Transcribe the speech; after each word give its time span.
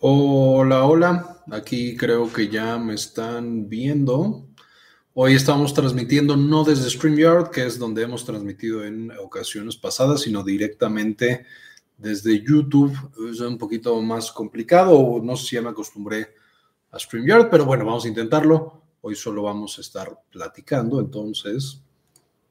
Hola, 0.00 0.84
hola. 0.84 1.42
Aquí 1.50 1.96
creo 1.96 2.32
que 2.32 2.48
ya 2.48 2.78
me 2.78 2.94
están 2.94 3.68
viendo. 3.68 4.46
Hoy 5.14 5.34
estamos 5.34 5.74
transmitiendo 5.74 6.36
no 6.36 6.62
desde 6.62 6.88
StreamYard, 6.88 7.50
que 7.50 7.66
es 7.66 7.78
donde 7.78 8.02
hemos 8.02 8.24
transmitido 8.24 8.84
en 8.84 9.10
ocasiones 9.18 9.76
pasadas, 9.76 10.20
sino 10.20 10.44
directamente 10.44 11.46
desde 11.96 12.40
YouTube. 12.40 12.96
Es 13.30 13.40
un 13.40 13.58
poquito 13.58 14.00
más 14.02 14.30
complicado, 14.30 15.20
no 15.22 15.36
sé 15.36 15.46
si 15.46 15.56
ya 15.56 15.62
me 15.62 15.70
acostumbré 15.70 16.34
a 16.90 16.98
StreamYard, 16.98 17.50
pero 17.50 17.64
bueno, 17.64 17.84
vamos 17.84 18.04
a 18.04 18.08
intentarlo. 18.08 18.82
Hoy 19.00 19.16
solo 19.16 19.42
vamos 19.42 19.78
a 19.78 19.80
estar 19.80 20.16
platicando, 20.30 21.00
entonces, 21.00 21.80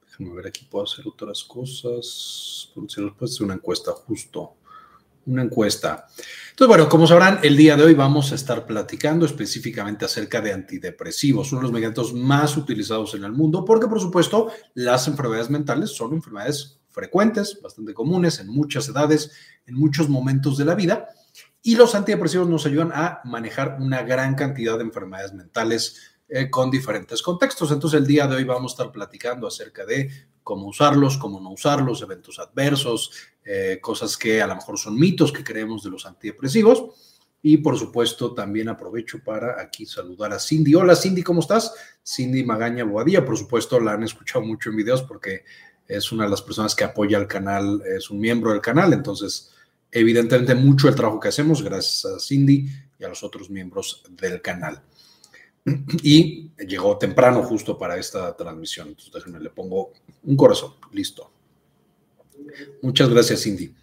déjenme 0.06 0.36
ver 0.36 0.48
aquí, 0.48 0.66
puedo 0.66 0.86
hacer 0.86 1.08
otras 1.08 1.44
cosas. 1.44 2.72
Puede 2.74 2.88
hacer 3.22 3.44
una 3.46 3.54
encuesta 3.54 3.94
justo 3.94 4.56
una 5.28 5.44
encuesta. 5.44 6.08
Entonces, 6.50 6.68
bueno, 6.68 6.90
como 6.90 7.06
sabrán, 7.06 7.40
el 7.44 7.56
día 7.56 7.76
de 7.76 7.84
hoy 7.84 7.94
vamos 7.94 8.32
a 8.32 8.36
estar 8.36 8.66
platicando 8.66 9.26
específicamente 9.26 10.06
acerca 10.06 10.42
de 10.42 10.54
antidepresivos, 10.54 11.52
uno 11.52 11.62
de 11.62 11.64
los 11.64 11.72
medicamentos 11.72 12.14
más 12.14 12.58
utilizados 12.58 13.14
en 13.14 13.24
el 13.24 13.32
mundo, 13.32 13.64
porque 13.64 13.88
por 13.88 14.00
supuesto 14.00 14.52
las 14.74 15.08
enfermedades 15.08 15.52
mentales 15.52 15.92
son 15.92 16.14
enfermedades 16.14 16.80
frecuentes, 16.90 17.60
bastante 17.62 17.94
comunes 17.94 18.40
en 18.40 18.48
muchas 18.48 18.90
edades, 18.90 19.32
en 19.68 19.76
muchos 19.76 20.10
momentos 20.10 20.58
de 20.58 20.66
la 20.66 20.74
vida, 20.74 21.08
y 21.62 21.76
los 21.76 21.94
antidepresivos 21.94 22.48
nos 22.48 22.66
ayudan 22.66 22.92
a 22.94 23.22
manejar 23.24 23.78
una 23.80 24.02
gran 24.02 24.34
cantidad 24.34 24.78
de 24.78 24.84
enfermedades 24.84 25.34
mentales 25.34 26.18
eh, 26.30 26.50
con 26.50 26.72
diferentes 26.72 27.22
contextos. 27.22 27.72
Entonces, 27.72 28.00
el 28.00 28.08
día 28.08 28.26
de 28.26 28.36
hoy 28.36 28.44
vamos 28.44 28.72
a 28.72 28.74
estar 28.74 28.92
platicando 28.92 29.48
acerca 29.48 29.86
de 29.86 30.10
cómo 30.48 30.68
usarlos, 30.68 31.18
cómo 31.18 31.42
no 31.42 31.52
usarlos, 31.52 32.02
eventos 32.02 32.40
adversos, 32.40 33.12
eh, 33.44 33.80
cosas 33.82 34.16
que 34.16 34.42
a 34.42 34.48
lo 34.48 34.56
mejor 34.56 34.80
son 34.80 34.98
mitos 34.98 35.34
que 35.34 35.44
creemos 35.44 35.84
de 35.84 35.90
los 35.90 36.06
antidepresivos. 36.06 36.86
Y 37.42 37.58
por 37.58 37.78
supuesto, 37.78 38.34
también 38.34 38.70
aprovecho 38.70 39.22
para 39.22 39.62
aquí 39.62 39.86
saludar 39.86 40.32
a 40.32 40.40
Cindy. 40.40 40.74
Hola 40.74 40.96
Cindy, 40.96 41.22
¿cómo 41.22 41.42
estás? 41.42 41.74
Cindy 42.02 42.46
Magaña 42.46 42.86
Boadilla, 42.86 43.26
por 43.26 43.38
supuesto, 43.38 43.78
la 43.82 43.92
han 43.92 44.04
escuchado 44.04 44.46
mucho 44.46 44.70
en 44.70 44.78
videos 44.78 45.04
porque 45.04 45.44
es 45.86 46.14
una 46.14 46.24
de 46.24 46.30
las 46.30 46.42
personas 46.42 46.74
que 46.74 46.86
apoya 46.86 47.18
al 47.18 47.28
canal, 47.28 47.82
es 47.86 48.10
un 48.10 48.18
miembro 48.18 48.52
del 48.52 48.62
canal, 48.62 48.94
entonces 48.94 49.52
evidentemente 49.92 50.56
mucho 50.56 50.88
el 50.88 50.96
trabajo 50.96 51.20
que 51.20 51.28
hacemos, 51.28 51.62
gracias 51.62 52.06
a 52.06 52.20
Cindy 52.22 52.70
y 52.98 53.04
a 53.04 53.10
los 53.10 53.22
otros 53.22 53.50
miembros 53.50 54.02
del 54.12 54.42
canal 54.42 54.82
y 56.02 56.52
llegó 56.58 56.98
temprano 56.98 57.44
justo 57.44 57.78
para 57.78 57.98
esta 57.98 58.36
transmisión. 58.36 58.90
Entonces 58.90 59.14
déjenme, 59.14 59.40
le 59.40 59.50
pongo 59.50 59.92
un 60.24 60.38
corazón, 60.38 60.74
listo. 60.92 61.32
Muchas 62.82 63.10
gracias, 63.10 63.44
Cindy. 63.44 63.74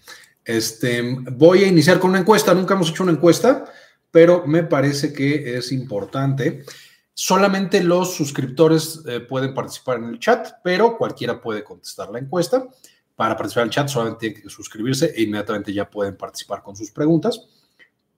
Este, 0.44 1.02
voy 1.32 1.64
a 1.64 1.68
iniciar 1.68 1.98
con 1.98 2.10
una 2.10 2.20
encuesta. 2.20 2.54
Nunca 2.54 2.74
hemos 2.74 2.90
hecho 2.90 3.02
una 3.02 3.12
encuesta, 3.12 3.64
pero 4.10 4.46
me 4.46 4.62
parece 4.64 5.12
que 5.12 5.56
es 5.56 5.72
importante. 5.72 6.64
Solamente 7.12 7.82
los 7.82 8.14
suscriptores 8.14 9.02
eh, 9.06 9.20
pueden 9.20 9.54
participar 9.54 9.98
en 9.98 10.04
el 10.04 10.18
chat, 10.18 10.54
pero 10.62 10.96
cualquiera 10.96 11.40
puede 11.40 11.62
contestar 11.62 12.10
la 12.10 12.18
encuesta. 12.18 12.66
Para 13.14 13.36
participar 13.36 13.62
en 13.62 13.68
el 13.68 13.74
chat 13.74 13.88
solamente 13.88 14.20
tienen 14.20 14.42
que 14.42 14.48
suscribirse 14.48 15.12
e 15.14 15.22
inmediatamente 15.22 15.72
ya 15.72 15.88
pueden 15.88 16.16
participar 16.16 16.62
con 16.62 16.74
sus 16.74 16.90
preguntas 16.90 17.40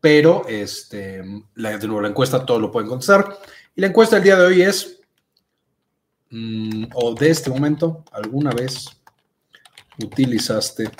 pero 0.06 0.46
este, 0.46 1.20
de 1.20 1.86
nuevo, 1.86 2.00
la 2.00 2.06
encuesta 2.06 2.46
todo 2.46 2.60
lo 2.60 2.70
pueden 2.70 2.88
contestar. 2.88 3.38
Y 3.76 3.82
la 3.82 3.88
encuesta 3.88 4.16
del 4.16 4.24
día 4.24 4.36
de 4.36 4.46
hoy 4.46 4.62
es, 4.62 4.98
mm, 6.30 6.86
o 6.94 7.14
de 7.14 7.28
este 7.28 7.50
momento, 7.50 8.02
¿alguna 8.10 8.50
vez 8.50 8.86
utilizaste 10.02 10.90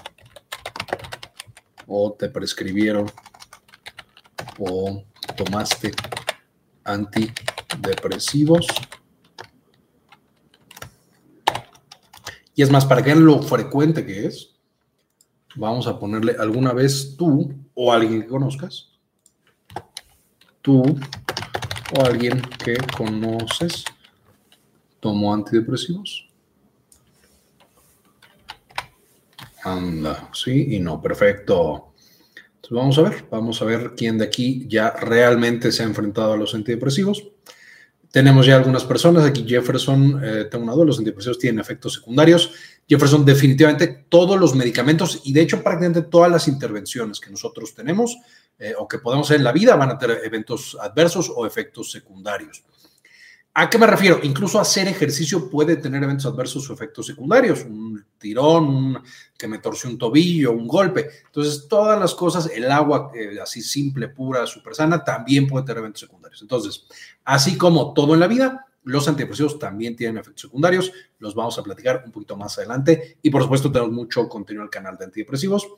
o 1.87 2.13
te 2.13 2.29
prescribieron 2.29 3.11
o 4.59 5.03
tomaste 5.39 5.93
antidepresivos? 6.85 8.67
Y 12.55 12.63
es 12.63 12.71
más, 12.71 12.85
para 12.85 13.03
que 13.03 13.15
vean 13.15 13.25
lo 13.25 13.43
frecuente 13.43 14.05
que 14.05 14.27
es, 14.27 14.55
vamos 15.55 15.87
a 15.87 15.99
ponerle 15.99 16.37
alguna 16.39 16.75
vez 16.75 17.17
tú 17.17 17.55
o 17.73 17.91
alguien 17.91 18.21
que 18.21 18.29
conozcas 18.29 18.97
tú 20.67 20.83
o 21.95 22.05
alguien 22.05 22.41
que 22.65 22.77
conoces 22.97 23.85
tomó 25.01 25.33
antidepresivos? 25.33 26.29
Anda, 29.63 30.31
sí 30.33 30.77
y 30.77 30.81
no, 30.81 31.01
perfecto. 31.03 31.93
Entonces 32.69 32.71
vamos 32.71 32.99
a 32.99 33.03
ver, 33.03 33.25
vamos 33.31 33.63
a 33.63 33.65
ver 33.65 33.93
quién 33.97 34.19
de 34.19 34.25
aquí 34.25 34.67
ya 34.69 34.91
realmente 34.91 35.71
se 35.71 35.83
ha 35.83 35.87
enfrentado 35.87 36.33
a 36.33 36.37
los 36.37 36.55
antidepresivos. 36.55 37.29
Tenemos 38.11 38.47
ya 38.47 38.57
algunas 38.57 38.85
personas, 38.85 39.25
aquí 39.25 39.45
Jefferson, 39.47 40.21
eh, 40.25 40.45
tengo 40.51 40.65
una 40.65 40.73
duda, 40.73 40.87
los 40.87 40.99
antidepresivos 40.99 41.39
tienen 41.39 41.61
efectos 41.61 41.95
secundarios. 41.95 42.53
Jefferson, 42.89 43.25
definitivamente 43.25 44.07
todos 44.09 44.39
los 44.39 44.55
medicamentos 44.55 45.23
y 45.25 45.33
de 45.33 45.43
hecho 45.43 45.63
prácticamente 45.63 46.03
todas 46.03 46.31
las 46.31 46.47
intervenciones 46.47 47.19
que 47.19 47.31
nosotros 47.31 47.75
tenemos 47.75 48.17
eh, 48.59 48.75
o 48.79 48.87
que 48.87 48.99
podemos 48.99 49.27
hacer 49.27 49.39
en 49.39 49.45
la 49.45 49.53
vida 49.53 49.77
van 49.77 49.91
a 49.91 49.99
tener 49.99 50.21
eventos 50.25 50.77
adversos 50.81 51.33
o 51.35 51.47
efectos 51.47 51.91
secundarios. 51.91 52.65
¿A 53.59 53.71
qué 53.71 53.79
me 53.79 53.87
refiero? 53.87 54.21
Incluso 54.23 54.61
hacer 54.61 54.87
ejercicio 54.87 55.49
puede 55.49 55.77
tener 55.77 56.03
eventos 56.03 56.27
adversos 56.27 56.69
o 56.69 56.75
efectos 56.75 57.07
secundarios, 57.07 57.65
un 57.65 58.05
tirón, 58.19 59.03
que 59.35 59.49
me 59.49 59.61
torció 59.61 59.89
un 59.89 59.97
tobillo, 59.97 60.53
un 60.53 60.69
golpe. 60.69 61.09
Entonces, 61.25 61.67
todas 61.67 61.99
las 61.99 62.15
cosas, 62.15 62.51
el 62.55 62.71
agua 62.71 63.11
eh, 63.15 63.39
así 63.43 63.63
simple, 63.63 64.09
pura, 64.09 64.47
súper 64.47 64.75
sana, 64.75 65.03
también 65.03 65.47
puede 65.47 65.65
tener 65.65 65.79
eventos 65.79 66.01
secundarios. 66.03 66.43
Entonces, 66.43 66.85
así 67.25 67.57
como 67.57 67.95
todo 67.95 68.13
en 68.13 68.21
la 68.21 68.27
vida, 68.27 68.66
los 68.87 69.09
antidepresivos 69.09 69.59
también 69.59 69.97
tienen 69.97 70.17
efectos 70.19 70.43
secundarios. 70.43 70.93
Los 71.19 71.35
vamos 71.35 71.59
a 71.59 71.63
platicar 71.65 72.05
un 72.07 72.13
poquito 72.13 72.37
más 72.37 72.57
adelante. 72.57 73.19
Y 73.21 73.31
por 73.31 73.43
supuesto, 73.43 73.71
tenemos 73.71 73.93
mucho 73.93 74.29
contenido 74.29 74.63
en 74.63 74.67
el 74.67 74.71
canal 74.71 74.97
de 74.97 75.07
antidepresivos. 75.07 75.69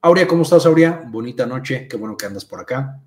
Aurea, 0.00 0.28
¿cómo 0.28 0.42
estás, 0.42 0.64
Aurea? 0.64 1.02
Bonita 1.08 1.46
noche, 1.46 1.88
qué 1.88 1.96
bueno 1.96 2.16
que 2.16 2.26
andas 2.26 2.44
por 2.44 2.60
acá. 2.60 3.00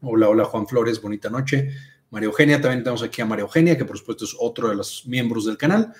Hola, 0.00 0.30
hola, 0.30 0.44
Juan 0.46 0.66
Flores, 0.66 1.02
bonita 1.02 1.28
noche. 1.28 1.68
María 2.08 2.28
Eugenia, 2.28 2.58
también 2.58 2.84
tenemos 2.84 3.02
aquí 3.02 3.20
a 3.20 3.26
María 3.26 3.42
Eugenia, 3.42 3.76
que 3.76 3.84
por 3.84 3.98
supuesto 3.98 4.24
es 4.24 4.34
otro 4.40 4.70
de 4.70 4.76
los 4.76 5.06
miembros 5.06 5.44
del 5.44 5.58
canal, 5.58 5.92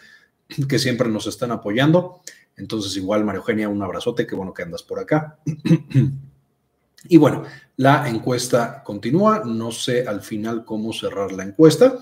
que 0.69 0.79
siempre 0.79 1.11
nos 1.11 1.27
están 1.27 1.51
apoyando. 1.51 2.23
Entonces, 2.57 2.97
igual, 2.97 3.27
María 3.27 3.41
Eugenia, 3.41 3.69
un 3.69 3.83
abrazote, 3.83 4.27
qué 4.27 4.35
bueno 4.35 4.55
que 4.55 4.63
andas 4.63 4.83
por 4.83 5.01
acá. 5.01 5.39
y 7.09 7.17
bueno, 7.19 7.43
la 7.77 8.09
encuesta 8.09 8.83
continúa. 8.83 9.43
No 9.45 9.71
sé 9.71 10.09
al 10.09 10.23
final 10.23 10.65
cómo 10.65 10.95
cerrar 10.95 11.33
la 11.33 11.45
encuesta, 11.45 11.99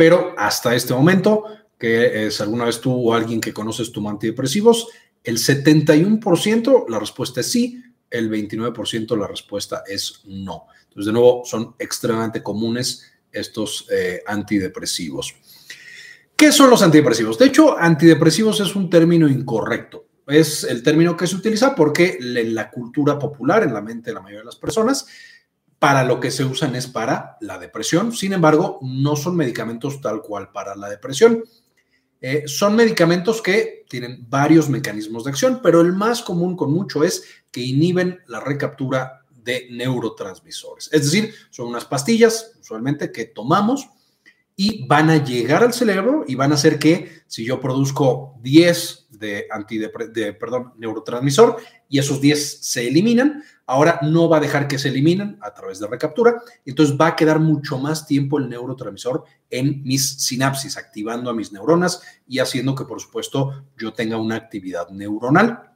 pero 0.00 0.34
hasta 0.38 0.74
este 0.74 0.94
momento, 0.94 1.44
que 1.78 2.24
es 2.24 2.40
alguna 2.40 2.64
vez 2.64 2.80
tú 2.80 3.10
o 3.10 3.12
alguien 3.12 3.38
que 3.38 3.52
conoces 3.52 3.92
tu 3.92 4.08
antidepresivos, 4.08 4.88
el 5.22 5.36
71% 5.36 6.88
la 6.88 6.98
respuesta 6.98 7.42
es 7.42 7.52
sí, 7.52 7.84
el 8.08 8.30
29% 8.30 9.14
la 9.18 9.26
respuesta 9.26 9.82
es 9.86 10.22
no. 10.24 10.68
Entonces, 10.84 11.04
de 11.04 11.12
nuevo, 11.12 11.42
son 11.44 11.74
extremadamente 11.78 12.42
comunes 12.42 13.12
estos 13.30 13.88
eh, 13.92 14.22
antidepresivos. 14.26 15.34
¿Qué 16.34 16.50
son 16.50 16.70
los 16.70 16.80
antidepresivos? 16.80 17.38
De 17.38 17.44
hecho, 17.44 17.78
antidepresivos 17.78 18.58
es 18.60 18.74
un 18.74 18.88
término 18.88 19.28
incorrecto. 19.28 20.06
Es 20.26 20.64
el 20.64 20.82
término 20.82 21.14
que 21.14 21.26
se 21.26 21.36
utiliza 21.36 21.74
porque 21.74 22.16
en 22.18 22.54
la 22.54 22.70
cultura 22.70 23.18
popular, 23.18 23.64
en 23.64 23.74
la 23.74 23.82
mente 23.82 24.08
de 24.08 24.14
la 24.14 24.22
mayoría 24.22 24.40
de 24.40 24.46
las 24.46 24.56
personas, 24.56 25.06
para 25.80 26.04
lo 26.04 26.20
que 26.20 26.30
se 26.30 26.44
usan 26.44 26.76
es 26.76 26.86
para 26.86 27.38
la 27.40 27.58
depresión. 27.58 28.12
Sin 28.12 28.34
embargo, 28.34 28.78
no 28.82 29.16
son 29.16 29.34
medicamentos 29.34 30.00
tal 30.02 30.20
cual 30.20 30.52
para 30.52 30.76
la 30.76 30.90
depresión. 30.90 31.42
Eh, 32.20 32.44
son 32.46 32.76
medicamentos 32.76 33.40
que 33.40 33.86
tienen 33.88 34.26
varios 34.28 34.68
mecanismos 34.68 35.24
de 35.24 35.30
acción, 35.30 35.60
pero 35.62 35.80
el 35.80 35.94
más 35.94 36.20
común 36.20 36.54
con 36.54 36.70
mucho 36.70 37.02
es 37.02 37.24
que 37.50 37.62
inhiben 37.62 38.20
la 38.26 38.40
recaptura 38.40 39.24
de 39.30 39.68
neurotransmisores. 39.70 40.90
Es 40.92 41.04
decir, 41.04 41.34
son 41.48 41.68
unas 41.68 41.86
pastillas 41.86 42.52
usualmente 42.60 43.10
que 43.10 43.24
tomamos 43.24 43.88
y 44.54 44.86
van 44.86 45.08
a 45.08 45.24
llegar 45.24 45.62
al 45.62 45.72
cerebro 45.72 46.24
y 46.28 46.34
van 46.34 46.52
a 46.52 46.56
hacer 46.56 46.78
que 46.78 47.22
si 47.26 47.42
yo 47.46 47.58
produzco 47.58 48.36
10 48.42 49.08
de, 49.20 49.46
de 50.12 50.32
perdón, 50.32 50.72
neurotransmisor 50.78 51.58
y 51.88 51.98
esos 51.98 52.20
10 52.20 52.58
se 52.60 52.88
eliminan, 52.88 53.44
ahora 53.66 54.00
no 54.02 54.28
va 54.28 54.38
a 54.38 54.40
dejar 54.40 54.66
que 54.66 54.78
se 54.78 54.88
eliminen 54.88 55.38
a 55.40 55.54
través 55.54 55.78
de 55.78 55.86
recaptura, 55.86 56.42
entonces 56.66 56.96
va 57.00 57.08
a 57.08 57.16
quedar 57.16 57.38
mucho 57.38 57.78
más 57.78 58.06
tiempo 58.06 58.38
el 58.38 58.48
neurotransmisor 58.48 59.24
en 59.50 59.82
mis 59.84 60.24
sinapsis, 60.24 60.76
activando 60.76 61.30
a 61.30 61.34
mis 61.34 61.52
neuronas 61.52 62.02
y 62.26 62.40
haciendo 62.40 62.74
que, 62.74 62.84
por 62.84 63.00
supuesto, 63.00 63.64
yo 63.78 63.92
tenga 63.92 64.16
una 64.16 64.36
actividad 64.36 64.88
neuronal. 64.88 65.70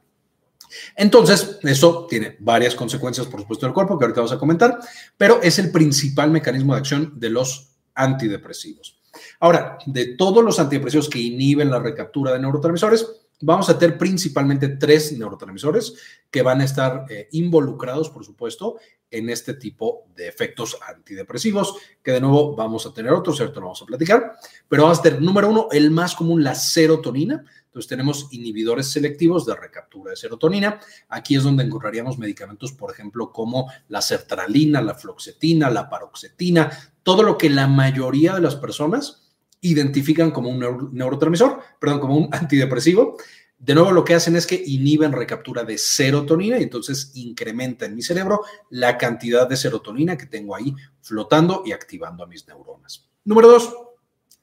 Entonces, 0.95 1.59
eso 1.63 2.07
tiene 2.09 2.35
varias 2.39 2.75
consecuencias, 2.75 3.27
por 3.27 3.41
supuesto, 3.41 3.65
del 3.65 3.73
cuerpo, 3.73 3.97
que 3.97 4.05
ahorita 4.05 4.21
vamos 4.21 4.33
a 4.33 4.39
comentar, 4.39 4.79
pero 5.15 5.41
es 5.41 5.59
el 5.59 5.71
principal 5.71 6.31
mecanismo 6.31 6.73
de 6.73 6.79
acción 6.79 7.13
de 7.19 7.29
los 7.29 7.75
antidepresivos. 7.93 8.99
Ahora, 9.39 9.77
de 9.85 10.15
todos 10.15 10.43
los 10.43 10.59
antidepresivos 10.59 11.09
que 11.09 11.19
inhiben 11.19 11.71
la 11.71 11.79
recaptura 11.79 12.33
de 12.33 12.39
neurotransmisores, 12.39 13.05
vamos 13.41 13.69
a 13.69 13.77
tener 13.77 13.97
principalmente 13.97 14.69
tres 14.69 15.17
neurotransmisores 15.17 15.95
que 16.31 16.41
van 16.41 16.61
a 16.61 16.65
estar 16.65 17.05
eh, 17.09 17.27
involucrados, 17.31 18.09
por 18.09 18.25
supuesto, 18.25 18.77
en 19.11 19.29
este 19.29 19.53
tipo 19.53 20.07
de 20.15 20.27
efectos 20.27 20.77
antidepresivos, 20.87 21.75
que 22.03 22.11
de 22.11 22.21
nuevo 22.21 22.55
vamos 22.55 22.85
a 22.85 22.93
tener 22.93 23.11
otros, 23.13 23.37
¿cierto? 23.37 23.59
Lo 23.59 23.67
vamos 23.67 23.81
a 23.81 23.85
platicar, 23.85 24.33
pero 24.67 24.83
vamos 24.83 24.99
a 24.99 25.01
tener, 25.03 25.21
número 25.21 25.49
uno, 25.49 25.67
el 25.71 25.91
más 25.91 26.15
común, 26.15 26.43
la 26.43 26.55
serotonina. 26.55 27.43
Entonces 27.65 27.89
tenemos 27.89 28.27
inhibidores 28.31 28.89
selectivos 28.89 29.45
de 29.45 29.55
recaptura 29.55 30.11
de 30.11 30.17
serotonina. 30.17 30.79
Aquí 31.09 31.35
es 31.35 31.43
donde 31.43 31.63
encontraríamos 31.63 32.17
medicamentos, 32.17 32.71
por 32.71 32.91
ejemplo, 32.91 33.31
como 33.31 33.69
la 33.89 34.01
sertralina, 34.01 34.81
la 34.81 34.95
floxetina, 34.95 35.69
la 35.69 35.89
paroxetina, 35.89 36.71
todo 37.03 37.23
lo 37.23 37.37
que 37.37 37.49
la 37.49 37.67
mayoría 37.67 38.33
de 38.33 38.41
las 38.41 38.55
personas 38.55 39.24
identifican 39.65 40.31
como 40.31 40.49
un 40.49 40.91
neurotransmisor, 40.93 41.59
perdón, 41.79 41.99
como 41.99 42.17
un 42.17 42.29
antidepresivo. 42.31 43.17
De 43.57 43.73
nuevo, 43.73 43.91
lo 43.91 44.03
que 44.03 44.13
hacen 44.13 44.35
es 44.35 44.45
que 44.45 44.61
inhiben 44.65 45.11
recaptura 45.11 45.63
de 45.63 45.77
serotonina 45.77 46.59
y 46.59 46.63
entonces 46.63 47.11
incrementa 47.15 47.85
en 47.85 47.95
mi 47.95 48.01
cerebro 48.01 48.41
la 48.69 48.97
cantidad 48.97 49.47
de 49.47 49.57
serotonina 49.57 50.17
que 50.17 50.25
tengo 50.25 50.55
ahí 50.55 50.75
flotando 51.01 51.63
y 51.65 51.71
activando 51.71 52.23
a 52.23 52.27
mis 52.27 52.47
neuronas. 52.47 53.09
Número 53.23 53.47
dos, 53.47 53.73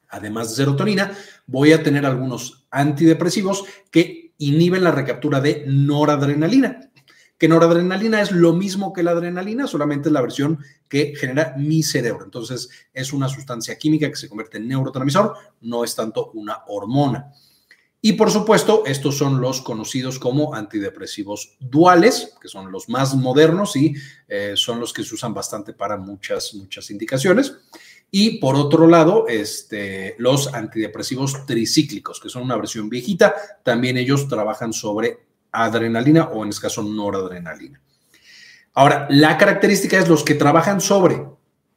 además 0.09 0.51
de 0.51 0.57
serotonina, 0.57 1.17
voy 1.47 1.73
a 1.73 1.83
tener 1.83 2.07
algunos 2.07 2.67
antidepresivos 2.71 3.65
que 3.91 4.33
inhiben 4.39 4.83
la 4.83 4.91
recaptura 4.91 5.41
de 5.41 5.65
noradrenalina 5.67 6.92
que 7.43 7.49
noradrenalina 7.49 8.23
es 8.23 8.31
lo 8.31 8.53
mismo 8.53 8.93
que 8.93 9.03
la 9.03 9.11
adrenalina, 9.11 9.67
solamente 9.67 10.09
es 10.09 10.13
la 10.13 10.21
versión 10.21 10.61
que 10.89 11.17
genera 11.17 11.57
mi 11.59 11.83
cerebro. 11.83 12.25
Entonces, 12.25 12.69
es 12.95 13.13
una 13.13 13.29
sustancia 13.29 13.77
química 13.77 14.09
que 14.09 14.15
se 14.15 14.29
convierte 14.29 14.59
en 14.59 14.69
neurotransmisor, 14.69 15.35
no 15.63 15.83
es 15.83 15.97
tanto 15.97 16.31
una 16.35 16.63
hormona. 16.69 17.33
Y 18.01 18.13
por 18.13 18.31
supuesto, 18.31 18.85
estos 18.87 19.19
son 19.19 19.41
los 19.41 19.61
conocidos 19.61 20.21
como 20.21 20.55
antidepresivos 20.55 21.57
duales, 21.59 22.33
que 22.41 22.47
son 22.47 22.71
los 22.71 22.89
más 22.89 23.17
modernos 23.17 23.75
y 23.75 23.93
eh, 24.29 24.53
son 24.55 24.79
los 24.79 24.93
que 24.93 25.03
se 25.03 25.13
usan 25.13 25.35
bastante 25.35 25.73
para 25.73 25.97
muchas, 25.97 26.55
muchas 26.55 26.93
indicaciones. 26.93 27.57
Y 28.13 28.39
por 28.39 28.55
otro 28.55 28.87
lado, 28.87 29.27
este, 29.27 30.15
los 30.19 30.55
antidepresivos 30.55 31.45
tricíclicos, 31.45 32.21
que 32.21 32.29
son 32.29 32.45
una 32.45 32.57
versión 32.57 32.89
viejita, 32.89 33.35
también 33.65 33.97
ellos 33.97 34.29
trabajan 34.29 34.73
sobre 34.73 35.32
adrenalina 35.53 36.25
o 36.25 36.43
en 36.43 36.51
este 36.51 36.63
caso 36.63 36.83
noradrenalina. 36.83 37.81
Ahora, 38.75 39.07
la 39.11 39.37
característica 39.37 39.99
es 39.99 40.09
los 40.09 40.25
que 40.25 40.35
trabajan 40.35 40.81
sobre 40.81 41.27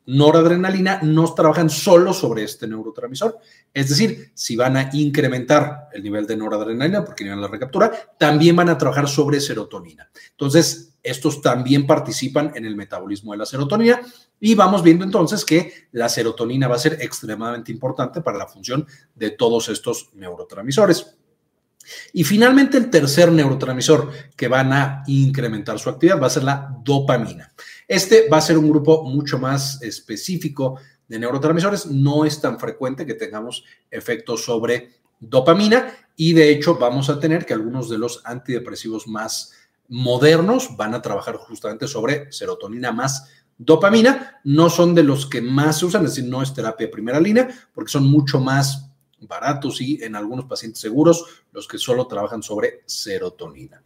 noradrenalina 0.05 0.99
no 1.01 1.33
trabajan 1.33 1.69
solo 1.69 2.13
sobre 2.13 2.43
este 2.43 2.67
neurotransmisor. 2.67 3.39
Es 3.73 3.89
decir, 3.89 4.31
si 4.33 4.55
van 4.55 4.77
a 4.77 4.89
incrementar 4.93 5.89
el 5.93 6.03
nivel 6.03 6.27
de 6.27 6.37
noradrenalina 6.37 7.03
porque 7.03 7.29
a 7.29 7.35
la 7.35 7.47
recaptura, 7.47 7.91
también 8.17 8.55
van 8.55 8.69
a 8.69 8.77
trabajar 8.77 9.07
sobre 9.07 9.39
serotonina. 9.39 10.09
Entonces, 10.31 10.93
estos 11.01 11.41
también 11.41 11.85
participan 11.85 12.51
en 12.55 12.65
el 12.65 12.75
metabolismo 12.75 13.31
de 13.31 13.37
la 13.39 13.45
serotonina 13.45 14.01
y 14.39 14.55
vamos 14.55 14.83
viendo 14.83 15.03
entonces 15.03 15.45
que 15.45 15.87
la 15.91 16.09
serotonina 16.09 16.67
va 16.67 16.75
a 16.75 16.79
ser 16.79 16.97
extremadamente 17.01 17.71
importante 17.71 18.21
para 18.21 18.37
la 18.37 18.47
función 18.47 18.87
de 19.13 19.31
todos 19.31 19.69
estos 19.69 20.09
neurotransmisores. 20.13 21.15
Y 22.13 22.23
finalmente 22.23 22.77
el 22.77 22.89
tercer 22.89 23.31
neurotransmisor 23.31 24.11
que 24.35 24.47
van 24.47 24.73
a 24.73 25.03
incrementar 25.07 25.79
su 25.79 25.89
actividad 25.89 26.21
va 26.21 26.27
a 26.27 26.31
ser 26.31 26.43
la 26.43 26.77
dopamina. 26.83 27.53
Este 27.87 28.27
va 28.29 28.37
a 28.37 28.41
ser 28.41 28.57
un 28.57 28.69
grupo 28.69 29.03
mucho 29.03 29.37
más 29.39 29.81
específico 29.81 30.79
de 31.07 31.19
neurotransmisores. 31.19 31.87
No 31.87 32.25
es 32.25 32.41
tan 32.41 32.59
frecuente 32.59 33.05
que 33.05 33.13
tengamos 33.13 33.63
efectos 33.91 34.43
sobre 34.43 34.91
dopamina 35.19 35.93
y 36.15 36.33
de 36.33 36.49
hecho 36.49 36.75
vamos 36.75 37.09
a 37.09 37.19
tener 37.19 37.45
que 37.45 37.53
algunos 37.53 37.89
de 37.89 37.97
los 37.97 38.21
antidepresivos 38.25 39.07
más 39.07 39.53
modernos 39.87 40.75
van 40.77 40.93
a 40.93 41.01
trabajar 41.01 41.35
justamente 41.35 41.87
sobre 41.87 42.31
serotonina 42.31 42.91
más 42.91 43.29
dopamina. 43.57 44.39
No 44.43 44.69
son 44.69 44.95
de 44.95 45.03
los 45.03 45.25
que 45.25 45.41
más 45.41 45.79
se 45.79 45.85
usan, 45.85 46.05
es 46.05 46.15
decir, 46.15 46.29
no 46.29 46.41
es 46.41 46.53
terapia 46.53 46.87
de 46.87 46.93
primera 46.93 47.19
línea 47.19 47.49
porque 47.73 47.91
son 47.91 48.07
mucho 48.07 48.39
más 48.39 48.84
baratos 49.27 49.81
y 49.81 50.03
en 50.03 50.15
algunos 50.15 50.45
pacientes 50.45 50.81
seguros 50.81 51.25
los 51.51 51.67
que 51.67 51.77
solo 51.77 52.07
trabajan 52.07 52.43
sobre 52.43 52.81
serotonina. 52.85 53.81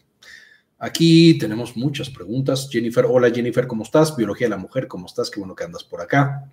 Aquí 0.77 1.37
tenemos 1.37 1.75
muchas 1.75 2.09
preguntas. 2.09 2.69
Jennifer, 2.71 3.05
hola 3.07 3.29
Jennifer, 3.29 3.67
¿cómo 3.67 3.83
estás? 3.83 4.15
Biología 4.15 4.47
de 4.47 4.51
la 4.51 4.57
mujer, 4.57 4.87
¿cómo 4.87 5.07
estás? 5.07 5.29
Qué 5.29 5.39
bueno 5.39 5.55
que 5.55 5.65
andas 5.65 5.83
por 5.83 6.01
acá. 6.01 6.49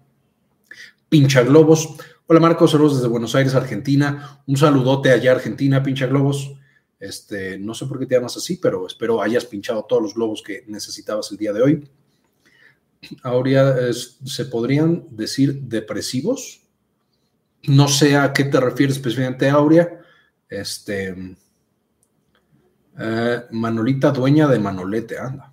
Pincha 1.09 1.43
Globos. 1.43 1.95
Hola 2.27 2.41
Marcos, 2.41 2.73
saludos 2.73 2.97
desde 2.97 3.09
Buenos 3.09 3.37
Aires, 3.37 3.55
Argentina. 3.55 4.43
Un 4.47 4.57
saludote 4.57 5.13
allá, 5.13 5.31
Argentina, 5.31 5.81
Pincha 5.81 6.07
Globos. 6.07 6.57
Este, 6.99 7.59
no 7.59 7.75
sé 7.75 7.87
por 7.87 8.01
qué 8.01 8.07
te 8.07 8.17
llamas 8.17 8.37
así, 8.37 8.57
pero 8.57 8.87
espero 8.87 9.23
hayas 9.23 9.45
pinchado 9.45 9.85
todos 9.85 10.03
los 10.03 10.15
globos 10.15 10.43
que 10.43 10.65
necesitabas 10.67 11.31
el 11.31 11.37
día 11.37 11.53
de 11.53 11.63
hoy. 11.63 11.89
Aurea, 13.23 13.77
¿se 13.93 14.47
podrían 14.47 15.07
decir 15.11 15.61
depresivos? 15.63 16.66
No 17.67 17.89
sé 17.89 18.17
a 18.17 18.33
qué 18.33 18.45
te 18.45 18.61
refieres 18.61 18.97
específicamente, 18.97 19.49
Aurea. 19.49 20.01
Este, 20.49 21.37
eh, 22.99 23.43
Manolita, 23.51 24.11
dueña 24.11 24.47
de 24.47 24.59
Manolete, 24.59 25.19
anda. 25.19 25.53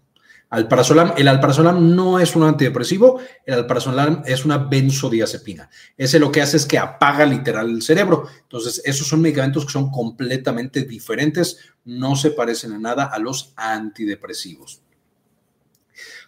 Alprazolam, 0.53 1.13
el 1.17 1.27
alprazolam 1.27 1.95
no 1.95 2.19
es 2.19 2.35
un 2.35 2.43
antidepresivo, 2.43 3.19
el 3.43 3.55
alprazolam 3.55 4.21
es 4.23 4.45
una 4.45 4.59
benzodiazepina. 4.59 5.67
Ese 5.97 6.19
lo 6.19 6.31
que 6.31 6.43
hace 6.43 6.57
es 6.57 6.67
que 6.67 6.77
apaga 6.77 7.25
literal 7.25 7.71
el 7.71 7.81
cerebro. 7.81 8.27
Entonces, 8.43 8.79
esos 8.85 9.07
son 9.07 9.21
medicamentos 9.21 9.65
que 9.65 9.71
son 9.71 9.89
completamente 9.89 10.83
diferentes, 10.83 11.57
no 11.85 12.15
se 12.15 12.29
parecen 12.29 12.73
en 12.73 12.83
nada 12.83 13.05
a 13.05 13.17
los 13.17 13.53
antidepresivos. 13.55 14.82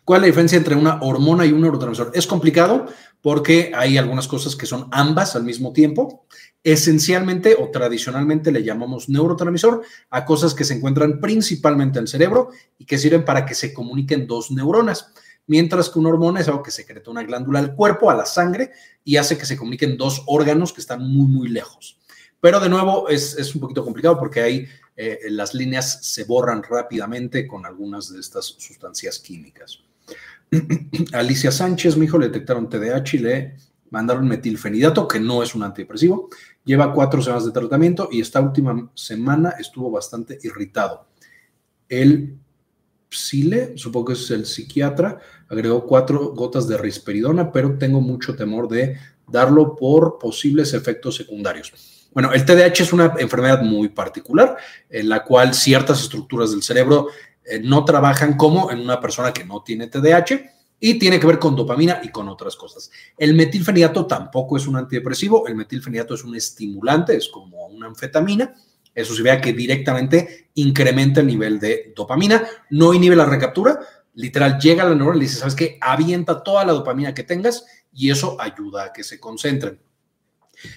¿Cuál 0.05 0.19
es 0.19 0.21
la 0.21 0.27
diferencia 0.27 0.57
entre 0.59 0.75
una 0.75 0.99
hormona 1.01 1.47
y 1.47 1.51
un 1.51 1.61
neurotransmisor? 1.61 2.11
Es 2.13 2.27
complicado 2.27 2.85
porque 3.21 3.71
hay 3.73 3.97
algunas 3.97 4.27
cosas 4.27 4.55
que 4.55 4.67
son 4.67 4.87
ambas 4.91 5.35
al 5.35 5.43
mismo 5.43 5.73
tiempo. 5.73 6.27
Esencialmente 6.63 7.55
o 7.59 7.71
tradicionalmente 7.71 8.51
le 8.51 8.63
llamamos 8.63 9.09
neurotransmisor 9.09 9.81
a 10.11 10.23
cosas 10.23 10.53
que 10.53 10.63
se 10.63 10.75
encuentran 10.75 11.19
principalmente 11.19 11.97
en 11.97 12.03
el 12.03 12.07
cerebro 12.07 12.51
y 12.77 12.85
que 12.85 12.99
sirven 12.99 13.25
para 13.25 13.47
que 13.47 13.55
se 13.55 13.73
comuniquen 13.73 14.27
dos 14.27 14.51
neuronas, 14.51 15.11
mientras 15.47 15.89
que 15.89 15.97
una 15.97 16.09
hormona 16.09 16.39
es 16.39 16.47
algo 16.49 16.61
que 16.61 16.69
secreta 16.69 17.09
una 17.09 17.23
glándula 17.23 17.57
al 17.57 17.73
cuerpo, 17.73 18.11
a 18.11 18.15
la 18.15 18.27
sangre, 18.27 18.73
y 19.03 19.17
hace 19.17 19.39
que 19.39 19.47
se 19.47 19.57
comuniquen 19.57 19.97
dos 19.97 20.21
órganos 20.27 20.71
que 20.71 20.81
están 20.81 21.01
muy, 21.01 21.25
muy 21.25 21.47
lejos. 21.47 21.99
Pero 22.39 22.59
de 22.59 22.69
nuevo 22.69 23.09
es, 23.09 23.55
un 23.55 23.61
poquito 23.61 23.83
complicado 23.83 24.19
porque 24.19 24.41
ahí 24.41 24.67
eh, 24.95 25.21
las 25.29 25.55
líneas 25.55 26.05
se 26.05 26.25
borran 26.25 26.61
rápidamente 26.61 27.47
con 27.47 27.65
algunas 27.65 28.13
de 28.13 28.19
estas 28.19 28.45
sustancias 28.45 29.17
químicas. 29.17 29.84
Alicia 31.13 31.51
Sánchez, 31.51 31.97
mi 31.97 32.05
hijo, 32.05 32.17
le 32.17 32.27
detectaron 32.27 32.69
TDAH 32.69 33.13
y 33.13 33.17
le 33.19 33.55
mandaron 33.89 34.27
metilfenidato, 34.27 35.07
que 35.07 35.19
no 35.19 35.43
es 35.43 35.55
un 35.55 35.63
antidepresivo. 35.63 36.29
Lleva 36.63 36.93
cuatro 36.93 37.21
semanas 37.21 37.45
de 37.45 37.51
tratamiento 37.51 38.09
y 38.11 38.21
esta 38.21 38.41
última 38.41 38.91
semana 38.93 39.51
estuvo 39.59 39.91
bastante 39.91 40.37
irritado. 40.43 41.07
El 41.87 42.37
Psile, 43.09 43.77
supongo 43.77 44.07
que 44.07 44.13
es 44.13 44.31
el 44.31 44.45
psiquiatra, 44.45 45.19
agregó 45.47 45.85
cuatro 45.85 46.33
gotas 46.33 46.67
de 46.67 46.77
risperidona, 46.77 47.51
pero 47.51 47.77
tengo 47.77 48.01
mucho 48.01 48.35
temor 48.35 48.67
de 48.67 48.97
darlo 49.27 49.75
por 49.75 50.17
posibles 50.19 50.73
efectos 50.73 51.15
secundarios. 51.15 51.71
Bueno, 52.13 52.31
el 52.33 52.45
TDAH 52.45 52.83
es 52.83 52.93
una 52.93 53.13
enfermedad 53.17 53.61
muy 53.61 53.89
particular 53.89 54.57
en 54.89 55.09
la 55.09 55.23
cual 55.23 55.53
ciertas 55.53 56.01
estructuras 56.01 56.51
del 56.51 56.63
cerebro 56.63 57.07
eh, 57.45 57.59
no 57.59 57.85
trabajan 57.85 58.35
como 58.37 58.71
en 58.71 58.79
una 58.79 58.99
persona 58.99 59.31
que 59.31 59.45
no 59.45 59.61
tiene 59.63 59.87
TDAH 59.87 60.51
y 60.79 60.99
tiene 60.99 61.19
que 61.19 61.27
ver 61.27 61.39
con 61.39 61.55
dopamina 61.55 62.01
y 62.03 62.09
con 62.09 62.27
otras 62.27 62.55
cosas. 62.55 62.91
El 63.17 63.33
metilfenidato 63.33 64.05
tampoco 64.05 64.57
es 64.57 64.67
un 64.67 64.75
antidepresivo, 64.75 65.47
el 65.47 65.55
metilfenidato 65.55 66.15
es 66.15 66.23
un 66.23 66.35
estimulante, 66.35 67.15
es 67.15 67.27
como 67.29 67.67
una 67.67 67.87
anfetamina. 67.87 68.53
Eso 68.93 69.13
se 69.13 69.23
vea 69.23 69.41
que 69.41 69.53
directamente 69.53 70.49
incrementa 70.55 71.19
el 71.19 71.27
nivel 71.27 71.59
de 71.59 71.93
dopamina, 71.95 72.43
no 72.69 72.93
inhibe 72.93 73.15
la 73.15 73.25
recaptura, 73.25 73.79
literal 74.13 74.57
llega 74.57 74.83
a 74.83 74.89
la 74.89 74.95
neurona 74.95 75.17
y 75.17 75.19
le 75.19 75.25
dice, 75.25 75.39
¿sabes 75.39 75.55
qué? 75.55 75.77
Avienta 75.81 76.41
toda 76.41 76.65
la 76.65 76.73
dopamina 76.73 77.13
que 77.13 77.23
tengas 77.23 77.65
y 77.93 78.09
eso 78.09 78.37
ayuda 78.39 78.85
a 78.85 78.93
que 78.93 79.03
se 79.03 79.19
concentren. 79.19 79.79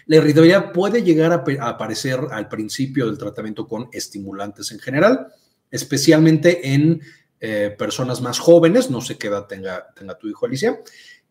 La 0.06 0.16
irritabilidad 0.16 0.72
puede 0.72 1.02
llegar 1.02 1.32
a, 1.32 1.68
aparecer 1.68 2.20
al 2.30 2.48
principio 2.48 3.06
del 3.06 3.18
tratamiento 3.18 3.68
con 3.68 3.88
estimulantes 3.92 4.72
en 4.72 4.80
general 4.80 5.28
especialmente 5.70 6.74
en 6.74 7.00
eh, 7.40 7.74
personas 7.78 8.20
más 8.20 8.38
jóvenes, 8.38 8.90
no 8.90 9.00
sé 9.00 9.16
qué 9.16 9.28
edad 9.28 9.46
tenga, 9.46 9.88
tenga 9.94 10.18
tu 10.18 10.28
hijo 10.28 10.46
Alicia. 10.46 10.80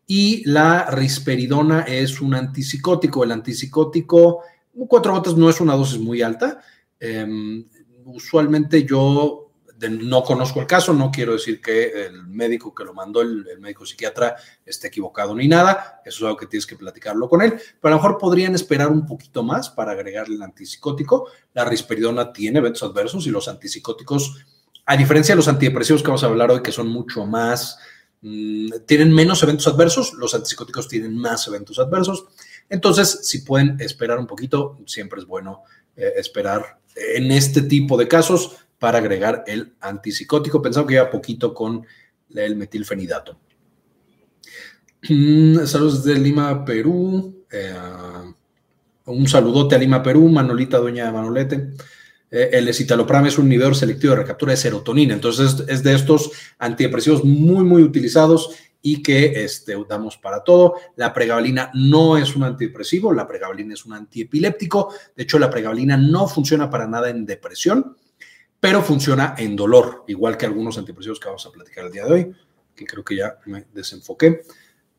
Y 0.06 0.48
la 0.48 0.90
risperidona 0.90 1.82
es 1.82 2.20
un 2.20 2.34
antipsicótico. 2.34 3.24
El 3.24 3.32
antipsicótico, 3.32 4.42
cuatro 4.88 5.12
gotas 5.12 5.36
no 5.36 5.50
es 5.50 5.60
una 5.60 5.74
dosis 5.74 6.00
muy 6.00 6.22
alta. 6.22 6.62
Em, 6.98 7.66
usualmente 8.06 8.84
yo 8.84 9.47
no 9.86 10.22
conozco 10.22 10.60
el 10.60 10.66
caso, 10.66 10.92
no 10.92 11.10
quiero 11.10 11.32
decir 11.32 11.60
que 11.60 12.06
el 12.06 12.26
médico 12.26 12.74
que 12.74 12.84
lo 12.84 12.94
mandó, 12.94 13.20
el, 13.20 13.44
médico 13.60 13.86
psiquiatra, 13.86 14.36
esté 14.64 14.88
equivocado 14.88 15.34
ni 15.34 15.46
nada, 15.46 16.00
eso 16.04 16.18
es 16.18 16.22
algo 16.24 16.36
que 16.36 16.46
tienes 16.46 16.66
que 16.66 16.76
platicarlo 16.76 17.28
con 17.28 17.42
él, 17.42 17.54
pero 17.80 17.94
a 17.94 17.96
lo 17.96 18.02
mejor 18.02 18.18
podrían 18.18 18.54
esperar 18.54 18.88
un 18.88 19.06
poquito 19.06 19.42
más 19.42 19.70
para 19.70 19.92
agregarle 19.92 20.34
el 20.34 20.42
antipsicótico. 20.42 21.28
La 21.54 21.64
risperidona 21.64 22.32
tiene 22.32 22.58
eventos 22.58 22.82
adversos 22.82 23.26
y 23.26 23.30
los 23.30 23.46
antipsicóticos, 23.46 24.44
a 24.86 24.96
diferencia 24.96 25.32
de 25.32 25.36
los 25.36 25.48
antidepresivos 25.48 26.02
que 26.02 26.08
vamos 26.08 26.24
a 26.24 26.26
hablar 26.26 26.50
hoy, 26.50 26.62
que 26.62 26.72
son 26.72 26.88
mucho 26.88 27.24
más, 27.24 27.78
mm, 28.22 28.70
tienen 28.86 29.12
menos 29.12 29.42
eventos 29.42 29.68
adversos, 29.68 30.14
los 30.14 30.34
antipsicóticos 30.34 30.88
tienen 30.88 31.16
más 31.16 31.46
eventos 31.46 31.78
adversos. 31.78 32.26
Entonces, 32.68 33.20
si 33.22 33.40
pueden 33.40 33.80
esperar 33.80 34.18
un 34.18 34.26
poquito, 34.26 34.78
siempre 34.86 35.20
es 35.20 35.26
bueno 35.26 35.62
eh, 35.96 36.14
esperar 36.16 36.78
en 36.94 37.30
este 37.30 37.62
tipo 37.62 37.96
de 37.96 38.08
casos 38.08 38.56
para 38.78 38.98
agregar 38.98 39.44
el 39.46 39.74
antipsicótico. 39.80 40.62
Pensaba 40.62 40.86
que 40.86 40.94
iba 40.94 41.10
poquito 41.10 41.52
con 41.52 41.86
el 42.34 42.56
metilfenidato. 42.56 43.38
Mm, 45.08 45.64
saludos 45.64 46.04
de 46.04 46.14
Lima, 46.14 46.64
Perú. 46.64 47.44
Eh, 47.50 47.74
un 49.06 49.28
saludote 49.28 49.74
a 49.74 49.78
Lima, 49.78 50.02
Perú. 50.02 50.28
Manolita, 50.28 50.78
doña 50.78 51.06
de 51.06 51.12
Manolete. 51.12 51.70
Eh, 52.30 52.50
el 52.52 52.68
escitalopram 52.68 53.26
es 53.26 53.38
un 53.38 53.46
inhibidor 53.46 53.74
selectivo 53.74 54.12
de 54.12 54.20
recaptura 54.20 54.52
de 54.52 54.58
serotonina. 54.58 55.14
Entonces, 55.14 55.64
es 55.68 55.82
de 55.82 55.94
estos 55.94 56.30
antidepresivos 56.58 57.24
muy, 57.24 57.64
muy 57.64 57.82
utilizados 57.82 58.50
y 58.82 59.02
que 59.02 59.44
este, 59.44 59.76
damos 59.88 60.16
para 60.16 60.44
todo. 60.44 60.74
La 60.96 61.12
pregabalina 61.12 61.70
no 61.74 62.16
es 62.16 62.36
un 62.36 62.44
antidepresivo, 62.44 63.12
la 63.12 63.26
pregabalina 63.26 63.74
es 63.74 63.84
un 63.84 63.94
antiepiléptico. 63.94 64.92
De 65.16 65.24
hecho, 65.24 65.38
la 65.38 65.50
pregabalina 65.50 65.96
no 65.96 66.28
funciona 66.28 66.70
para 66.70 66.86
nada 66.86 67.10
en 67.10 67.26
depresión, 67.26 67.96
pero 68.60 68.82
funciona 68.82 69.34
en 69.38 69.54
dolor, 69.54 70.04
igual 70.08 70.36
que 70.36 70.46
algunos 70.46 70.78
antidepresivos 70.78 71.20
que 71.20 71.26
vamos 71.26 71.46
a 71.46 71.50
platicar 71.50 71.86
el 71.86 71.92
día 71.92 72.04
de 72.04 72.12
hoy, 72.12 72.32
que 72.74 72.84
creo 72.84 73.04
que 73.04 73.16
ya 73.16 73.38
me 73.46 73.66
desenfoqué. 73.72 74.42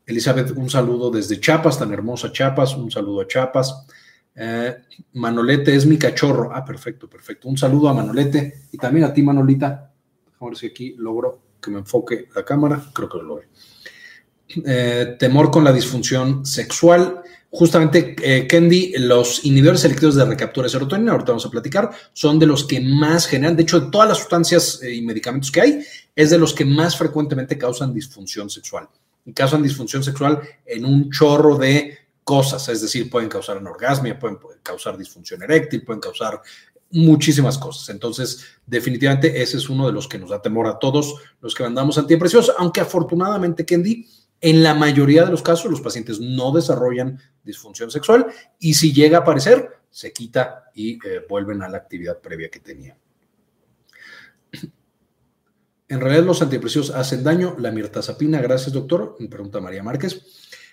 Elizabeth, 0.06 0.50
un 0.56 0.68
saludo 0.68 1.10
desde 1.10 1.38
Chiapas, 1.38 1.78
tan 1.78 1.92
hermosa 1.92 2.32
Chiapas, 2.32 2.74
un 2.76 2.90
saludo 2.90 3.20
a 3.20 3.28
Chiapas. 3.28 3.86
Eh, 4.34 4.76
Manolete 5.14 5.74
es 5.74 5.86
mi 5.86 5.98
cachorro. 5.98 6.50
Ah, 6.52 6.64
perfecto, 6.64 7.08
perfecto. 7.08 7.48
Un 7.48 7.56
saludo 7.56 7.88
a 7.88 7.94
Manolete 7.94 8.62
y 8.72 8.78
también 8.78 9.04
a 9.04 9.12
ti, 9.12 9.22
Manolita. 9.22 9.92
A 10.38 10.44
ver 10.44 10.56
si 10.56 10.66
aquí 10.66 10.94
logro 10.96 11.42
que 11.60 11.70
me 11.70 11.78
enfoque 11.78 12.28
la 12.34 12.44
cámara. 12.44 12.82
Creo 12.92 13.08
que 13.08 13.18
lo 13.18 13.24
logré. 13.24 13.48
Eh, 14.64 15.16
temor 15.18 15.50
con 15.50 15.62
la 15.62 15.72
disfunción 15.72 16.44
sexual. 16.44 17.22
Justamente, 17.52 18.14
eh, 18.22 18.94
los 19.00 19.44
inhibidores 19.44 19.80
selectivos 19.80 20.14
de 20.14 20.24
recaptura 20.24 20.66
de 20.66 20.70
serotonina, 20.70 21.12
ahorita 21.12 21.32
vamos 21.32 21.46
a 21.46 21.50
platicar, 21.50 21.90
son 22.12 22.38
de 22.38 22.46
los 22.46 22.64
que 22.64 22.80
más 22.80 23.26
generan, 23.26 23.56
de 23.56 23.64
hecho, 23.64 23.80
de 23.80 23.90
todas 23.90 24.08
las 24.08 24.18
sustancias 24.18 24.80
eh, 24.82 24.94
y 24.94 25.02
medicamentos 25.02 25.50
que 25.50 25.60
hay, 25.60 25.84
es 26.14 26.30
de 26.30 26.38
los 26.38 26.54
que 26.54 26.64
más 26.64 26.96
frecuentemente 26.96 27.58
causan 27.58 27.92
disfunción 27.92 28.48
sexual. 28.48 28.88
Y 29.24 29.32
causan 29.32 29.64
disfunción 29.64 30.04
sexual 30.04 30.40
en 30.64 30.84
un 30.84 31.10
chorro 31.10 31.56
de 31.56 31.98
cosas, 32.22 32.68
es 32.68 32.82
decir, 32.82 33.10
pueden 33.10 33.28
causar 33.28 33.56
anorgasmia, 33.56 34.16
pueden 34.16 34.38
causar 34.62 34.96
disfunción 34.96 35.42
eréctil, 35.42 35.82
pueden 35.82 36.00
causar 36.00 36.40
muchísimas 36.92 37.58
cosas. 37.58 37.88
Entonces, 37.88 38.44
definitivamente 38.64 39.42
ese 39.42 39.56
es 39.56 39.68
uno 39.68 39.88
de 39.88 39.92
los 39.92 40.06
que 40.06 40.18
nos 40.18 40.30
da 40.30 40.40
temor 40.40 40.68
a 40.68 40.78
todos 40.78 41.16
los 41.40 41.54
que 41.54 41.64
mandamos 41.64 41.98
antidepresivos, 41.98 42.52
aunque 42.56 42.80
afortunadamente, 42.80 43.66
Kendi, 43.66 44.06
en 44.40 44.62
la 44.62 44.74
mayoría 44.74 45.24
de 45.24 45.30
los 45.30 45.42
casos, 45.42 45.70
los 45.70 45.80
pacientes 45.80 46.20
no 46.20 46.52
desarrollan 46.52 47.20
disfunción 47.42 47.90
sexual 47.90 48.26
y 48.58 48.74
si 48.74 48.92
llega 48.92 49.18
a 49.18 49.20
aparecer, 49.20 49.68
se 49.90 50.12
quita 50.12 50.70
y 50.74 50.94
eh, 51.06 51.26
vuelven 51.28 51.62
a 51.62 51.68
la 51.68 51.78
actividad 51.78 52.18
previa 52.18 52.48
que 52.48 52.60
tenían. 52.60 52.96
En 55.88 56.00
realidad, 56.00 56.24
los 56.24 56.40
antidepresivos 56.40 56.90
hacen 56.90 57.24
daño. 57.24 57.56
La 57.58 57.72
mirtazapina, 57.72 58.40
gracias, 58.40 58.72
doctor. 58.72 59.16
Me 59.18 59.26
pregunta 59.26 59.60
María 59.60 59.82
Márquez. 59.82 60.22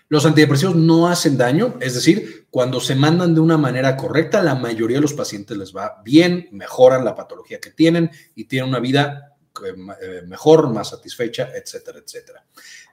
Los 0.09 0.25
antidepresivos 0.25 0.75
no 0.75 1.07
hacen 1.07 1.38
daño, 1.38 1.75
es 1.81 1.93
decir, 1.95 2.47
cuando 2.50 2.79
se 2.79 2.95
mandan 2.95 3.36
de 3.36 3.41
una 3.41 3.57
manera 3.57 3.97
correcta, 3.97 4.41
la 4.41 4.55
mayoría 4.55 4.97
de 4.97 5.01
los 5.01 5.13
pacientes 5.13 5.57
les 5.57 5.75
va 5.75 6.01
bien, 6.05 6.47
mejoran 6.53 7.03
la 7.03 7.13
patología 7.13 7.59
que 7.59 7.71
tienen 7.71 8.09
y 8.33 8.45
tienen 8.45 8.69
una 8.69 8.79
vida 8.79 9.36
eh, 9.65 9.74
eh, 10.01 10.21
mejor, 10.25 10.71
más 10.71 10.91
satisfecha, 10.91 11.50
etcétera, 11.53 12.00
etcétera. 12.00 12.45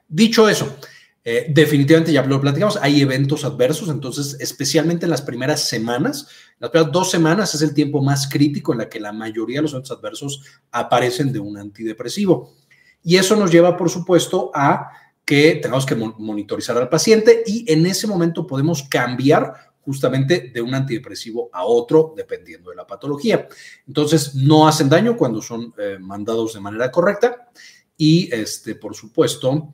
Dicho 0.07 0.47
eso, 0.47 0.77
eh, 1.23 1.47
definitivamente 1.49 2.13
ya 2.13 2.23
lo 2.23 2.39
platicamos, 2.39 2.77
hay 2.79 3.01
eventos 3.01 3.43
adversos, 3.45 3.89
entonces 3.89 4.37
especialmente 4.39 5.05
en 5.05 5.09
las 5.09 5.23
primeras 5.23 5.67
semanas, 5.67 6.27
las 6.59 6.69
primeras 6.69 6.93
dos 6.93 7.09
semanas 7.09 7.55
es 7.55 7.63
el 7.63 7.73
tiempo 7.73 8.03
más 8.03 8.29
crítico 8.29 8.73
en 8.73 8.77
la 8.77 8.89
que 8.89 8.99
la 8.99 9.11
mayoría 9.11 9.57
de 9.57 9.63
los 9.63 9.73
eventos 9.73 9.97
adversos 9.97 10.43
aparecen 10.71 11.33
de 11.33 11.39
un 11.39 11.57
antidepresivo. 11.57 12.53
Y 13.03 13.17
eso 13.17 13.35
nos 13.35 13.51
lleva, 13.51 13.75
por 13.75 13.89
supuesto, 13.89 14.51
a 14.53 14.91
que 15.25 15.59
tengamos 15.61 15.85
que 15.87 15.95
monitorizar 15.95 16.77
al 16.77 16.89
paciente 16.89 17.43
y 17.47 17.71
en 17.71 17.85
ese 17.87 18.05
momento 18.05 18.45
podemos 18.45 18.83
cambiar 18.83 19.73
justamente 19.81 20.51
de 20.53 20.61
un 20.61 20.73
antidepresivo 20.73 21.49
a 21.51 21.65
otro, 21.65 22.13
dependiendo 22.15 22.69
de 22.69 22.75
la 22.75 22.87
patología. 22.87 23.47
Entonces, 23.87 24.35
no 24.35 24.67
hacen 24.67 24.89
daño 24.89 25.17
cuando 25.17 25.41
son 25.41 25.73
eh, 25.77 25.97
mandados 25.99 26.53
de 26.53 26.59
manera 26.59 26.91
correcta 26.91 27.49
y, 27.97 28.33
este, 28.33 28.75
por 28.75 28.95
supuesto, 28.95 29.73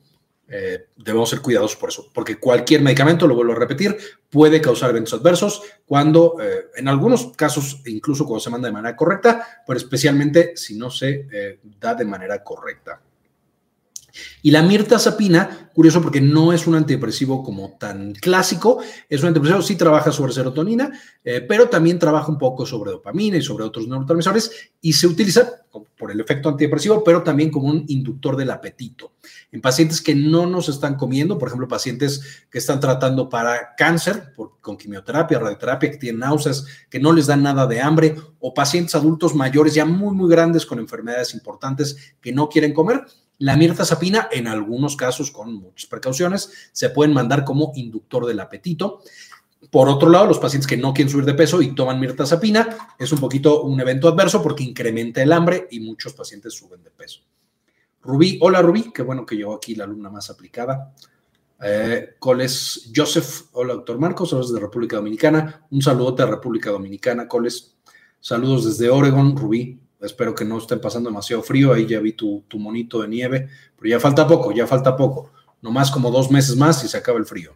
eh, 0.54 0.88
debemos 0.98 1.30
ser 1.30 1.40
cuidadosos 1.40 1.78
por 1.78 1.88
eso, 1.88 2.10
porque 2.14 2.38
cualquier 2.38 2.82
medicamento, 2.82 3.26
lo 3.26 3.36
vuelvo 3.36 3.54
a 3.54 3.60
repetir, 3.60 3.98
puede 4.30 4.60
causar 4.60 4.90
eventos 4.90 5.14
adversos 5.14 5.62
cuando, 5.86 6.36
eh, 6.42 6.66
en 6.76 6.90
algunos 6.90 7.32
casos, 7.38 7.82
incluso 7.86 8.26
cuando 8.26 8.42
se 8.42 8.50
manda 8.50 8.68
de 8.68 8.74
manera 8.74 8.94
correcta, 8.98 9.64
pero 9.66 9.78
especialmente 9.78 10.58
si 10.58 10.78
no 10.78 10.92
se 10.92 11.26
eh, 11.32 11.60
da 11.80 11.96
de 11.96 12.04
manera 12.04 12.44
correcta. 12.44 13.02
Y 14.42 14.52
la 14.52 14.62
mirtazapina, 14.62 15.70
curioso 15.74 16.02
porque 16.02 16.20
no 16.20 16.52
es 16.52 16.68
un 16.68 16.76
antidepresivo 16.76 17.42
como 17.42 17.78
tan 17.80 18.12
clásico, 18.12 18.84
es 19.08 19.22
un 19.22 19.28
antidepresivo, 19.28 19.62
sí 19.62 19.78
trabaja 19.78 20.12
sobre 20.12 20.34
serotonina, 20.34 20.92
pero 21.24 21.70
también 21.70 21.98
trabaja 21.98 22.30
un 22.30 22.38
poco 22.38 22.66
sobre 22.66 22.92
dopamina 22.92 23.38
y 23.38 23.42
sobre 23.42 23.64
otros 23.64 23.88
neurotransmisores 23.88 24.74
y 24.82 24.92
se 24.92 25.08
utiliza 25.08 25.62
por 25.98 26.12
el 26.12 26.20
efecto 26.20 26.50
antidepresivo, 26.50 27.04
pero 27.04 27.24
también 27.24 27.50
como 27.50 27.70
un 27.70 27.86
inductor 27.88 28.36
del 28.36 28.52
apetito. 28.52 29.14
En 29.52 29.60
pacientes 29.60 30.02
que 30.02 30.16
no 30.16 30.46
nos 30.46 30.70
están 30.70 30.96
comiendo, 30.96 31.38
por 31.38 31.50
ejemplo, 31.50 31.68
pacientes 31.68 32.46
que 32.50 32.58
están 32.58 32.80
tratando 32.80 33.28
para 33.28 33.76
cáncer 33.76 34.34
con 34.62 34.78
quimioterapia, 34.78 35.40
radioterapia, 35.40 35.92
que 35.92 35.98
tienen 35.98 36.22
náuseas, 36.22 36.66
que 36.90 37.00
no 37.00 37.12
les 37.12 37.28
dan 37.28 37.44
nada 37.44 37.68
de 37.68 37.82
hambre, 37.82 38.16
o 38.40 38.54
pacientes 38.54 38.96
adultos 38.96 39.36
mayores 39.36 39.74
ya 39.74 39.84
muy, 39.84 40.16
muy 40.16 40.30
grandes 40.30 40.66
con 40.66 40.80
enfermedades 40.80 41.34
importantes 41.34 42.16
que 42.22 42.32
no 42.32 42.48
quieren 42.48 42.74
comer, 42.74 43.06
la 43.42 43.58
mirtazapina, 43.58 44.30
en 44.32 44.48
algunos 44.48 44.96
casos 44.96 45.32
con 45.32 45.56
muchas 45.56 45.90
precauciones, 45.90 46.52
se 46.72 46.90
pueden 46.90 47.12
mandar 47.12 47.44
como 47.44 47.72
inductor 47.76 48.28
del 48.28 48.40
apetito. 48.40 49.02
Por 49.72 49.90
otro 49.90 50.10
lado, 50.10 50.28
los 50.28 50.38
pacientes 50.38 50.68
que 50.68 50.78
no 50.78 50.94
quieren 50.94 51.12
subir 51.12 51.26
de 51.26 51.34
peso 51.34 51.60
y 51.60 51.74
toman 51.74 52.00
mirtazapina, 52.00 52.94
es 53.00 53.12
un 53.12 53.20
poquito 53.20 53.64
un 53.64 53.82
evento 53.82 54.08
adverso 54.08 54.44
porque 54.44 54.64
incrementa 54.64 55.24
el 55.24 55.34
hambre 55.34 55.68
y 55.72 55.80
muchos 55.80 56.14
pacientes 56.14 56.54
suben 56.54 56.84
de 56.84 56.92
peso. 56.92 57.22
Rubí, 58.04 58.40
hola 58.42 58.62
Rubí, 58.62 58.92
qué 58.92 59.04
bueno 59.04 59.26
que 59.26 59.36
llegó 59.36 59.54
aquí 59.54 59.76
la 59.76 59.84
alumna 59.84 60.10
más 60.10 60.30
aplicada. 60.30 60.94
Eh, 61.64 62.16
Coles 62.18 62.92
Joseph, 62.96 63.50
hola 63.52 63.76
doctor 63.76 64.00
Marcos, 64.00 64.32
saludos 64.32 64.54
de 64.54 64.60
República 64.60 64.96
Dominicana. 64.96 65.68
Un 65.70 65.82
saludote 65.82 66.24
a 66.24 66.26
República 66.26 66.72
Dominicana, 66.72 67.28
Coles. 67.28 67.76
Saludos 68.20 68.66
desde 68.66 68.90
Oregon, 68.90 69.38
Rubí. 69.38 69.80
Espero 70.00 70.34
que 70.34 70.44
no 70.44 70.58
estén 70.58 70.82
pasando 70.82 71.10
demasiado 71.12 71.44
frío. 71.44 71.74
Ahí 71.74 71.86
ya 71.86 72.00
vi 72.00 72.14
tu, 72.14 72.44
monito 72.54 73.04
de 73.04 73.08
nieve, 73.08 73.50
pero 73.78 73.90
ya 73.90 74.00
falta 74.00 74.28
poco, 74.28 74.52
ya 74.52 74.66
falta 74.66 74.96
poco. 74.96 75.32
No 75.62 75.70
más 75.70 75.92
como 75.92 76.10
dos 76.10 76.32
meses 76.32 76.56
más 76.56 76.84
y 76.84 76.88
se 76.88 76.98
acaba 76.98 77.20
el 77.20 77.26
frío. 77.26 77.56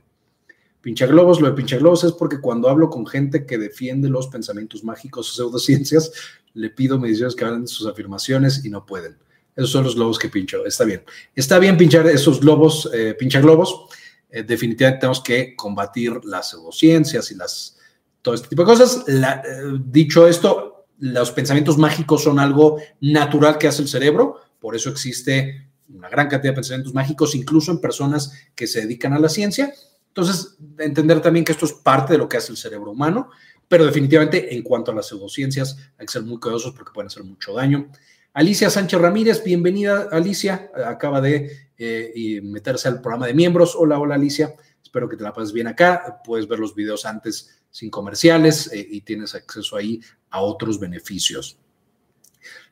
globos, 0.83 1.41
lo 1.41 1.51
de 1.51 1.63
globos 1.63 2.03
es 2.03 2.11
porque 2.11 2.39
cuando 2.39 2.69
hablo 2.69 2.91
con 2.91 3.07
gente 3.07 3.47
que 3.47 3.57
defiende 3.57 4.09
los 4.09 4.27
pensamientos 4.27 4.83
mágicos 4.83 5.31
o 5.31 5.33
pseudociencias, 5.33 6.11
le 6.53 6.69
pido 6.69 6.99
mediciones 6.99 7.35
que 7.35 7.45
de 7.45 7.65
sus 7.65 7.87
afirmaciones 7.87 8.63
y 8.63 8.69
no 8.69 8.85
pueden. 8.85 9.17
Esos 9.55 9.71
son 9.71 9.83
los 9.83 9.95
globos 9.95 10.19
que 10.19 10.29
pincho. 10.29 10.65
Está 10.65 10.83
bien. 10.83 11.03
Está 11.33 11.59
bien 11.59 11.77
pinchar 11.77 12.07
esos 12.07 12.41
globos, 12.41 12.89
eh, 12.93 13.15
globos. 13.41 13.85
Eh, 14.29 14.43
definitivamente 14.43 15.00
tenemos 15.00 15.21
que 15.21 15.55
combatir 15.55 16.19
las 16.25 16.50
pseudociencias 16.50 17.31
y 17.31 17.35
las 17.35 17.77
todo 18.21 18.33
este 18.33 18.47
tipo 18.50 18.63
de 18.63 18.65
cosas. 18.65 19.05
Eh, 19.07 19.79
dicho 19.85 20.27
esto, 20.27 20.88
los 21.00 21.31
pensamientos 21.31 21.77
mágicos 21.77 22.24
son 22.24 22.39
algo 22.39 22.81
natural 23.00 23.57
que 23.57 23.67
hace 23.67 23.83
el 23.83 23.88
cerebro, 23.88 24.41
por 24.59 24.75
eso 24.75 24.89
existe 24.89 25.69
una 25.89 26.09
gran 26.09 26.27
cantidad 26.27 26.51
de 26.51 26.55
pensamientos 26.55 26.93
mágicos, 26.93 27.35
incluso 27.35 27.71
en 27.71 27.79
personas 27.79 28.33
que 28.55 28.65
se 28.65 28.81
dedican 28.81 29.13
a 29.13 29.19
la 29.19 29.29
ciencia. 29.29 29.71
Entonces, 30.07 30.57
entender 30.79 31.21
también 31.21 31.45
que 31.45 31.51
esto 31.51 31.65
es 31.65 31.74
parte 31.74 32.13
de 32.13 32.17
lo 32.17 32.27
que 32.27 32.38
hace 32.38 32.51
el 32.51 32.57
cerebro 32.57 32.91
humano, 32.91 33.29
pero 33.67 33.85
definitivamente 33.85 34.55
en 34.55 34.63
cuanto 34.63 34.91
a 34.91 34.95
las 34.95 35.07
pseudociencias 35.07 35.77
hay 35.97 36.07
que 36.07 36.12
ser 36.12 36.24
muy 36.24 36.39
cuidadosos 36.39 36.74
porque 36.74 36.93
pueden 36.93 37.07
hacer 37.07 37.24
mucho 37.24 37.53
daño. 37.53 37.91
Alicia 38.35 38.69
Sánchez 38.69 38.99
Ramírez, 38.99 39.41
bienvenida 39.45 40.09
Alicia, 40.11 40.69
acaba 40.85 41.21
de 41.21 41.69
eh, 41.77 42.41
meterse 42.43 42.89
al 42.89 42.99
programa 42.99 43.27
de 43.27 43.33
miembros. 43.33 43.77
Hola, 43.77 43.97
hola 43.97 44.15
Alicia, 44.15 44.53
espero 44.83 45.07
que 45.07 45.15
te 45.15 45.23
la 45.23 45.31
pases 45.31 45.53
bien 45.53 45.67
acá, 45.67 46.21
puedes 46.21 46.45
ver 46.45 46.59
los 46.59 46.75
videos 46.75 47.05
antes 47.05 47.61
sin 47.71 47.89
comerciales 47.89 48.69
eh, 48.73 48.85
y 48.91 48.99
tienes 48.99 49.35
acceso 49.35 49.77
ahí 49.77 50.01
a 50.31 50.41
otros 50.41 50.81
beneficios. 50.81 51.57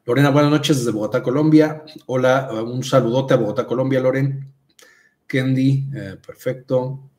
Lorena, 0.04 0.32
buenas 0.32 0.52
noches 0.52 0.80
desde 0.80 0.92
Bogotá, 0.92 1.24
Colombia. 1.24 1.86
Hola, 2.08 2.50
un 2.62 2.84
saludote 2.84 3.34
a 3.34 3.38
Bogotá, 3.38 3.66
Colombia, 3.66 4.02
Loren. 4.02 4.54
Kendi, 5.26 5.88
eh, 5.96 6.18
perfecto. 6.28 7.10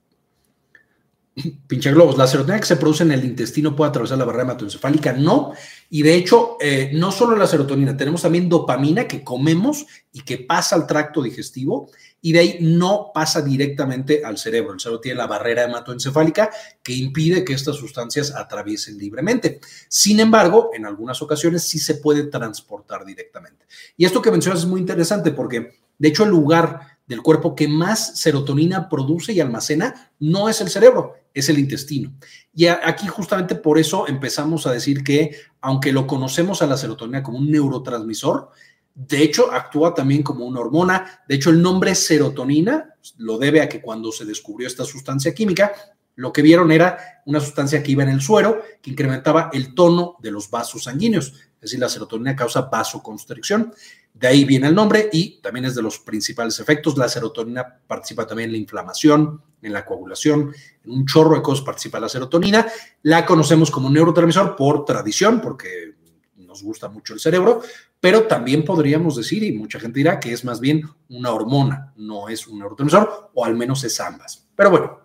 Pinche 1.66 1.92
globos, 1.92 2.16
la 2.16 2.26
serotonina 2.26 2.60
que 2.60 2.66
se 2.66 2.76
produce 2.76 3.02
en 3.02 3.12
el 3.12 3.24
intestino 3.24 3.74
puede 3.74 3.88
atravesar 3.88 4.18
la 4.18 4.24
barrera 4.24 4.44
hematoencefálica, 4.44 5.12
no. 5.12 5.52
Y 5.90 6.02
de 6.02 6.14
hecho, 6.14 6.56
eh, 6.60 6.90
no 6.94 7.10
solo 7.10 7.36
la 7.36 7.46
serotonina, 7.46 7.96
tenemos 7.96 8.22
también 8.22 8.48
dopamina 8.48 9.08
que 9.08 9.24
comemos 9.24 9.86
y 10.12 10.22
que 10.22 10.38
pasa 10.38 10.76
al 10.76 10.86
tracto 10.86 11.22
digestivo 11.22 11.90
y 12.20 12.32
de 12.32 12.38
ahí 12.38 12.58
no 12.60 13.10
pasa 13.12 13.42
directamente 13.42 14.24
al 14.24 14.38
cerebro. 14.38 14.72
El 14.72 14.80
cerebro 14.80 15.00
tiene 15.00 15.18
la 15.18 15.26
barrera 15.26 15.64
hematoencefálica 15.64 16.50
que 16.82 16.94
impide 16.94 17.44
que 17.44 17.52
estas 17.52 17.76
sustancias 17.76 18.32
atraviesen 18.34 18.96
libremente. 18.96 19.60
Sin 19.88 20.20
embargo, 20.20 20.70
en 20.72 20.86
algunas 20.86 21.20
ocasiones 21.20 21.64
sí 21.64 21.78
se 21.78 21.96
puede 21.96 22.24
transportar 22.24 23.04
directamente. 23.04 23.66
Y 23.96 24.04
esto 24.04 24.22
que 24.22 24.30
mencionas 24.30 24.60
es 24.60 24.66
muy 24.66 24.80
interesante 24.80 25.32
porque, 25.32 25.72
de 25.98 26.08
hecho, 26.08 26.24
el 26.24 26.30
lugar 26.30 26.93
del 27.06 27.22
cuerpo 27.22 27.54
que 27.54 27.68
más 27.68 28.18
serotonina 28.18 28.88
produce 28.88 29.32
y 29.32 29.40
almacena 29.40 30.12
no 30.18 30.48
es 30.48 30.60
el 30.60 30.70
cerebro, 30.70 31.14
es 31.34 31.48
el 31.48 31.58
intestino. 31.58 32.14
Y 32.54 32.66
aquí 32.66 33.06
justamente 33.08 33.54
por 33.54 33.78
eso 33.78 34.08
empezamos 34.08 34.66
a 34.66 34.72
decir 34.72 35.02
que 35.04 35.36
aunque 35.60 35.92
lo 35.92 36.06
conocemos 36.06 36.62
a 36.62 36.66
la 36.66 36.76
serotonina 36.76 37.22
como 37.22 37.38
un 37.38 37.50
neurotransmisor, 37.50 38.50
de 38.94 39.22
hecho 39.22 39.52
actúa 39.52 39.92
también 39.92 40.22
como 40.22 40.46
una 40.46 40.60
hormona. 40.60 41.22
De 41.28 41.34
hecho, 41.34 41.50
el 41.50 41.60
nombre 41.60 41.94
serotonina 41.94 42.94
lo 43.18 43.38
debe 43.38 43.60
a 43.60 43.68
que 43.68 43.82
cuando 43.82 44.12
se 44.12 44.24
descubrió 44.24 44.68
esta 44.68 44.84
sustancia 44.84 45.34
química, 45.34 45.72
lo 46.16 46.32
que 46.32 46.42
vieron 46.42 46.70
era 46.70 47.22
una 47.26 47.40
sustancia 47.40 47.82
que 47.82 47.90
iba 47.90 48.04
en 48.04 48.10
el 48.10 48.20
suero, 48.20 48.62
que 48.80 48.90
incrementaba 48.90 49.50
el 49.52 49.74
tono 49.74 50.16
de 50.20 50.30
los 50.30 50.48
vasos 50.48 50.84
sanguíneos. 50.84 51.34
Es 51.64 51.70
decir, 51.70 51.80
la 51.80 51.88
serotonina 51.88 52.36
causa 52.36 52.60
vasoconstricción. 52.60 53.72
De 54.12 54.28
ahí 54.28 54.44
viene 54.44 54.68
el 54.68 54.74
nombre 54.74 55.08
y 55.10 55.40
también 55.40 55.64
es 55.64 55.74
de 55.74 55.80
los 55.80 55.98
principales 55.98 56.60
efectos. 56.60 56.98
La 56.98 57.08
serotonina 57.08 57.80
participa 57.86 58.26
también 58.26 58.50
en 58.50 58.52
la 58.52 58.58
inflamación, 58.58 59.40
en 59.62 59.72
la 59.72 59.82
coagulación, 59.82 60.54
en 60.84 60.90
un 60.90 61.06
chorro 61.06 61.36
de 61.36 61.42
cosas 61.42 61.64
participa 61.64 61.98
la 61.98 62.10
serotonina. 62.10 62.66
La 63.00 63.24
conocemos 63.24 63.70
como 63.70 63.88
neurotransmisor 63.88 64.56
por 64.56 64.84
tradición, 64.84 65.40
porque 65.40 65.94
nos 66.36 66.62
gusta 66.62 66.90
mucho 66.90 67.14
el 67.14 67.20
cerebro, 67.20 67.62
pero 67.98 68.24
también 68.24 68.62
podríamos 68.62 69.16
decir, 69.16 69.42
y 69.42 69.52
mucha 69.52 69.80
gente 69.80 70.00
dirá, 70.00 70.20
que 70.20 70.34
es 70.34 70.44
más 70.44 70.60
bien 70.60 70.82
una 71.08 71.32
hormona, 71.32 71.94
no 71.96 72.28
es 72.28 72.46
un 72.46 72.58
neurotransmisor, 72.58 73.30
o 73.32 73.42
al 73.42 73.54
menos 73.56 73.82
es 73.84 73.98
ambas. 74.00 74.46
Pero 74.54 74.70
bueno, 74.70 75.00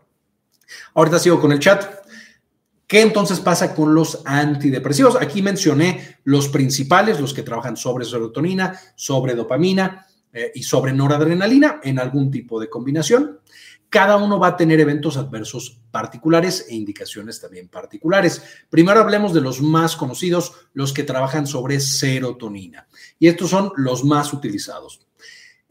ahorita 0.93 1.19
sigo 1.19 1.39
con 1.39 1.53
el 1.53 1.59
chat. 1.59 1.98
¿Qué 2.89 3.01
entonces 3.01 3.39
pasa 3.39 3.75
con 3.75 3.93
los 3.93 4.23
antidepresivos? 4.25 5.15
Aquí 5.21 5.43
mencioné 5.43 6.17
los 6.23 6.49
principales, 6.49 7.19
los 7.21 7.35
que 7.35 7.43
trabajan 7.43 7.77
sobre 7.77 8.03
serotonina, 8.03 8.79
sobre 8.95 9.35
dopamina 9.35 10.07
eh, 10.33 10.51
y 10.55 10.63
sobre 10.63 10.91
noradrenalina 10.91 11.81
en 11.83 11.99
algún 11.99 12.31
tipo 12.31 12.59
de 12.59 12.67
combinación. 12.67 13.41
Cada 13.89 14.17
uno 14.17 14.39
va 14.39 14.47
a 14.47 14.57
tener 14.57 14.79
eventos 14.79 15.17
adversos 15.17 15.79
particulares 15.91 16.65
e 16.67 16.73
indicaciones 16.73 17.39
también 17.39 17.67
particulares. 17.67 18.41
Primero 18.71 19.01
hablemos 19.01 19.35
de 19.35 19.41
los 19.41 19.61
más 19.61 19.95
conocidos, 19.95 20.53
los 20.73 20.91
que 20.91 21.03
trabajan 21.03 21.45
sobre 21.45 21.79
serotonina. 21.79 22.87
Y 23.19 23.27
estos 23.27 23.51
son 23.51 23.71
los 23.75 24.03
más 24.03 24.33
utilizados. 24.33 25.08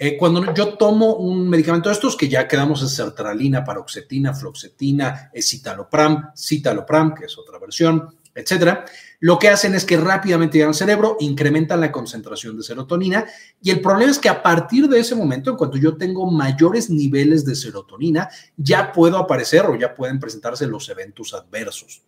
Eh, 0.01 0.17
cuando 0.17 0.55
yo 0.55 0.75
tomo 0.75 1.17
un 1.17 1.49
medicamento 1.49 1.89
de 1.89 1.95
estos, 1.95 2.17
que 2.17 2.29
ya 2.29 2.47
quedamos 2.47 2.83
en 2.83 2.89
sertralina, 2.89 3.65
paroxetina, 3.65 4.33
floxetina, 4.33 5.33
citalopram, 5.35 6.31
citalopram, 6.37 7.15
que 7.15 7.25
es 7.25 7.37
otra 7.37 7.59
versión, 7.59 8.09
etcétera, 8.33 8.85
lo 9.19 9.37
que 9.37 9.49
hacen 9.49 9.75
es 9.75 9.85
que 9.85 9.97
rápidamente 9.97 10.59
llegan 10.59 10.69
al 10.69 10.75
cerebro, 10.77 11.17
incrementan 11.19 11.81
la 11.81 11.91
concentración 11.91 12.57
de 12.57 12.63
serotonina 12.63 13.27
y 13.61 13.71
el 13.71 13.81
problema 13.81 14.13
es 14.13 14.21
que 14.21 14.29
a 14.29 14.41
partir 14.41 14.89
de 14.89 15.01
ese 15.01 15.17
momento, 15.17 15.51
en 15.51 15.57
cuanto 15.57 15.77
yo 15.77 15.97
tengo 15.97 16.31
mayores 16.31 16.89
niveles 16.89 17.45
de 17.45 17.57
serotonina, 17.57 18.29
ya 18.57 18.93
puedo 18.93 19.19
aparecer 19.19 19.67
o 19.67 19.75
ya 19.75 19.93
pueden 19.97 20.21
presentarse 20.21 20.69
los 20.69 20.89
eventos 20.89 21.35
adversos. 21.35 22.03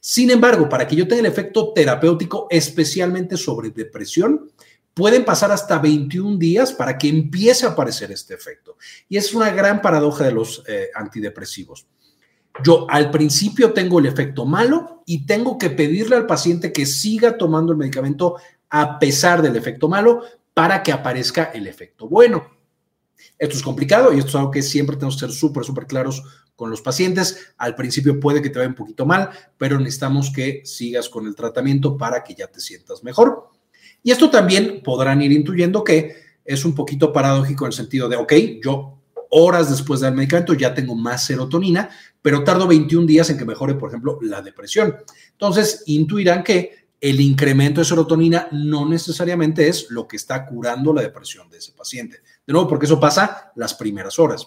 Sin 0.00 0.30
embargo, 0.30 0.66
para 0.70 0.86
que 0.86 0.96
yo 0.96 1.06
tenga 1.06 1.20
el 1.20 1.26
efecto 1.26 1.72
terapéutico, 1.74 2.46
especialmente 2.48 3.36
sobre 3.36 3.68
depresión, 3.68 4.50
pueden 4.94 5.24
pasar 5.24 5.50
hasta 5.50 5.78
21 5.78 6.38
días 6.38 6.72
para 6.72 6.96
que 6.96 7.08
empiece 7.08 7.66
a 7.66 7.70
aparecer 7.70 8.12
este 8.12 8.34
efecto. 8.34 8.76
Y 9.08 9.16
es 9.16 9.34
una 9.34 9.50
gran 9.50 9.82
paradoja 9.82 10.24
de 10.24 10.32
los 10.32 10.62
eh, 10.66 10.88
antidepresivos. 10.94 11.86
Yo 12.62 12.86
al 12.88 13.10
principio 13.10 13.72
tengo 13.72 13.98
el 13.98 14.06
efecto 14.06 14.46
malo 14.46 15.02
y 15.04 15.26
tengo 15.26 15.58
que 15.58 15.70
pedirle 15.70 16.14
al 16.14 16.26
paciente 16.26 16.72
que 16.72 16.86
siga 16.86 17.36
tomando 17.36 17.72
el 17.72 17.78
medicamento 17.78 18.36
a 18.70 18.98
pesar 19.00 19.42
del 19.42 19.56
efecto 19.56 19.88
malo 19.88 20.22
para 20.54 20.82
que 20.82 20.92
aparezca 20.92 21.44
el 21.52 21.66
efecto 21.66 22.08
bueno. 22.08 22.48
Esto 23.38 23.56
es 23.56 23.62
complicado 23.62 24.12
y 24.12 24.18
esto 24.18 24.28
es 24.28 24.34
algo 24.36 24.50
que 24.52 24.62
siempre 24.62 24.96
tenemos 24.96 25.16
que 25.16 25.26
ser 25.26 25.32
súper, 25.32 25.64
súper 25.64 25.86
claros 25.86 26.22
con 26.54 26.70
los 26.70 26.80
pacientes. 26.80 27.54
Al 27.56 27.74
principio 27.74 28.20
puede 28.20 28.40
que 28.40 28.50
te 28.50 28.60
vaya 28.60 28.68
un 28.68 28.76
poquito 28.76 29.04
mal, 29.04 29.30
pero 29.58 29.78
necesitamos 29.78 30.30
que 30.30 30.62
sigas 30.64 31.08
con 31.08 31.26
el 31.26 31.34
tratamiento 31.34 31.96
para 31.96 32.22
que 32.22 32.34
ya 32.34 32.46
te 32.46 32.60
sientas 32.60 33.02
mejor. 33.02 33.53
Y 34.04 34.12
esto 34.12 34.30
también 34.30 34.82
podrán 34.84 35.20
ir 35.22 35.32
intuyendo 35.32 35.82
que 35.82 36.14
es 36.44 36.64
un 36.64 36.74
poquito 36.74 37.12
paradójico 37.12 37.64
en 37.64 37.68
el 37.68 37.72
sentido 37.72 38.08
de, 38.08 38.16
ok, 38.16 38.32
yo 38.62 39.00
horas 39.30 39.70
después 39.70 40.00
del 40.00 40.14
medicamento 40.14 40.54
ya 40.54 40.74
tengo 40.74 40.94
más 40.94 41.24
serotonina, 41.24 41.88
pero 42.22 42.44
tardo 42.44 42.68
21 42.68 43.06
días 43.06 43.30
en 43.30 43.38
que 43.38 43.44
mejore, 43.44 43.74
por 43.74 43.88
ejemplo, 43.88 44.18
la 44.22 44.42
depresión. 44.42 44.94
Entonces, 45.32 45.82
intuirán 45.86 46.44
que 46.44 46.84
el 47.00 47.20
incremento 47.20 47.80
de 47.80 47.86
serotonina 47.86 48.48
no 48.52 48.86
necesariamente 48.86 49.68
es 49.68 49.90
lo 49.90 50.06
que 50.06 50.16
está 50.16 50.46
curando 50.46 50.92
la 50.92 51.02
depresión 51.02 51.50
de 51.50 51.58
ese 51.58 51.72
paciente. 51.72 52.18
De 52.46 52.52
nuevo, 52.52 52.68
porque 52.68 52.86
eso 52.86 53.00
pasa 53.00 53.52
las 53.56 53.74
primeras 53.74 54.18
horas. 54.18 54.46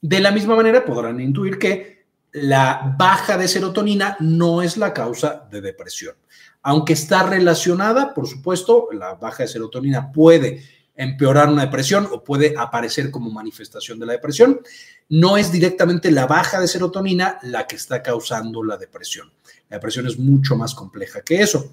De 0.00 0.20
la 0.20 0.32
misma 0.32 0.56
manera, 0.56 0.84
podrán 0.84 1.20
intuir 1.20 1.58
que 1.58 1.97
la 2.32 2.94
baja 2.98 3.36
de 3.38 3.48
serotonina 3.48 4.16
no 4.20 4.62
es 4.62 4.76
la 4.76 4.92
causa 4.92 5.46
de 5.50 5.60
depresión 5.60 6.14
aunque 6.62 6.92
está 6.92 7.22
relacionada, 7.22 8.12
por 8.14 8.26
supuesto, 8.26 8.88
la 8.92 9.14
baja 9.14 9.44
de 9.44 9.48
serotonina 9.48 10.12
puede 10.12 10.62
empeorar 10.94 11.48
una 11.48 11.62
depresión 11.64 12.08
o 12.10 12.24
puede 12.24 12.54
aparecer 12.58 13.10
como 13.10 13.30
manifestación 13.30 13.98
de 13.98 14.06
la 14.06 14.12
depresión, 14.12 14.60
no 15.08 15.36
es 15.38 15.52
directamente 15.52 16.10
la 16.10 16.26
baja 16.26 16.60
de 16.60 16.68
serotonina 16.68 17.38
la 17.42 17.66
que 17.66 17.76
está 17.76 18.02
causando 18.02 18.62
la 18.62 18.76
depresión. 18.76 19.32
La 19.70 19.76
depresión 19.76 20.06
es 20.06 20.18
mucho 20.18 20.56
más 20.56 20.74
compleja 20.74 21.22
que 21.22 21.40
eso. 21.40 21.72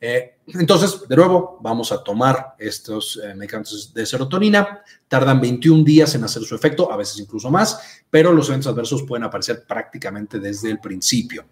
Eh, 0.00 0.38
entonces, 0.46 1.08
de 1.08 1.16
nuevo, 1.16 1.58
vamos 1.60 1.90
a 1.90 2.02
tomar 2.02 2.54
estos 2.58 3.20
eh, 3.22 3.34
medicamentos 3.34 3.92
de 3.92 4.06
serotonina. 4.06 4.82
Tardan 5.08 5.40
21 5.40 5.84
días 5.84 6.14
en 6.14 6.24
hacer 6.24 6.42
su 6.42 6.54
efecto, 6.54 6.92
a 6.92 6.96
veces 6.96 7.18
incluso 7.18 7.50
más, 7.50 7.80
pero 8.08 8.32
los 8.32 8.48
eventos 8.48 8.72
adversos 8.72 9.02
pueden 9.02 9.24
aparecer 9.24 9.64
prácticamente 9.66 10.38
desde 10.38 10.70
el 10.70 10.78
principio. 10.78 11.44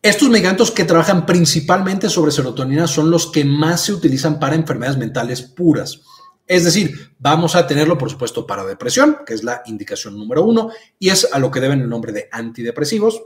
Estos 0.00 0.28
medicamentos 0.28 0.70
que 0.70 0.84
trabajan 0.84 1.24
principalmente 1.24 2.10
sobre 2.10 2.30
serotonina 2.30 2.86
son 2.86 3.10
los 3.10 3.32
que 3.32 3.44
más 3.44 3.82
se 3.82 3.92
utilizan 3.92 4.38
para 4.38 4.54
enfermedades 4.54 4.98
mentales 4.98 5.42
puras. 5.42 6.02
Es 6.46 6.64
decir, 6.64 7.14
vamos 7.18 7.56
a 7.56 7.66
tenerlo, 7.66 7.96
por 7.96 8.10
supuesto, 8.10 8.46
para 8.46 8.66
depresión, 8.66 9.18
que 9.26 9.32
es 9.32 9.42
la 9.42 9.62
indicación 9.64 10.18
número 10.18 10.44
uno, 10.44 10.70
y 10.98 11.08
es 11.08 11.32
a 11.32 11.38
lo 11.38 11.50
que 11.50 11.60
deben 11.60 11.80
el 11.80 11.88
nombre 11.88 12.12
de 12.12 12.28
antidepresivos. 12.30 13.22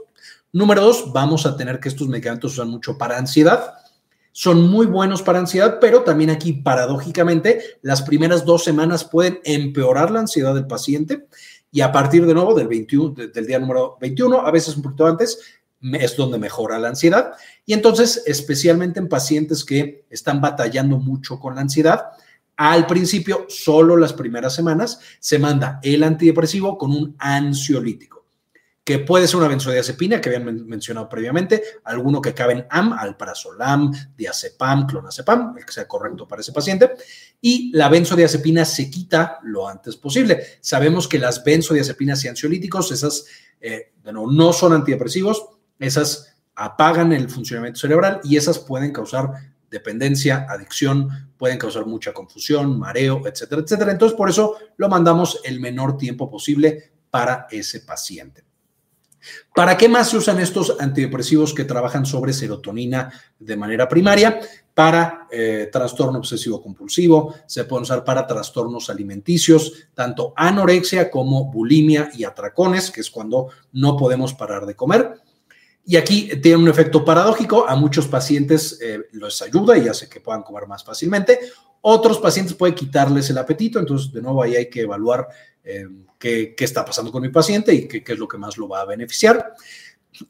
Número 0.51 0.81
dos, 0.81 1.11
vamos 1.13 1.45
a 1.45 1.55
tener 1.55 1.79
que 1.79 1.89
estos 1.89 2.07
medicamentos 2.07 2.53
usan 2.53 2.69
mucho 2.69 2.97
para 2.97 3.17
ansiedad. 3.17 3.73
Son 4.31 4.67
muy 4.67 4.85
buenos 4.85 5.21
para 5.21 5.39
ansiedad, 5.39 5.77
pero 5.79 6.03
también 6.03 6.29
aquí, 6.29 6.53
paradójicamente, 6.53 7.61
las 7.81 8.01
primeras 8.01 8.45
dos 8.45 8.63
semanas 8.63 9.03
pueden 9.03 9.39
empeorar 9.43 10.11
la 10.11 10.21
ansiedad 10.21 10.55
del 10.55 10.67
paciente 10.67 11.27
y 11.71 11.81
a 11.81 11.91
partir 11.91 12.25
de 12.25 12.33
nuevo 12.33 12.55
del, 12.55 12.67
21, 12.67 13.13
del 13.31 13.45
día 13.45 13.59
número 13.59 13.97
21, 14.01 14.39
a 14.39 14.51
veces 14.51 14.75
un 14.75 14.83
poquito 14.83 15.05
antes, 15.05 15.39
es 15.81 16.17
donde 16.17 16.39
mejora 16.39 16.79
la 16.79 16.89
ansiedad. 16.89 17.33
Y 17.65 17.73
entonces, 17.73 18.23
especialmente 18.25 18.99
en 18.99 19.07
pacientes 19.07 19.63
que 19.63 20.05
están 20.09 20.41
batallando 20.41 20.97
mucho 20.97 21.39
con 21.39 21.55
la 21.55 21.61
ansiedad, 21.61 22.07
al 22.55 22.87
principio, 22.87 23.45
solo 23.47 23.95
las 23.95 24.13
primeras 24.13 24.53
semanas, 24.53 24.99
se 25.19 25.39
manda 25.39 25.79
el 25.81 26.03
antidepresivo 26.03 26.77
con 26.77 26.91
un 26.91 27.15
ansiolítico, 27.17 28.18
que 28.89 28.97
puede 28.97 29.27
ser 29.27 29.35
una 29.35 29.47
benzodiazepina 29.47 30.19
que 30.19 30.29
habían 30.29 30.65
mencionado 30.65 31.07
previamente, 31.07 31.61
alguno 31.83 32.23
que 32.23 32.33
cabe 32.33 32.53
en 32.53 32.65
AM, 32.71 32.93
alprazolam, 32.93 33.91
diazepam, 34.17 34.87
clonazepam, 34.87 35.55
el 35.59 35.63
que 35.63 35.71
sea 35.71 35.87
correcto 35.87 36.27
para 36.27 36.41
ese 36.41 36.51
paciente, 36.51 36.93
y 37.39 37.71
la 37.71 37.87
benzodiazepina 37.87 38.65
se 38.65 38.89
quita 38.89 39.37
lo 39.43 39.67
antes 39.67 39.95
posible. 39.95 40.43
Sabemos 40.59 41.07
que 41.07 41.19
las 41.19 41.43
benzodiazepinas 41.43 42.25
y 42.25 42.29
ansiolíticos, 42.29 42.91
esas, 42.91 43.25
eh, 43.61 43.93
no 44.05 44.53
son 44.53 44.73
antidepresivos, 44.73 45.49
esas 45.77 46.35
apagan 46.55 47.13
el 47.13 47.29
funcionamiento 47.29 47.81
cerebral 47.81 48.21
y 48.23 48.37
esas 48.37 48.57
pueden 48.57 48.91
causar 48.91 49.53
dependencia, 49.69 50.47
adicción, 50.49 51.31
pueden 51.37 51.59
causar 51.59 51.85
mucha 51.85 52.11
confusión, 52.11 52.79
mareo, 52.79 53.21
etcétera, 53.27 53.61
etcétera. 53.61 53.91
Entonces, 53.91 54.17
por 54.17 54.31
eso 54.31 54.55
lo 54.77 54.89
mandamos 54.89 55.41
el 55.43 55.59
menor 55.59 55.95
tiempo 55.95 56.27
posible 56.27 56.91
para 57.11 57.45
ese 57.51 57.81
paciente. 57.81 58.48
¿Para 59.53 59.77
qué 59.77 59.89
más 59.89 60.09
se 60.09 60.17
usan 60.17 60.39
estos 60.39 60.75
antidepresivos 60.79 61.53
que 61.53 61.65
trabajan 61.65 62.05
sobre 62.05 62.33
serotonina 62.33 63.11
de 63.39 63.57
manera 63.57 63.87
primaria? 63.87 64.39
Para 64.73 65.27
eh, 65.31 65.69
trastorno 65.71 66.19
obsesivo 66.19 66.61
compulsivo, 66.61 67.35
se 67.45 67.65
pueden 67.65 67.83
usar 67.83 68.03
para 68.03 68.25
trastornos 68.25 68.89
alimenticios, 68.89 69.89
tanto 69.93 70.33
anorexia 70.35 71.11
como 71.11 71.51
bulimia 71.51 72.09
y 72.13 72.23
atracones, 72.23 72.89
que 72.89 73.01
es 73.01 73.09
cuando 73.09 73.49
no 73.73 73.97
podemos 73.97 74.33
parar 74.33 74.65
de 74.65 74.75
comer. 74.75 75.15
Y 75.85 75.97
aquí 75.97 76.29
tiene 76.41 76.57
un 76.57 76.69
efecto 76.69 77.03
paradójico, 77.03 77.67
a 77.67 77.75
muchos 77.75 78.07
pacientes 78.07 78.79
eh, 78.81 78.99
les 79.11 79.41
ayuda 79.41 79.77
y 79.77 79.87
hace 79.87 80.07
que 80.07 80.21
puedan 80.21 80.43
comer 80.43 80.67
más 80.67 80.83
fácilmente, 80.83 81.39
otros 81.81 82.19
pacientes 82.19 82.55
puede 82.55 82.75
quitarles 82.75 83.29
el 83.29 83.37
apetito, 83.37 83.79
entonces 83.79 84.11
de 84.11 84.21
nuevo 84.21 84.43
ahí 84.43 84.55
hay 84.55 84.69
que 84.69 84.81
evaluar 84.81 85.27
eh, 85.63 85.87
qué, 86.17 86.55
está 86.59 86.83
pasando 86.83 87.11
con 87.11 87.21
mi 87.21 87.29
paciente 87.29 87.73
y 87.73 87.87
qué, 87.87 88.03
es 88.05 88.19
lo 88.19 88.27
que 88.27 88.37
más 88.37 88.57
lo 88.57 88.67
va 88.67 88.81
a 88.81 88.85
beneficiar. 88.85 89.53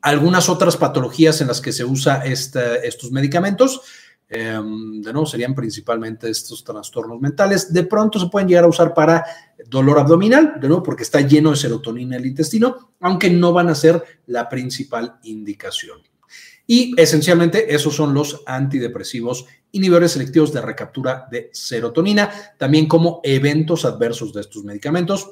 Algunas 0.02 0.50
otras 0.50 0.78
patologías 0.78 1.42
en 1.42 1.48
las 1.48 1.62
que 1.62 1.72
se 1.72 1.84
usa 1.84 2.24
estos 2.26 3.12
medicamentos, 3.12 3.82
em, 4.28 5.02
de 5.02 5.12
nuevo, 5.12 5.26
serían 5.26 5.56
principalmente 5.56 6.30
estos 6.30 6.64
trastornos 6.64 7.20
mentales. 7.20 7.74
De 7.74 7.84
pronto 7.84 8.20
se 8.20 8.28
pueden 8.28 8.48
llegar 8.48 8.66
a 8.66 8.68
usar 8.68 8.94
para 8.94 9.26
dolor 9.68 9.98
abdominal, 10.00 10.60
de 10.60 10.68
nuevo, 10.68 10.84
porque 10.84 11.04
está 11.04 11.22
lleno 11.22 11.52
de 11.52 11.56
serotonina 11.56 12.18
el 12.18 12.28
intestino, 12.28 12.94
aunque 13.00 13.30
no 13.30 13.54
van 13.54 13.70
a 13.70 13.76
ser 13.76 14.04
la 14.28 14.48
principal 14.48 15.20
indicación. 15.24 16.00
Y 16.72 16.94
esencialmente 17.02 17.74
esos 17.74 17.96
son 17.96 18.14
los 18.14 18.44
antidepresivos 18.46 19.48
inhibidores 19.72 20.12
selectivos 20.12 20.54
de 20.54 20.62
recaptura 20.62 21.28
de 21.32 21.50
serotonina, 21.52 22.30
también 22.60 22.88
como 22.88 23.22
eventos 23.24 23.86
adversos 23.86 24.32
de 24.34 24.42
estos 24.42 24.64
medicamentos, 24.64 25.32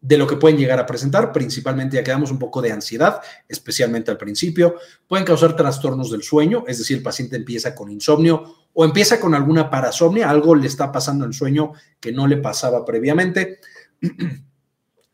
de 0.00 0.18
lo 0.18 0.26
que 0.26 0.38
pueden 0.38 0.58
llegar 0.58 0.80
a 0.80 0.86
presentar, 0.86 1.30
principalmente 1.30 1.94
ya 1.94 2.02
quedamos 2.02 2.32
un 2.32 2.40
poco 2.40 2.60
de 2.60 2.72
ansiedad, 2.72 3.20
especialmente 3.48 4.10
al 4.10 4.18
principio, 4.18 4.74
pueden 5.06 5.24
causar 5.24 5.54
trastornos 5.54 6.10
del 6.10 6.24
sueño, 6.24 6.64
es 6.66 6.78
decir, 6.78 6.96
el 6.96 7.02
paciente 7.04 7.36
empieza 7.36 7.76
con 7.76 7.88
insomnio 7.88 8.66
o 8.72 8.84
empieza 8.84 9.20
con 9.20 9.36
alguna 9.36 9.70
parasomnia, 9.70 10.28
algo 10.28 10.56
le 10.56 10.66
está 10.66 10.90
pasando 10.90 11.24
en 11.24 11.32
sueño 11.32 11.74
que 12.00 12.10
no 12.10 12.26
le 12.26 12.38
pasaba 12.38 12.84
previamente. 12.84 13.60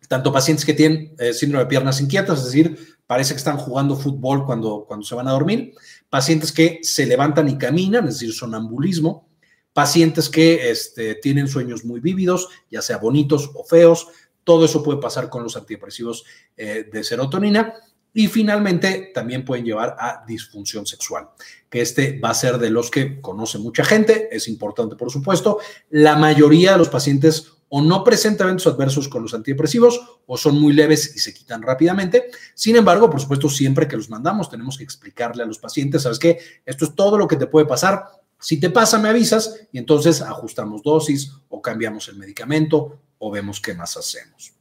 Tanto 0.09 0.33
pacientes 0.33 0.65
que 0.65 0.75
tienen 0.75 1.15
eh, 1.19 1.33
síndrome 1.33 1.65
de 1.65 1.69
piernas 1.69 2.01
inquietas, 2.01 2.41
es 2.41 2.47
decir, 2.47 2.99
parece 3.07 3.35
que 3.35 3.39
están 3.39 3.59
jugando 3.59 3.97
fútbol 3.97 4.45
cuando, 4.45 4.85
cuando 4.89 5.07
se 5.07 5.15
van 5.15 5.29
a 5.29 5.33
dormir, 5.33 5.75
pacientes 6.11 6.51
que 6.51 6.81
se 6.83 7.07
levantan 7.07 7.49
y 7.49 7.59
caminan, 7.59 8.09
es 8.09 8.15
decir, 8.15 8.35
sonambulismo, 8.35 9.29
pacientes 9.73 10.29
que 10.29 10.71
este, 10.71 11.15
tienen 11.15 11.47
sueños 11.47 11.85
muy 11.85 12.01
vívidos, 12.01 12.49
ya 12.71 12.83
sea 12.83 12.97
bonitos 12.97 13.51
o 13.55 13.65
feos, 13.65 14.09
todo 14.45 14.65
eso 14.65 14.83
puede 14.83 14.99
pasar 14.99 15.29
con 15.29 15.43
los 15.43 15.57
antidepresivos 15.57 16.25
eh, 16.57 16.89
de 16.91 17.05
serotonina. 17.05 17.75
Y 18.15 18.27
finalmente 18.27 19.13
también 19.15 19.45
pueden 19.45 19.67
llevar 19.67 19.95
a 19.99 20.25
disfunción 20.27 20.87
sexual, 20.87 21.29
que 21.69 21.83
este 21.83 22.19
va 22.19 22.31
a 22.31 22.35
ser 22.35 22.59
de 22.59 22.71
los 22.71 22.91
que 22.91 23.21
conoce 23.21 23.59
mucha 23.59 23.85
gente, 23.85 24.29
es 24.33 24.49
importante 24.49 24.97
por 24.97 25.13
supuesto. 25.13 25.59
La 25.91 26.17
mayoría 26.17 26.73
de 26.73 26.79
los 26.79 26.89
pacientes 26.89 27.53
o 27.71 27.83
no 27.83 28.03
presentan 28.03 28.49
eventos 28.49 28.67
adversos 28.67 29.09
con 29.09 29.23
los 29.23 29.35
antidepresivos 29.35 30.01
o 30.27 30.37
son 30.37 30.61
muy 30.61 30.73
leves 30.73 31.15
y 31.15 31.19
se 31.19 31.35
quitan 31.35 31.63
rápidamente. 31.63 32.31
Sin 32.55 32.77
embargo, 32.77 33.11
por 33.11 33.21
supuesto, 33.21 33.49
siempre 33.49 33.87
que 33.87 33.97
los 33.97 34.09
mandamos 34.09 34.51
tenemos 34.51 34.79
que 34.79 34.85
explicarle 34.85 35.43
a 35.43 35.47
los 35.47 35.59
pacientes, 35.59 36.03
¿sabes 36.03 36.19
qué? 36.19 36.39
Esto 36.65 36.87
es 36.87 36.95
todo 36.95 37.19
lo 37.19 37.29
que 37.29 37.37
te 37.37 37.47
puede 37.47 37.67
pasar. 37.67 38.05
Si 38.41 38.59
te 38.61 38.71
pasa, 38.71 38.99
me 38.99 39.09
avisas 39.09 39.67
y 39.73 39.79
entonces 39.79 40.23
ajustamos 40.23 40.83
dosis 40.83 41.33
o 41.49 41.61
cambiamos 41.61 42.09
el 42.09 42.17
medicamento 42.17 42.99
o 43.19 43.31
vemos 43.31 43.61
qué 43.61 43.75
más 43.75 43.97
hacemos. 43.97 44.53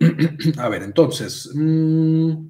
a 0.58 0.68
ver, 0.68 0.82
entonces, 0.82 1.50
mm, 1.54 2.48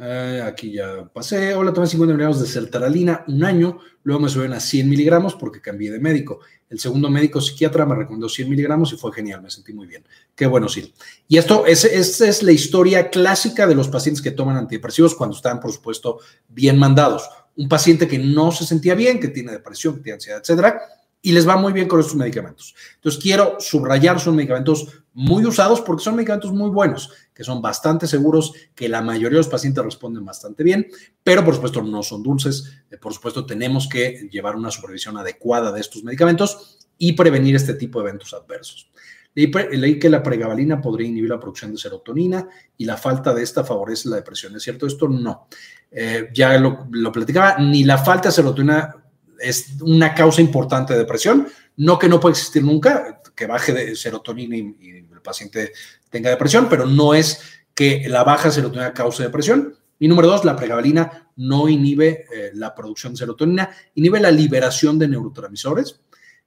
eh, 0.00 0.42
aquí 0.44 0.72
ya 0.72 1.04
pasé. 1.12 1.54
Hola, 1.54 1.72
tomé 1.72 1.86
50 1.86 2.12
miligramos 2.14 2.40
de 2.40 2.46
sertralina 2.46 3.24
un 3.28 3.44
año, 3.44 3.78
luego 4.04 4.22
me 4.22 4.28
subieron 4.28 4.54
a 4.54 4.60
100 4.60 4.88
miligramos 4.88 5.34
porque 5.34 5.60
cambié 5.60 5.90
de 5.90 6.00
médico. 6.00 6.40
El 6.70 6.80
segundo 6.80 7.10
médico 7.10 7.40
psiquiatra 7.40 7.84
me 7.84 7.94
recomendó 7.94 8.28
100 8.28 8.48
miligramos 8.48 8.92
y 8.92 8.96
fue 8.96 9.12
genial, 9.12 9.42
me 9.42 9.50
sentí 9.50 9.74
muy 9.74 9.86
bien. 9.86 10.04
Qué 10.34 10.46
bueno, 10.46 10.68
sí. 10.68 10.94
Y 11.28 11.36
esto 11.36 11.66
es, 11.66 11.84
esta 11.84 12.26
es 12.26 12.42
la 12.42 12.52
historia 12.52 13.10
clásica 13.10 13.66
de 13.66 13.74
los 13.74 13.88
pacientes 13.88 14.22
que 14.22 14.30
toman 14.30 14.56
antidepresivos 14.56 15.14
cuando 15.14 15.36
están, 15.36 15.60
por 15.60 15.72
supuesto, 15.72 16.20
bien 16.48 16.78
mandados. 16.78 17.28
Un 17.56 17.68
paciente 17.68 18.08
que 18.08 18.18
no 18.18 18.50
se 18.50 18.64
sentía 18.64 18.94
bien, 18.94 19.20
que 19.20 19.28
tiene 19.28 19.52
depresión, 19.52 19.96
que 19.96 20.00
tiene 20.00 20.14
ansiedad, 20.14 20.40
etcétera, 20.40 20.80
y 21.20 21.32
les 21.32 21.46
va 21.46 21.56
muy 21.56 21.74
bien 21.74 21.86
con 21.86 22.00
estos 22.00 22.16
medicamentos. 22.16 22.74
Entonces, 22.94 23.22
quiero 23.22 23.56
subrayar, 23.60 24.18
son 24.18 24.36
medicamentos 24.36 25.01
muy 25.14 25.44
usados 25.44 25.80
porque 25.80 26.02
son 26.02 26.16
medicamentos 26.16 26.52
muy 26.52 26.70
buenos, 26.70 27.12
que 27.34 27.44
son 27.44 27.60
bastante 27.60 28.06
seguros, 28.06 28.52
que 28.74 28.88
la 28.88 29.02
mayoría 29.02 29.30
de 29.30 29.44
los 29.44 29.48
pacientes 29.48 29.84
responden 29.84 30.24
bastante 30.24 30.62
bien, 30.62 30.86
pero 31.22 31.44
por 31.44 31.54
supuesto 31.54 31.82
no 31.82 32.02
son 32.02 32.22
dulces. 32.22 32.84
Eh, 32.90 32.96
por 32.96 33.12
supuesto, 33.12 33.44
tenemos 33.44 33.88
que 33.88 34.28
llevar 34.30 34.56
una 34.56 34.70
supervisión 34.70 35.16
adecuada 35.16 35.72
de 35.72 35.80
estos 35.80 36.04
medicamentos 36.04 36.78
y 36.98 37.12
prevenir 37.12 37.56
este 37.56 37.74
tipo 37.74 38.00
de 38.00 38.08
eventos 38.08 38.32
adversos. 38.34 38.90
Leí, 39.34 39.98
que 39.98 40.10
la 40.10 40.22
pregabalina 40.22 40.80
podría 40.80 41.08
inhibir 41.08 41.30
la 41.30 41.40
producción 41.40 41.72
de 41.72 41.78
serotonina 41.78 42.46
y 42.76 42.84
la 42.84 42.98
falta 42.98 43.32
de 43.32 43.42
esta 43.42 43.64
favorece 43.64 44.10
la 44.10 44.16
depresión. 44.16 44.54
¿Es 44.56 44.62
cierto 44.62 44.86
esto? 44.86 45.08
No. 45.08 45.48
Eh, 45.90 46.28
ya 46.34 46.58
lo, 46.58 46.86
lo 46.90 47.10
platicaba, 47.10 47.56
ni 47.58 47.84
la 47.84 47.96
falta 47.96 48.28
de 48.28 48.34
serotonina 48.34 48.94
es 49.38 49.80
una 49.80 50.14
causa 50.14 50.42
importante 50.42 50.92
de 50.92 50.98
depresión. 51.00 51.48
No 51.76 51.98
que 51.98 52.08
no 52.08 52.20
pueda 52.20 52.32
existir 52.32 52.62
nunca, 52.62 53.21
que 53.34 53.46
baje 53.46 53.72
de 53.72 53.96
serotonina 53.96 54.56
y, 54.56 55.06
el 55.12 55.20
paciente 55.22 55.72
tenga 56.10 56.30
depresión, 56.30 56.68
pero 56.68 56.86
no 56.86 57.14
es 57.14 57.40
que 57.74 58.08
la 58.08 58.24
baja 58.24 58.50
serotonina 58.50 58.92
cause 58.92 59.22
depresión. 59.22 59.76
Y 59.98 60.08
número 60.08 60.28
dos, 60.28 60.44
la 60.44 60.56
pregabalina 60.56 61.30
no 61.36 61.68
inhibe 61.68 62.26
eh, 62.34 62.50
la 62.54 62.74
producción 62.74 63.12
de 63.12 63.18
serotonina, 63.18 63.70
inhibe 63.94 64.20
la 64.20 64.30
liberación 64.30 64.98
de 64.98 65.08
neurotransmisores. 65.08 66.00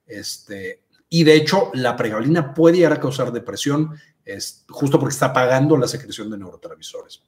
Este, 0.06 0.82
y 1.08 1.24
de 1.24 1.34
hecho, 1.36 1.70
la 1.74 1.96
pregabalina 1.96 2.52
puede 2.52 2.76
llegar 2.76 2.92
a 2.92 3.00
causar 3.00 3.32
depresión 3.32 3.92
es, 4.26 4.64
justo 4.68 4.98
porque 4.98 5.14
está 5.14 5.26
apagando 5.26 5.76
la 5.76 5.88
secreción 5.88 6.28
de 6.28 6.36
neurotransmisores. 6.36 7.22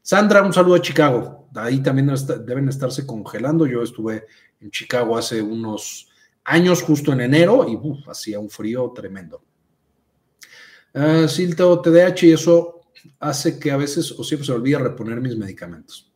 Sandra, 0.00 0.42
un 0.42 0.52
saludo 0.52 0.76
a 0.76 0.82
Chicago. 0.82 1.48
Ahí 1.54 1.80
también 1.80 2.12
deben 2.44 2.68
estarse 2.68 3.06
congelando. 3.06 3.66
Yo 3.66 3.82
estuve 3.82 4.26
en 4.60 4.70
Chicago 4.70 5.16
hace 5.16 5.40
unos 5.40 6.08
años, 6.44 6.82
justo 6.82 7.12
en 7.12 7.20
enero, 7.20 7.66
y 7.68 7.78
hacía 8.10 8.38
un 8.38 8.50
frío 8.50 8.92
tremendo. 8.94 9.42
Uh, 10.94 11.26
Silta 11.26 11.64
TDAH 11.80 12.26
y 12.26 12.32
eso 12.32 12.82
hace 13.18 13.58
que 13.58 13.70
a 13.70 13.76
veces 13.76 14.12
o 14.12 14.22
siempre 14.22 14.46
se 14.46 14.52
olvida 14.52 14.78
reponer 14.78 15.20
mis 15.20 15.36
medicamentos. 15.36 16.12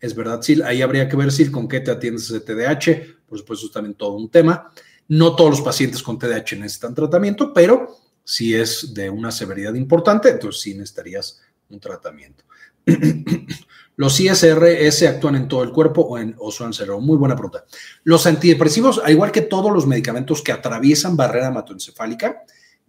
Es 0.00 0.14
verdad, 0.14 0.42
Sil, 0.42 0.62
ahí 0.62 0.82
habría 0.82 1.08
que 1.08 1.16
ver, 1.16 1.30
Sil, 1.32 1.50
con 1.50 1.68
qué 1.68 1.80
te 1.80 1.90
atiendes 1.90 2.28
ese 2.28 2.40
TDAH. 2.40 3.24
Por 3.26 3.38
supuesto, 3.38 3.66
es 3.66 3.72
también 3.72 3.94
todo 3.94 4.12
un 4.12 4.30
tema. 4.30 4.72
No 5.08 5.36
todos 5.36 5.50
los 5.50 5.60
pacientes 5.60 6.02
con 6.02 6.18
TDAH 6.18 6.56
necesitan 6.58 6.94
tratamiento, 6.94 7.52
pero 7.54 7.96
si 8.24 8.54
es 8.54 8.92
de 8.92 9.08
una 9.08 9.30
severidad 9.30 9.74
importante, 9.74 10.30
entonces 10.30 10.60
sí 10.60 10.74
necesitarías 10.74 11.40
un 11.70 11.80
tratamiento. 11.80 12.44
Los 13.96 14.20
ISRS 14.20 15.02
actúan 15.04 15.36
en 15.36 15.48
todo 15.48 15.62
el 15.62 15.72
cuerpo 15.72 16.02
o, 16.02 16.18
en, 16.18 16.34
o 16.38 16.50
son 16.52 16.74
cerebro. 16.74 17.00
Muy 17.00 17.16
buena 17.16 17.34
pregunta. 17.34 17.64
Los 18.04 18.26
antidepresivos, 18.26 19.00
al 19.02 19.12
igual 19.12 19.32
que 19.32 19.40
todos 19.40 19.72
los 19.72 19.86
medicamentos 19.86 20.42
que 20.42 20.52
atraviesan 20.52 21.16
barrera 21.16 21.48
hematoencefálica, 21.48 22.42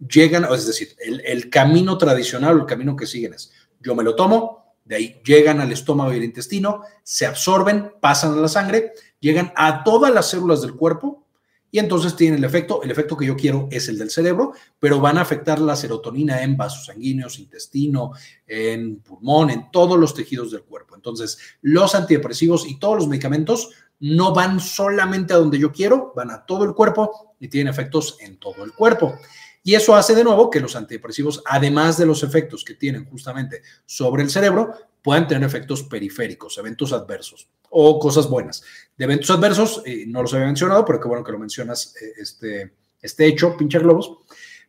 llegan, 0.06 0.46
es 0.52 0.66
decir, 0.66 0.94
el, 0.98 1.50
camino 1.50 1.98
tradicional 1.98 2.56
o 2.56 2.60
el 2.60 2.66
camino 2.66 2.94
que 2.94 3.06
siguen 3.06 3.34
es, 3.34 3.52
yo 3.80 3.94
me 3.94 4.04
lo 4.04 4.14
tomo, 4.14 4.74
de 4.84 4.96
ahí 4.96 5.20
llegan 5.24 5.60
al 5.60 5.72
estómago 5.72 6.12
y 6.12 6.16
al 6.16 6.24
intestino, 6.24 6.82
se 7.02 7.26
absorben, 7.26 7.92
pasan 8.00 8.32
a 8.32 8.36
la 8.36 8.48
sangre, 8.48 8.92
llegan 9.20 9.52
a 9.56 9.84
todas 9.84 10.12
las 10.12 10.30
células 10.30 10.62
del 10.62 10.74
cuerpo 10.74 11.26
y 11.70 11.78
entonces 11.78 12.16
tienen 12.16 12.38
el 12.38 12.44
efecto, 12.44 12.82
el 12.82 12.90
efecto 12.90 13.16
que 13.16 13.26
yo 13.26 13.36
quiero 13.36 13.68
es 13.70 13.88
el 13.88 13.98
del 13.98 14.10
cerebro, 14.10 14.52
pero 14.78 15.00
van 15.00 15.18
a 15.18 15.20
afectar 15.20 15.60
la 15.60 15.76
serotonina 15.76 16.42
en 16.42 16.56
vasos 16.56 16.86
sanguíneos, 16.86 17.38
intestino, 17.38 18.12
en 18.46 19.00
pulmón, 19.00 19.50
en 19.50 19.70
todos 19.70 19.98
los 19.98 20.14
tejidos 20.14 20.50
del 20.50 20.62
cuerpo. 20.62 20.96
Entonces, 20.96 21.38
los 21.60 21.94
antidepresivos 21.94 22.66
y 22.66 22.78
todos 22.78 22.96
los 22.96 23.08
medicamentos 23.08 23.70
no 24.00 24.32
van 24.32 24.60
solamente 24.60 25.34
a 25.34 25.38
donde 25.38 25.58
yo 25.58 25.72
quiero, 25.72 26.12
van 26.16 26.30
a 26.30 26.46
todo 26.46 26.64
el 26.64 26.74
cuerpo 26.74 27.34
y 27.38 27.48
tienen 27.48 27.70
efectos 27.70 28.16
en 28.20 28.38
todo 28.38 28.64
el 28.64 28.72
cuerpo. 28.72 29.18
Y 29.68 29.74
eso 29.74 29.94
hace 29.94 30.14
de 30.14 30.24
nuevo 30.24 30.48
que 30.48 30.60
los 30.60 30.76
antidepresivos, 30.76 31.42
además 31.44 31.98
de 31.98 32.06
los 32.06 32.22
efectos 32.22 32.64
que 32.64 32.72
tienen 32.72 33.04
justamente 33.04 33.60
sobre 33.84 34.22
el 34.22 34.30
cerebro, 34.30 34.72
puedan 35.02 35.28
tener 35.28 35.46
efectos 35.46 35.82
periféricos, 35.82 36.56
eventos 36.56 36.94
adversos 36.94 37.50
o 37.68 37.98
cosas 37.98 38.30
buenas. 38.30 38.62
De 38.96 39.04
eventos 39.04 39.28
adversos, 39.28 39.82
eh, 39.84 40.06
no 40.06 40.22
los 40.22 40.32
había 40.32 40.46
mencionado, 40.46 40.86
pero 40.86 40.98
qué 40.98 41.08
bueno 41.08 41.22
que 41.22 41.32
lo 41.32 41.38
mencionas, 41.38 41.94
eh, 42.00 42.14
este, 42.16 42.76
este 43.02 43.26
hecho, 43.26 43.58
pinche 43.58 43.78
globos, 43.78 44.10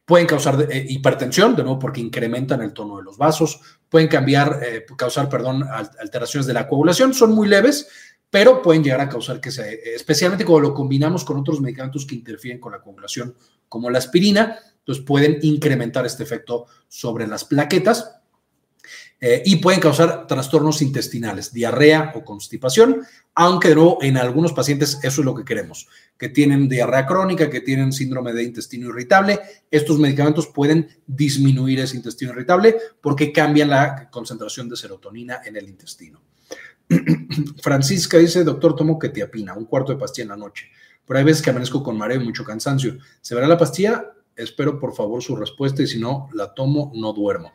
pueden 0.04 0.28
causar 0.28 0.68
eh, 0.70 0.86
hipertensión, 0.90 1.56
de 1.56 1.64
nuevo 1.64 1.80
porque 1.80 2.02
incrementan 2.02 2.62
el 2.62 2.74
tono 2.74 2.98
de 2.98 3.04
los 3.04 3.18
vasos, 3.18 3.62
pueden 3.88 4.10
cambiar, 4.10 4.60
causar, 4.98 5.30
perdón, 5.30 5.64
alteraciones 5.98 6.46
de 6.46 6.54
la 6.56 6.68
coagulación, 6.68 7.14
son 7.14 7.32
muy 7.32 7.48
leves, 7.48 7.88
pero 8.30 8.62
pueden 8.62 8.84
llegar 8.84 9.00
a 9.00 9.08
causar 9.08 9.40
que 9.40 9.50
se, 9.50 9.80
especialmente 9.96 10.44
cuando 10.44 10.68
lo 10.70 10.76
combinamos 10.76 11.24
con 11.24 11.38
otros 11.38 11.62
medicamentos 11.62 12.06
que 12.06 12.16
interfieren 12.16 12.60
con 12.60 12.74
la 12.74 12.82
coagulación, 12.82 13.34
como 13.70 13.90
la 13.90 14.00
aspirina, 14.00 14.60
entonces 14.90 15.06
pueden 15.06 15.38
incrementar 15.44 16.04
este 16.08 16.24
efecto 16.24 16.66
sobre 16.88 17.28
las 17.28 17.46
plaquetas 17.46 18.16
Eh, 19.22 19.44
y 19.46 19.58
pueden 19.58 19.82
causar 19.82 20.28
trastornos 20.28 20.82
intestinales, 20.82 21.52
diarrea 21.52 22.14
o 22.16 22.24
constipación, 22.24 23.02
aunque 23.36 23.76
de 23.76 23.98
en 24.02 24.16
algunos 24.16 24.54
pacientes 24.54 24.98
eso 25.04 25.20
es 25.22 25.26
lo 25.26 25.36
que 25.36 25.44
queremos, 25.44 25.90
que 26.18 26.30
tienen 26.30 26.70
diarrea 26.70 27.06
crónica, 27.06 27.50
que 27.50 27.60
tienen 27.60 27.92
síndrome 27.92 28.32
de 28.32 28.46
intestino 28.46 28.88
irritable, 28.88 29.42
estos 29.70 30.00
medicamentos 30.00 30.48
pueden 30.48 30.88
disminuir 31.06 31.82
ese 31.82 31.98
intestino 31.98 32.32
irritable 32.32 32.78
porque 33.02 33.34
cambian 33.34 33.72
la 33.72 34.10
concentración 34.10 34.70
de 34.70 34.78
serotonina 34.78 35.42
en 35.44 35.58
el 35.58 35.68
intestino. 35.68 36.22
Francisca 37.62 38.18
dice, 38.20 38.46
doctor, 38.46 38.74
tomo 38.74 38.98
ketiapina, 38.98 39.54
un 39.54 39.66
cuarto 39.66 39.92
de 39.92 40.00
pastilla 40.00 40.24
en 40.24 40.30
la 40.30 40.38
noche, 40.38 40.70
pero 41.06 41.20
hay 41.20 41.26
veces 41.26 41.42
que 41.42 41.50
amanezco 41.50 41.84
con 41.84 41.98
mareo 41.98 42.22
y 42.22 42.24
mucho 42.24 42.46
cansancio. 42.46 42.98
¿Se 43.20 43.36
verá 43.36 43.50
la 43.50 43.58
pastilla? 43.58 44.14
Espero 44.40 44.80
por 44.80 44.96
favor 44.96 45.22
su 45.22 45.36
respuesta 45.36 45.84
y 45.84 45.88
si 45.88 46.00
no 46.00 46.30
la 46.34 46.54
tomo, 46.54 46.92
no 46.96 47.12
duermo. 47.12 47.52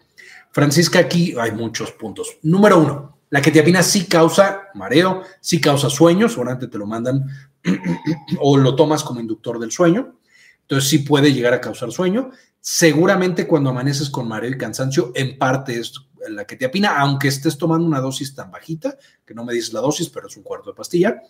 Francisca, 0.51 0.99
aquí 0.99 1.35
hay 1.39 1.53
muchos 1.53 1.93
puntos. 1.93 2.37
Número 2.43 2.79
uno, 2.79 3.19
la 3.31 3.41
ketiapina 3.41 3.83
sí 3.83 4.05
causa 4.05 4.69
mareo, 4.75 5.23
sí 5.41 5.61
causa 5.61 5.89
sueño, 5.89 6.29
seguramente 6.29 6.69
te 6.69 6.77
lo 6.77 6.87
mandan 6.87 7.25
o 8.39 8.59
lo 8.59 8.77
tomas 8.77 9.03
como 9.03 9.21
inductor 9.21 9.59
del 9.59 9.73
sueño, 9.73 10.19
entonces 10.61 10.91
sí 10.91 10.99
puede 10.99 11.33
llegar 11.33 11.55
a 11.55 11.61
causar 11.61 11.91
sueño. 11.91 12.31
Seguramente 12.61 13.47
cuando 13.47 13.71
amaneces 13.71 14.11
con 14.11 14.29
mareo 14.29 14.51
y 14.51 14.59
cansancio, 14.59 15.11
en 15.15 15.39
parte 15.39 15.79
es 15.79 15.95
la 16.29 16.45
ketiapina, 16.45 16.99
aunque 16.99 17.29
estés 17.29 17.57
tomando 17.57 17.87
una 17.87 18.01
dosis 18.01 18.35
tan 18.35 18.51
bajita, 18.51 18.97
que 19.25 19.33
no 19.33 19.43
me 19.43 19.55
dices 19.55 19.73
la 19.73 19.81
dosis, 19.81 20.11
pero 20.11 20.29
es 20.29 20.37
un 20.37 20.43
cuarto 20.43 20.71
de 20.71 20.77
pastilla, 20.77 21.23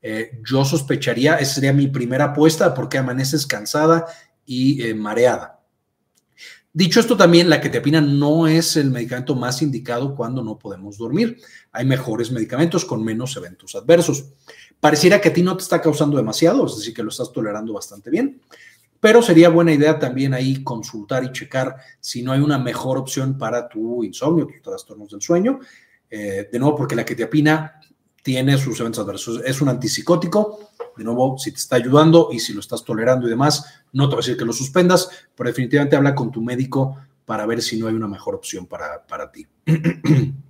eh, 0.00 0.40
yo 0.48 0.64
sospecharía, 0.64 1.36
esa 1.36 1.54
sería 1.54 1.72
mi 1.72 1.88
primera 1.88 2.26
apuesta, 2.26 2.74
porque 2.74 2.98
amaneces 2.98 3.46
cansada 3.46 4.06
y 4.48 4.82
eh, 4.82 4.94
mareada. 4.94 5.60
Dicho 6.72 7.00
esto 7.00 7.16
también, 7.16 7.50
la 7.50 7.60
ketiapina 7.60 8.00
no 8.00 8.46
es 8.46 8.76
el 8.76 8.90
medicamento 8.90 9.34
más 9.34 9.60
indicado 9.60 10.14
cuando 10.14 10.42
no 10.42 10.58
podemos 10.58 10.96
dormir. 10.96 11.38
Hay 11.70 11.84
mejores 11.84 12.30
medicamentos 12.32 12.84
con 12.84 13.04
menos 13.04 13.36
eventos 13.36 13.74
adversos. 13.74 14.24
Pareciera 14.80 15.20
que 15.20 15.28
a 15.28 15.32
ti 15.32 15.42
no 15.42 15.56
te 15.56 15.64
está 15.64 15.82
causando 15.82 16.16
demasiado, 16.16 16.66
es 16.66 16.78
decir, 16.78 16.94
que 16.94 17.02
lo 17.02 17.10
estás 17.10 17.30
tolerando 17.30 17.74
bastante 17.74 18.10
bien, 18.10 18.40
pero 19.00 19.20
sería 19.22 19.50
buena 19.50 19.72
idea 19.72 19.98
también 19.98 20.32
ahí 20.32 20.62
consultar 20.64 21.24
y 21.24 21.32
checar 21.32 21.76
si 22.00 22.22
no 22.22 22.32
hay 22.32 22.40
una 22.40 22.58
mejor 22.58 22.96
opción 22.96 23.36
para 23.36 23.68
tu 23.68 24.02
insomnio, 24.02 24.46
tus 24.46 24.62
trastornos 24.62 25.10
del 25.10 25.20
sueño. 25.20 25.60
Eh, 26.10 26.48
de 26.50 26.58
nuevo, 26.58 26.74
porque 26.74 26.96
la 26.96 27.04
ketiapina 27.04 27.80
tiene 28.28 28.58
sus 28.58 28.78
eventos 28.78 29.02
adversos. 29.02 29.40
Es 29.42 29.62
un 29.62 29.70
antipsicótico, 29.70 30.72
de 30.98 31.02
nuevo, 31.02 31.38
si 31.38 31.50
te 31.50 31.56
está 31.56 31.76
ayudando 31.76 32.28
y 32.30 32.38
si 32.38 32.52
lo 32.52 32.60
estás 32.60 32.84
tolerando 32.84 33.26
y 33.26 33.30
demás, 33.30 33.64
no 33.94 34.06
te 34.06 34.16
voy 34.16 34.22
a 34.22 34.22
decir 34.26 34.36
que 34.36 34.44
lo 34.44 34.52
suspendas, 34.52 35.08
pero 35.34 35.48
definitivamente 35.48 35.96
habla 35.96 36.14
con 36.14 36.30
tu 36.30 36.42
médico 36.42 36.98
para 37.24 37.46
ver 37.46 37.62
si 37.62 37.78
no 37.78 37.86
hay 37.86 37.94
una 37.94 38.06
mejor 38.06 38.34
opción 38.34 38.66
para, 38.66 39.02
para 39.06 39.32
ti. 39.32 39.46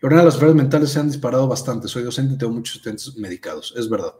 Lorena, 0.00 0.22
las 0.22 0.34
enfermedades 0.34 0.62
mentales 0.62 0.90
se 0.90 1.00
han 1.00 1.08
disparado 1.08 1.48
bastante. 1.48 1.88
Soy 1.88 2.04
docente 2.04 2.34
y 2.34 2.38
tengo 2.38 2.52
muchos 2.52 2.76
estudiantes 2.76 3.16
medicados. 3.16 3.74
Es 3.76 3.88
verdad. 3.88 4.14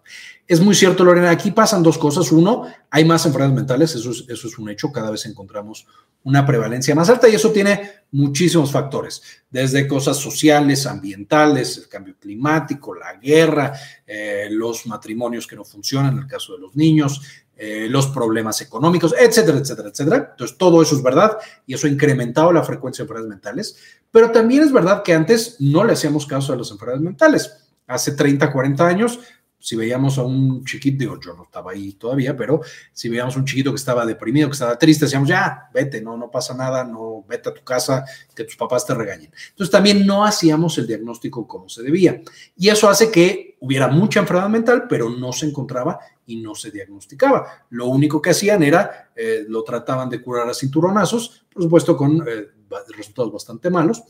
Es 0.46 0.60
muy 0.60 0.74
cierto, 0.74 1.04
Lorena. 1.04 1.30
Aquí 1.30 1.52
pasan 1.52 1.84
dos 1.84 1.98
cosas. 1.98 2.32
Uno, 2.32 2.66
hay 2.90 3.04
más 3.04 3.24
enfermedades 3.26 3.54
mentales. 3.54 3.94
Eso 3.94 4.10
es, 4.10 4.58
un 4.58 4.70
hecho. 4.70 4.90
Cada 4.90 5.12
vez 5.12 5.24
encontramos 5.26 5.86
una 6.24 6.44
prevalencia 6.44 6.96
más 6.96 7.08
alta 7.10 7.28
y 7.28 7.36
eso 7.36 7.52
tiene 7.52 7.92
muchísimos 8.10 8.72
factores. 8.72 9.22
Desde 9.48 9.86
cosas 9.86 10.16
sociales, 10.16 10.84
ambientales, 10.84 11.78
el 11.78 11.88
cambio 11.88 12.16
climático, 12.18 12.92
la 12.92 13.14
guerra, 13.14 13.72
eh, 14.04 14.48
los 14.50 14.84
matrimonios 14.86 15.46
que 15.46 15.54
no 15.54 15.64
funcionan 15.64 16.14
en 16.14 16.22
el 16.24 16.26
caso 16.26 16.54
de 16.54 16.58
los 16.58 16.74
niños, 16.74 17.22
eh, 17.60 17.88
los 17.90 18.06
problemas 18.06 18.60
económicos, 18.60 19.12
etcétera, 19.18 19.58
etcétera, 19.58 19.88
etcétera. 19.88 20.28
Entonces, 20.30 20.56
todo 20.56 20.80
eso 20.80 20.94
es 20.94 21.02
verdad 21.02 21.38
y 21.66 21.74
eso 21.74 21.88
ha 21.88 21.90
incrementado 21.90 22.52
la 22.52 22.62
frecuencia 22.62 23.02
de 23.02 23.06
enfermedades 23.06 23.30
mentales, 23.30 23.76
pero 24.12 24.30
también 24.30 24.62
es 24.62 24.72
verdad 24.72 25.02
que 25.02 25.12
antes 25.12 25.56
no 25.58 25.82
le 25.82 25.94
hacíamos 25.94 26.24
caso 26.24 26.52
a 26.52 26.56
las 26.56 26.70
enfermedades 26.70 27.02
mentales. 27.02 27.52
Hace 27.88 28.12
30, 28.12 28.52
40 28.52 28.86
años 28.86 29.18
si 29.60 29.76
veíamos 29.76 30.18
a 30.18 30.22
un 30.22 30.64
chiquito, 30.64 30.98
digo, 30.98 31.20
yo 31.20 31.34
no 31.34 31.42
estaba 31.44 31.72
ahí 31.72 31.92
todavía, 31.94 32.36
pero 32.36 32.60
si 32.92 33.08
veíamos 33.08 33.36
a 33.36 33.40
un 33.40 33.44
chiquito 33.44 33.70
que 33.70 33.76
estaba 33.76 34.06
deprimido, 34.06 34.48
que 34.48 34.52
estaba 34.52 34.78
triste, 34.78 35.06
decíamos, 35.06 35.28
ya, 35.28 35.68
vete, 35.74 36.00
no, 36.00 36.16
no 36.16 36.30
pasa 36.30 36.54
nada, 36.54 36.84
no, 36.84 37.24
vete 37.28 37.48
a 37.48 37.54
tu 37.54 37.62
casa, 37.64 38.04
que 38.34 38.44
tus 38.44 38.56
papás 38.56 38.86
te 38.86 38.94
regañen. 38.94 39.32
Entonces 39.50 39.70
también 39.70 40.06
no 40.06 40.24
hacíamos 40.24 40.78
el 40.78 40.86
diagnóstico 40.86 41.46
como 41.46 41.68
se 41.68 41.82
debía. 41.82 42.22
Y 42.56 42.68
eso 42.68 42.88
hace 42.88 43.10
que 43.10 43.56
hubiera 43.60 43.88
mucha 43.88 44.20
enfermedad 44.20 44.48
mental, 44.48 44.84
pero 44.88 45.10
no 45.10 45.32
se 45.32 45.46
encontraba 45.46 45.98
y 46.26 46.36
no 46.36 46.54
se 46.54 46.70
diagnosticaba. 46.70 47.66
Lo 47.70 47.86
único 47.86 48.22
que 48.22 48.30
hacían 48.30 48.62
era, 48.62 49.10
eh, 49.16 49.44
lo 49.48 49.64
trataban 49.64 50.08
de 50.08 50.22
curar 50.22 50.48
a 50.48 50.54
cinturonazos, 50.54 51.44
por 51.52 51.62
supuesto 51.64 51.96
con 51.96 52.24
eh, 52.28 52.48
resultados 52.96 53.32
bastante 53.32 53.70
malos, 53.70 54.02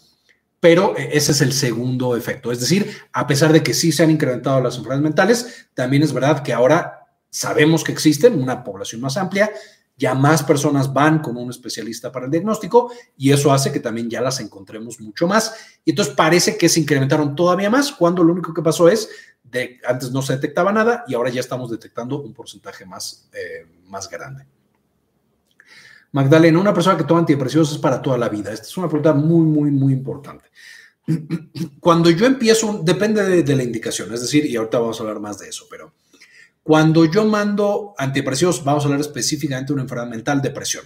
pero 0.60 0.96
eh, 0.96 1.10
ese 1.12 1.32
es 1.32 1.40
el 1.40 1.52
segundo 1.52 2.16
efecto. 2.16 2.52
Es 2.52 2.60
decir, 2.60 2.90
a 3.12 3.26
pesar 3.26 3.52
de 3.52 3.62
que 3.62 3.74
sí 3.74 3.92
se 3.92 4.02
han 4.02 4.10
incrementado 4.10 4.60
las 4.60 4.76
enfermedades 4.76 5.04
mentales, 5.04 5.68
también 5.74 6.02
es 6.02 6.12
verdad 6.12 6.42
que 6.42 6.52
ahora 6.52 7.06
sabemos 7.30 7.84
que 7.84 7.92
existen 7.92 8.40
una 8.40 8.64
población 8.64 9.00
más 9.00 9.16
amplia, 9.16 9.50
ya 9.96 10.14
más 10.14 10.44
personas 10.44 10.92
van 10.92 11.18
con 11.18 11.36
un 11.36 11.50
especialista 11.50 12.12
para 12.12 12.26
el 12.26 12.30
diagnóstico 12.30 12.92
y 13.16 13.32
eso 13.32 13.52
hace 13.52 13.72
que 13.72 13.80
también 13.80 14.08
ya 14.08 14.20
las 14.20 14.40
encontremos 14.40 15.00
mucho 15.00 15.26
más. 15.26 15.54
Y 15.84 15.90
entonces 15.90 16.14
parece 16.14 16.56
que 16.56 16.68
se 16.68 16.80
incrementaron 16.80 17.34
todavía 17.34 17.68
más 17.68 17.92
cuando 17.92 18.22
lo 18.22 18.32
único 18.32 18.54
que 18.54 18.62
pasó 18.62 18.88
es 18.88 19.08
de 19.42 19.80
antes 19.84 20.12
no 20.12 20.22
se 20.22 20.34
detectaba 20.34 20.72
nada 20.72 21.04
y 21.08 21.14
ahora 21.14 21.30
ya 21.30 21.40
estamos 21.40 21.70
detectando 21.70 22.20
un 22.20 22.32
porcentaje 22.32 22.86
más, 22.86 23.28
eh, 23.32 23.66
más 23.86 24.08
grande. 24.08 24.46
Magdalena, 26.12 26.58
una 26.58 26.74
persona 26.74 26.96
que 26.96 27.04
toma 27.04 27.20
antidepresivos 27.20 27.72
es 27.72 27.78
para 27.78 28.00
toda 28.00 28.16
la 28.16 28.28
vida. 28.28 28.52
Esta 28.52 28.66
es 28.66 28.76
una 28.76 28.88
pregunta 28.88 29.12
muy, 29.12 29.44
muy, 29.44 29.70
muy 29.70 29.92
importante. 29.92 30.46
Cuando 31.80 32.10
yo 32.10 32.26
empiezo, 32.26 32.80
depende 32.82 33.42
de, 33.42 33.56
la 33.56 33.62
indicación, 33.62 34.12
es 34.12 34.20
decir, 34.20 34.46
y 34.46 34.56
ahorita 34.56 34.78
vamos 34.78 34.98
a 34.98 35.02
hablar 35.02 35.20
más 35.20 35.38
de 35.38 35.48
eso, 35.48 35.66
pero 35.70 35.92
cuando 36.62 37.06
yo 37.06 37.24
mando 37.24 37.94
antidepresivos, 37.96 38.62
vamos 38.62 38.84
a 38.84 38.88
hablar 38.88 39.00
específicamente 39.00 39.68
de 39.68 39.72
una 39.72 39.82
enfermedad 39.84 40.10
mental, 40.10 40.42
depresión. 40.42 40.84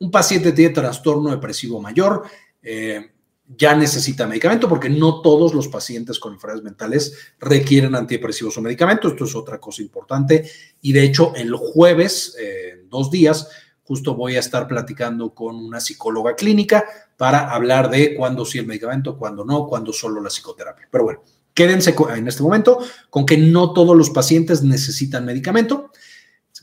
Un 0.00 0.10
paciente 0.10 0.50
tiene 0.50 0.74
trastorno 0.74 1.30
depresivo 1.30 1.80
mayor, 1.80 2.24
eh, 2.60 3.12
ya 3.56 3.74
necesita 3.74 4.26
medicamento 4.26 4.68
porque 4.68 4.88
no 4.88 5.20
todos 5.22 5.54
los 5.54 5.68
pacientes 5.68 6.18
con 6.18 6.32
enfermedades 6.32 6.64
mentales 6.64 7.16
requieren 7.38 7.94
antidepresivos 7.94 8.56
o 8.56 8.60
medicamentos. 8.60 9.12
Esto 9.12 9.24
es 9.24 9.34
otra 9.34 9.58
cosa 9.58 9.82
importante. 9.82 10.48
Y 10.80 10.92
de 10.92 11.04
hecho, 11.04 11.32
el 11.34 11.54
jueves, 11.54 12.36
eh, 12.38 12.84
dos 12.88 13.10
días, 13.10 13.48
Justo 13.90 14.14
voy 14.14 14.36
a 14.36 14.38
estar 14.38 14.68
platicando 14.68 15.34
con 15.34 15.56
una 15.56 15.80
psicóloga 15.80 16.36
clínica 16.36 16.84
para 17.16 17.50
hablar 17.50 17.90
de 17.90 18.14
cuándo 18.14 18.44
sí 18.44 18.60
el 18.60 18.66
medicamento, 18.68 19.18
cuándo 19.18 19.44
no, 19.44 19.66
cuándo 19.66 19.92
solo 19.92 20.20
la 20.20 20.28
psicoterapia. 20.28 20.86
Pero 20.88 21.02
bueno, 21.02 21.22
quédense 21.52 21.92
en 22.14 22.28
este 22.28 22.40
momento 22.40 22.78
con 23.10 23.26
que 23.26 23.36
no 23.36 23.72
todos 23.72 23.96
los 23.96 24.10
pacientes 24.10 24.62
necesitan 24.62 25.24
medicamento. 25.24 25.90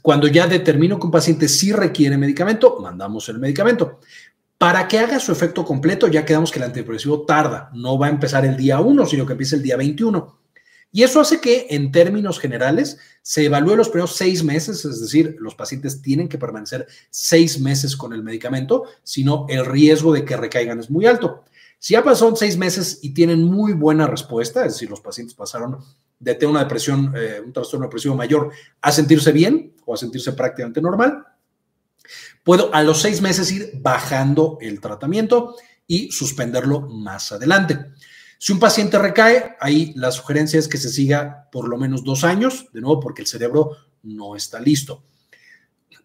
Cuando 0.01 0.27
ya 0.27 0.47
determino 0.47 0.97
que 0.97 1.05
un 1.05 1.11
paciente 1.11 1.49
sí 1.49 1.73
requiere 1.73 2.17
medicamento, 2.17 2.79
mandamos 2.79 3.27
el 3.27 3.39
medicamento. 3.39 3.99
Para 4.57 4.87
que 4.87 4.97
haga 4.97 5.19
su 5.19 5.33
efecto 5.33 5.65
completo, 5.65 6.07
ya 6.07 6.23
quedamos 6.23 6.49
que 6.49 6.59
el 6.59 6.63
antidepresivo 6.63 7.25
tarda, 7.25 7.69
no 7.73 7.99
va 7.99 8.07
a 8.07 8.11
empezar 8.11 8.45
el 8.45 8.55
día 8.55 8.79
1, 8.79 9.05
sino 9.05 9.25
que 9.25 9.33
empieza 9.33 9.57
el 9.57 9.63
día 9.63 9.75
21. 9.75 10.39
Y 10.91 11.03
eso 11.03 11.19
hace 11.19 11.41
que, 11.41 11.67
en 11.69 11.91
términos 11.91 12.39
generales, 12.39 12.97
se 13.21 13.45
evalúe 13.45 13.75
los 13.75 13.89
primeros 13.89 14.15
seis 14.15 14.43
meses, 14.43 14.85
es 14.85 15.01
decir, 15.01 15.35
los 15.39 15.53
pacientes 15.53 16.01
tienen 16.01 16.29
que 16.29 16.37
permanecer 16.37 16.87
seis 17.09 17.59
meses 17.59 17.95
con 17.97 18.13
el 18.13 18.23
medicamento, 18.23 18.85
si 19.03 19.23
no, 19.23 19.45
el 19.49 19.65
riesgo 19.65 20.13
de 20.13 20.23
que 20.23 20.37
recaigan 20.37 20.79
es 20.79 20.89
muy 20.89 21.05
alto. 21.05 21.43
Si 21.79 21.93
ya 21.93 22.03
pasaron 22.03 22.35
seis 22.35 22.57
meses 22.57 22.99
y 23.01 23.13
tienen 23.13 23.43
muy 23.43 23.73
buena 23.73 24.07
respuesta, 24.07 24.65
es 24.65 24.73
decir, 24.73 24.89
los 24.89 25.01
pacientes 25.01 25.35
pasaron 25.35 25.77
de 26.19 26.33
tener 26.33 26.49
una 26.49 26.63
depresión, 26.63 27.13
eh, 27.15 27.41
un 27.45 27.53
trastorno 27.53 27.85
depresivo 27.85 28.15
mayor, 28.15 28.51
a 28.81 28.91
sentirse 28.91 29.31
bien 29.31 29.75
o 29.85 29.93
a 29.93 29.97
sentirse 29.97 30.33
prácticamente 30.33 30.81
normal, 30.81 31.23
puedo 32.43 32.73
a 32.73 32.81
los 32.81 33.01
seis 33.01 33.21
meses 33.21 33.51
ir 33.51 33.71
bajando 33.75 34.57
el 34.61 34.79
tratamiento 34.79 35.55
y 35.85 36.11
suspenderlo 36.11 36.81
más 36.81 37.31
adelante. 37.31 37.93
Si 38.39 38.53
un 38.53 38.59
paciente 38.59 38.99
recae, 38.99 39.55
ahí 39.59 39.93
la 39.95 40.11
sugerencia 40.11 40.59
es 40.59 40.67
que 40.67 40.77
se 40.77 40.89
siga 40.89 41.47
por 41.51 41.67
lo 41.67 41.77
menos 41.77 42.03
dos 42.03 42.23
años, 42.23 42.67
de 42.73 42.81
nuevo 42.81 42.99
porque 42.99 43.21
el 43.21 43.27
cerebro 43.27 43.71
no 44.03 44.35
está 44.35 44.59
listo. 44.59 45.03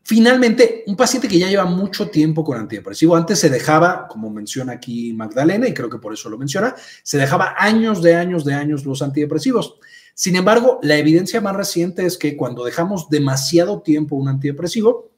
Finalmente, 0.04 0.82
un 0.86 0.96
paciente 0.96 1.28
que 1.28 1.38
ya 1.38 1.48
lleva 1.48 1.64
mucho 1.64 2.10
tiempo 2.10 2.42
con 2.42 2.58
antidepresivo, 2.58 3.14
antes 3.14 3.38
se 3.38 3.50
dejaba, 3.50 4.08
como 4.08 4.30
menciona 4.30 4.72
aquí 4.72 5.12
Magdalena, 5.12 5.68
y 5.68 5.74
creo 5.74 5.88
que 5.88 5.98
por 5.98 6.12
eso 6.12 6.28
lo 6.28 6.38
menciona, 6.38 6.74
se 7.04 7.18
dejaba 7.18 7.54
años 7.56 8.02
de 8.02 8.16
años 8.16 8.44
de 8.44 8.54
años 8.54 8.84
los 8.84 9.00
antidepresivos. 9.02 9.76
Sin 10.14 10.34
embargo, 10.34 10.80
la 10.82 10.96
evidencia 10.96 11.40
más 11.40 11.54
reciente 11.54 12.04
es 12.04 12.18
que 12.18 12.36
cuando 12.36 12.64
dejamos 12.64 13.08
demasiado 13.10 13.82
tiempo 13.82 14.16
un 14.16 14.28
antidepresivo, 14.28 15.11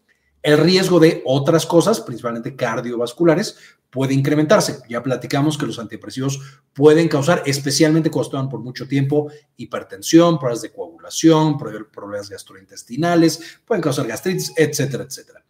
el 0.44 0.58
riesgo 0.58 1.00
de 1.00 1.22
otras 1.24 1.64
cosas, 1.64 2.00
principalmente 2.02 2.54
cardiovasculares, 2.54 3.56
puede 3.88 4.12
incrementarse. 4.12 4.78
Ya 4.88 5.02
platicamos 5.02 5.56
que 5.56 5.66
los 5.66 5.78
antidepresivos 5.78 6.38
pueden 6.74 7.08
causar, 7.08 7.42
especialmente 7.46 8.10
cuando 8.10 8.28
están 8.28 8.48
por 8.50 8.60
mucho 8.60 8.86
tiempo, 8.86 9.30
hipertensión, 9.56 10.38
problemas 10.38 10.62
de 10.62 10.72
coagulación, 10.72 11.56
problemas 11.58 12.28
gastrointestinales, 12.28 13.60
pueden 13.64 13.82
causar 13.82 14.06
gastritis, 14.06 14.52
etcétera, 14.54 15.04
etcétera. 15.04 15.42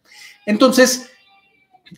Entonces, 0.45 1.09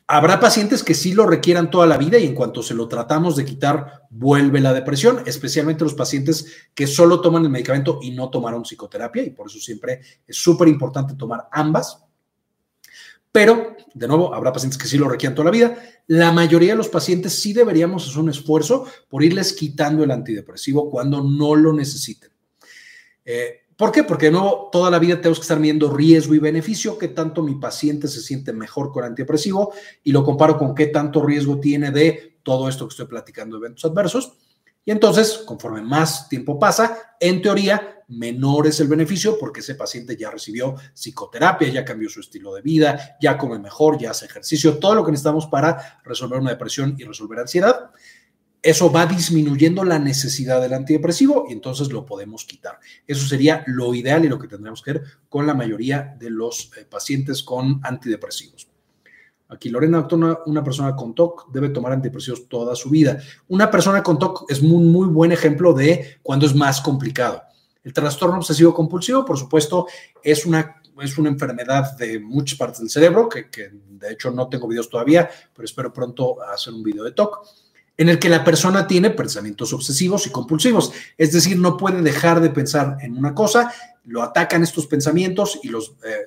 Habrá 0.06 0.42
pacientes 0.42 0.84
que 0.84 0.94
sí 0.94 1.14
lo 1.14 1.26
requieran 1.26 1.72
toda 1.72 1.88
la 1.88 1.98
vida 1.98 2.18
y 2.18 2.26
en 2.26 2.36
cuanto 2.36 2.62
se 2.62 2.74
lo 2.74 2.90
tratamos 2.90 3.38
de 3.38 3.46
quitar, 3.46 4.04
vuelve 4.10 4.60
la 4.60 4.74
depresión, 4.74 5.24
especialmente 5.26 5.86
los 5.86 5.94
pacientes 5.94 6.46
que 6.76 6.88
solo 6.88 7.22
toman 7.22 7.46
el 7.46 7.50
medicamento 7.50 8.00
y 8.02 8.12
no 8.12 8.30
tomaron 8.30 8.64
psicoterapia 8.64 9.24
y 9.24 9.30
por 9.30 9.48
eso 9.48 9.60
siempre 9.60 10.02
es 10.28 10.36
súper 10.36 10.68
importante 10.68 11.16
tomar 11.16 11.48
ambas. 11.54 12.04
Pero, 13.38 13.78
de 13.94 14.08
nuevo, 14.08 14.34
habrá 14.34 14.52
pacientes 14.52 14.80
que 14.80 14.88
sí 14.88 14.98
lo 14.98 15.08
requieran 15.08 15.36
toda 15.36 15.46
la 15.46 15.52
vida. 15.52 15.78
La 16.08 16.32
mayoría 16.32 16.72
de 16.72 16.76
los 16.76 16.90
pacientes 16.90 17.40
sí 17.40 17.54
deberíamos 17.54 18.08
hacer 18.08 18.18
un 18.18 18.32
esfuerzo 18.32 18.88
por 19.08 19.24
irles 19.24 19.54
quitando 19.54 20.04
el 20.04 20.10
antidepresivo 20.10 20.90
cuando 20.90 21.22
no 21.22 21.54
lo 21.54 21.72
necesiten. 21.72 22.32
Eh, 23.24 23.68
¿Por 23.76 23.92
qué? 23.92 24.04
Porque 24.04 24.26
de 24.26 24.32
nuevo, 24.32 24.70
toda 24.72 24.90
la 24.90 24.98
vida 24.98 25.18
tenemos 25.18 25.38
que 25.38 25.44
estar 25.44 25.60
viendo 25.60 25.96
riesgo 25.96 26.34
y 26.34 26.40
beneficio, 26.40 26.98
qué 26.98 27.10
tanto 27.10 27.44
mi 27.44 27.54
paciente 27.54 28.08
se 28.08 28.22
siente 28.22 28.54
mejor 28.54 28.92
con 28.92 29.04
antidepresivo 29.04 29.72
y 30.04 30.12
lo 30.12 30.24
comparo 30.24 30.58
con 30.58 30.74
qué 30.74 30.88
tanto 30.88 31.24
riesgo 31.24 31.60
tiene 31.60 31.92
de 31.92 32.40
todo 32.42 32.68
esto 32.68 32.88
que 32.88 32.94
estoy 32.94 33.06
platicando 33.06 33.60
de 33.60 33.68
eventos 33.68 33.86
adversos. 33.86 34.34
Y 34.84 34.90
entonces, 34.90 35.44
conforme 35.46 35.84
más 35.84 36.28
tiempo 36.28 36.58
pasa, 36.58 36.98
en 37.20 37.44
teoría, 37.44 37.97
menor 38.08 38.68
es 38.68 38.80
el 38.80 38.88
beneficio 38.88 39.38
porque 39.40 39.60
ese 39.60 39.76
paciente 39.76 40.16
ya 40.16 40.32
recibió 40.32 40.76
psicoterapia, 40.94 41.70
ya 41.70 41.84
cambió 41.84 42.10
su 42.10 42.22
estilo 42.22 42.54
de 42.54 42.62
vida, 42.62 43.18
ya 43.22 43.38
come 43.38 43.60
mejor, 43.60 43.98
ya 43.98 44.12
hace 44.12 44.26
ejercicio, 44.26 44.78
todo 44.78 44.96
lo 44.96 45.06
que 45.06 45.12
necesitamos 45.12 45.48
para 45.48 46.02
resolver 46.04 46.40
una 46.40 46.52
depresión 46.52 46.96
y 46.98 47.04
resolver 47.04 47.40
ansiedad 47.40 47.92
eso 48.62 48.92
va 48.92 49.06
disminuyendo 49.06 49.84
la 49.84 50.00
necesidad 50.00 50.62
del 50.62 50.74
antidepresivo 50.74 51.46
y 51.48 51.54
entonces 51.54 51.90
lo 51.92 52.06
podemos 52.06 52.44
quitar. 52.44 52.80
Eso 53.06 53.26
sería 53.26 53.64
lo 53.68 53.94
ideal 53.94 54.26
y 54.26 54.28
lo 54.28 54.40
que 54.40 54.48
tendríamos 54.48 54.82
que 54.82 54.94
ver 54.94 55.04
con 55.30 55.48
la 55.48 55.54
mayoría 55.54 56.16
de 56.20 56.30
los 56.30 56.72
eh, 56.78 56.84
pacientes 56.84 57.44
con 57.44 57.80
antidepresivos. 57.84 58.68
Aquí 59.50 59.70
Lorena, 59.70 60.00
doctor, 60.00 60.44
una, 60.46 60.64
persona 60.64 60.96
con 60.96 61.16
TOC 61.16 61.50
debe 61.54 61.70
tomar 61.70 61.94
antidepresivos 61.94 62.50
toda 62.50 62.76
su 62.76 62.90
vida. 62.90 63.20
Una 63.48 63.72
persona 63.72 64.04
con 64.04 64.20
TOC 64.20 64.52
es 64.52 64.62
un 64.62 64.92
muy 64.92 65.08
buen 65.08 65.32
ejemplo 65.32 65.72
de 65.72 66.18
cuando 66.22 66.46
es 66.46 66.54
más 66.54 66.82
complicado. 66.82 67.44
El 67.88 67.94
trastorno 67.94 68.36
obsesivo 68.36 68.74
compulsivo, 68.74 69.24
por 69.24 69.38
supuesto, 69.38 69.88
es 70.22 70.46
una, 70.46 70.82
es 71.00 71.18
una 71.18 71.30
enfermedad 71.30 71.96
de 71.96 72.20
muchas 72.20 72.58
partes 72.58 72.82
del 72.82 72.90
cerebro, 72.90 73.30
que, 73.30 73.48
de 73.50 74.12
hecho 74.12 74.30
no 74.30 74.50
tengo 74.50 74.68
videos 74.68 74.90
todavía, 74.90 75.30
pero 75.56 75.64
espero 75.64 75.94
pronto 75.94 76.36
hacer 76.42 76.74
un 76.74 76.84
video 76.84 77.06
de 77.06 77.14
TOC 77.14 77.48
en 77.96 78.10
el 78.10 78.20
que 78.20 78.28
la 78.28 78.44
persona 78.44 78.86
tiene 78.88 79.12
pensamientos 79.12 79.72
obsesivos 79.72 80.28
y 80.28 80.32
compulsivos, 80.32 80.92
es 81.18 81.32
decir, 81.32 81.58
no 81.58 81.78
puede 81.78 82.02
dejar 82.02 82.42
de 82.42 82.50
pensar 82.50 82.98
en 83.00 83.18
una 83.18 83.34
cosa, 83.34 83.72
lo 84.04 84.22
atacan 84.22 84.64
estos 84.64 84.86
pensamientos 84.86 85.58
y 85.64 85.70
los, 85.70 85.96
eh, 86.04 86.26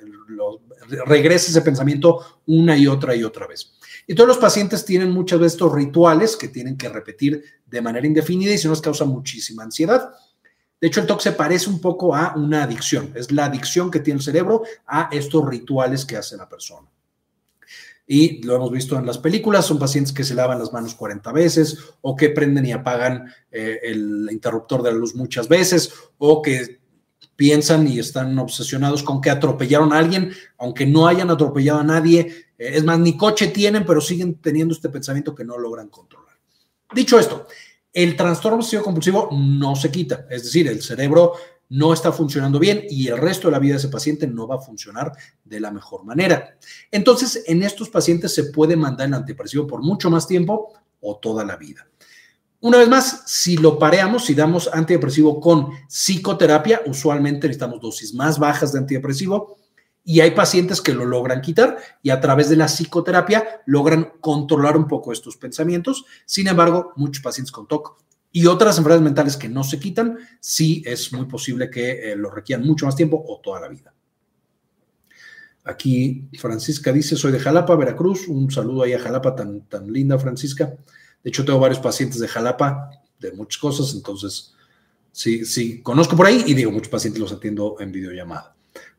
regresa 1.04 1.50
ese 1.50 1.60
pensamiento 1.60 2.40
una 2.46 2.74
y 2.74 2.86
otra 2.86 3.14
y 3.14 3.22
otra 3.22 3.46
vez. 3.46 3.74
Y 4.06 4.14
todos 4.14 4.28
los 4.28 4.38
pacientes 4.38 4.86
tienen 4.86 5.10
muchas 5.10 5.38
veces 5.38 5.52
estos 5.52 5.74
rituales 5.74 6.38
que 6.38 6.48
tienen 6.48 6.78
que 6.78 6.88
repetir 6.88 7.44
de 7.66 7.82
manera 7.82 8.06
indefinida 8.06 8.50
y 8.50 8.54
eso 8.54 8.70
nos 8.70 8.80
causa 8.80 9.04
muchísima 9.04 9.62
ansiedad. 9.62 10.10
De 10.80 10.88
hecho, 10.88 11.00
el 11.00 11.06
TOC 11.06 11.20
se 11.20 11.32
parece 11.32 11.68
un 11.68 11.80
poco 11.80 12.14
a 12.14 12.34
una 12.36 12.62
adicción. 12.62 13.12
Es 13.14 13.30
la 13.30 13.44
adicción 13.44 13.90
que 13.90 14.00
tiene 14.00 14.18
el 14.18 14.24
cerebro 14.24 14.62
a 14.86 15.08
estos 15.12 15.46
rituales 15.46 16.06
que 16.06 16.16
hace 16.16 16.36
la 16.36 16.48
persona 16.48 16.88
y 18.12 18.42
lo 18.42 18.56
hemos 18.56 18.72
visto 18.72 18.98
en 18.98 19.06
las 19.06 19.18
películas, 19.18 19.66
son 19.66 19.78
pacientes 19.78 20.12
que 20.12 20.24
se 20.24 20.34
lavan 20.34 20.58
las 20.58 20.72
manos 20.72 20.96
40 20.96 21.30
veces 21.30 21.78
o 22.00 22.16
que 22.16 22.30
prenden 22.30 22.66
y 22.66 22.72
apagan 22.72 23.32
eh, 23.52 23.78
el 23.84 24.26
interruptor 24.32 24.82
de 24.82 24.90
la 24.90 24.98
luz 24.98 25.14
muchas 25.14 25.46
veces 25.46 25.92
o 26.18 26.42
que 26.42 26.80
piensan 27.36 27.86
y 27.86 28.00
están 28.00 28.36
obsesionados 28.40 29.04
con 29.04 29.20
que 29.20 29.30
atropellaron 29.30 29.92
a 29.92 29.98
alguien, 29.98 30.32
aunque 30.58 30.86
no 30.86 31.06
hayan 31.06 31.30
atropellado 31.30 31.78
a 31.78 31.84
nadie. 31.84 32.46
Eh, 32.58 32.72
es 32.74 32.82
más, 32.82 32.98
ni 32.98 33.16
coche 33.16 33.46
tienen, 33.46 33.86
pero 33.86 34.00
siguen 34.00 34.34
teniendo 34.40 34.74
este 34.74 34.88
pensamiento 34.88 35.32
que 35.32 35.44
no 35.44 35.56
logran 35.56 35.88
controlar. 35.88 36.36
Dicho 36.92 37.16
esto, 37.16 37.46
el 37.92 38.16
trastorno 38.16 38.58
obsesivo 38.58 38.84
compulsivo 38.84 39.28
no 39.32 39.74
se 39.76 39.90
quita, 39.90 40.26
es 40.30 40.44
decir, 40.44 40.68
el 40.68 40.82
cerebro 40.82 41.34
no 41.70 41.92
está 41.92 42.12
funcionando 42.12 42.58
bien 42.58 42.84
y 42.90 43.08
el 43.08 43.18
resto 43.18 43.48
de 43.48 43.52
la 43.52 43.58
vida 43.58 43.74
de 43.74 43.78
ese 43.78 43.88
paciente 43.88 44.26
no 44.26 44.46
va 44.46 44.56
a 44.56 44.60
funcionar 44.60 45.12
de 45.44 45.60
la 45.60 45.70
mejor 45.70 46.04
manera. 46.04 46.56
Entonces, 46.90 47.44
en 47.46 47.62
estos 47.62 47.88
pacientes 47.88 48.34
se 48.34 48.44
puede 48.44 48.76
mandar 48.76 49.06
el 49.06 49.14
antidepresivo 49.14 49.66
por 49.66 49.82
mucho 49.82 50.10
más 50.10 50.26
tiempo 50.26 50.72
o 51.00 51.16
toda 51.16 51.44
la 51.44 51.56
vida. 51.56 51.86
Una 52.62 52.78
vez 52.78 52.88
más, 52.88 53.22
si 53.26 53.56
lo 53.56 53.78
pareamos, 53.78 54.26
si 54.26 54.34
damos 54.34 54.68
antidepresivo 54.72 55.40
con 55.40 55.70
psicoterapia, 55.88 56.82
usualmente 56.86 57.46
necesitamos 57.46 57.80
dosis 57.80 58.12
más 58.12 58.38
bajas 58.38 58.72
de 58.72 58.80
antidepresivo 58.80 59.56
y 60.10 60.22
hay 60.22 60.32
pacientes 60.32 60.80
que 60.80 60.92
lo 60.92 61.04
logran 61.04 61.40
quitar 61.40 61.78
y 62.02 62.10
a 62.10 62.20
través 62.20 62.48
de 62.48 62.56
la 62.56 62.66
psicoterapia 62.66 63.62
logran 63.64 64.14
controlar 64.20 64.76
un 64.76 64.88
poco 64.88 65.12
estos 65.12 65.36
pensamientos. 65.36 66.04
Sin 66.26 66.48
embargo, 66.48 66.92
muchos 66.96 67.22
pacientes 67.22 67.52
con 67.52 67.68
TOC 67.68 67.96
y 68.32 68.46
otras 68.46 68.76
enfermedades 68.76 69.04
mentales 69.04 69.36
que 69.36 69.48
no 69.48 69.62
se 69.62 69.78
quitan, 69.78 70.18
sí 70.40 70.82
es 70.84 71.12
muy 71.12 71.26
posible 71.26 71.70
que 71.70 72.10
eh, 72.10 72.16
lo 72.16 72.28
requieran 72.28 72.66
mucho 72.66 72.86
más 72.86 72.96
tiempo 72.96 73.24
o 73.24 73.38
toda 73.38 73.60
la 73.60 73.68
vida. 73.68 73.94
Aquí 75.62 76.28
Francisca 76.40 76.92
dice, 76.92 77.14
soy 77.14 77.30
de 77.30 77.38
Jalapa, 77.38 77.76
Veracruz. 77.76 78.26
Un 78.26 78.50
saludo 78.50 78.82
ahí 78.82 78.94
a 78.94 78.98
Jalapa, 78.98 79.36
tan, 79.36 79.60
tan 79.68 79.92
linda 79.92 80.18
Francisca. 80.18 80.74
De 81.22 81.30
hecho, 81.30 81.44
tengo 81.44 81.60
varios 81.60 81.78
pacientes 81.78 82.18
de 82.18 82.26
Jalapa 82.26 82.90
de 83.20 83.30
muchas 83.30 83.60
cosas, 83.60 83.94
entonces 83.94 84.54
sí, 85.12 85.44
sí, 85.44 85.82
conozco 85.82 86.16
por 86.16 86.26
ahí 86.26 86.42
y 86.48 86.54
digo, 86.54 86.72
muchos 86.72 86.88
pacientes 86.88 87.20
los 87.20 87.30
atiendo 87.30 87.76
en 87.78 87.92
videollamada. 87.92 88.56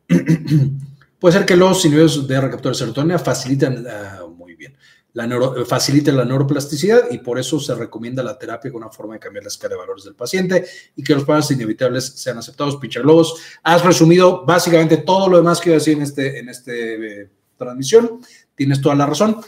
Puede 1.21 1.37
ser 1.37 1.45
que 1.45 1.55
los 1.55 1.85
inhibidores 1.85 2.27
de 2.27 2.41
recaptura 2.41 2.71
de 2.71 2.79
serotonina 2.79 3.19
facilitan, 3.19 3.85
uh, 3.85 4.27
muy 4.27 4.55
bien, 4.55 4.75
la 5.13 5.27
neuro, 5.27 5.63
facilita 5.67 6.11
la 6.11 6.25
neuroplasticidad 6.25 7.11
y 7.11 7.19
por 7.19 7.37
eso 7.37 7.59
se 7.59 7.75
recomienda 7.75 8.23
la 8.23 8.39
terapia 8.39 8.71
como 8.71 8.85
una 8.85 8.91
forma 8.91 9.13
de 9.13 9.19
cambiar 9.19 9.43
la 9.43 9.49
escala 9.49 9.75
de 9.75 9.81
valores 9.81 10.03
del 10.03 10.15
paciente 10.15 10.65
y 10.95 11.03
que 11.03 11.13
los 11.13 11.23
pasos 11.23 11.51
inevitables 11.51 12.05
sean 12.05 12.39
aceptados. 12.39 12.77
Pincher 12.77 13.05
Lobos, 13.05 13.35
has 13.61 13.85
resumido 13.85 14.43
básicamente 14.47 14.97
todo 14.97 15.29
lo 15.29 15.37
demás 15.37 15.61
que 15.61 15.69
iba 15.69 15.75
a 15.75 15.77
decir 15.77 15.95
en 15.95 16.01
este, 16.01 16.39
en 16.39 16.49
este 16.49 17.21
eh, 17.21 17.29
transmisión. 17.55 18.19
Tienes 18.55 18.81
toda 18.81 18.95
la 18.95 19.05
razón. 19.05 19.41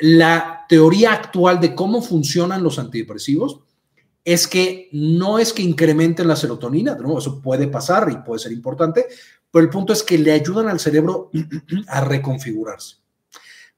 La 0.00 0.64
teoría 0.68 1.12
actual 1.12 1.60
de 1.60 1.72
cómo 1.72 2.02
funcionan 2.02 2.64
los 2.64 2.80
antidepresivos 2.80 3.60
es 4.24 4.48
que 4.48 4.88
no 4.90 5.38
es 5.38 5.52
que 5.52 5.62
incrementen 5.62 6.26
la 6.26 6.34
serotonina, 6.34 6.96
¿no? 6.96 7.16
eso 7.16 7.40
puede 7.40 7.68
pasar 7.68 8.10
y 8.10 8.16
puede 8.16 8.40
ser 8.40 8.50
importante, 8.50 9.06
pero 9.50 9.64
el 9.64 9.70
punto 9.70 9.92
es 9.92 10.02
que 10.02 10.18
le 10.18 10.32
ayudan 10.32 10.68
al 10.68 10.80
cerebro 10.80 11.30
a 11.88 12.00
reconfigurarse 12.02 12.96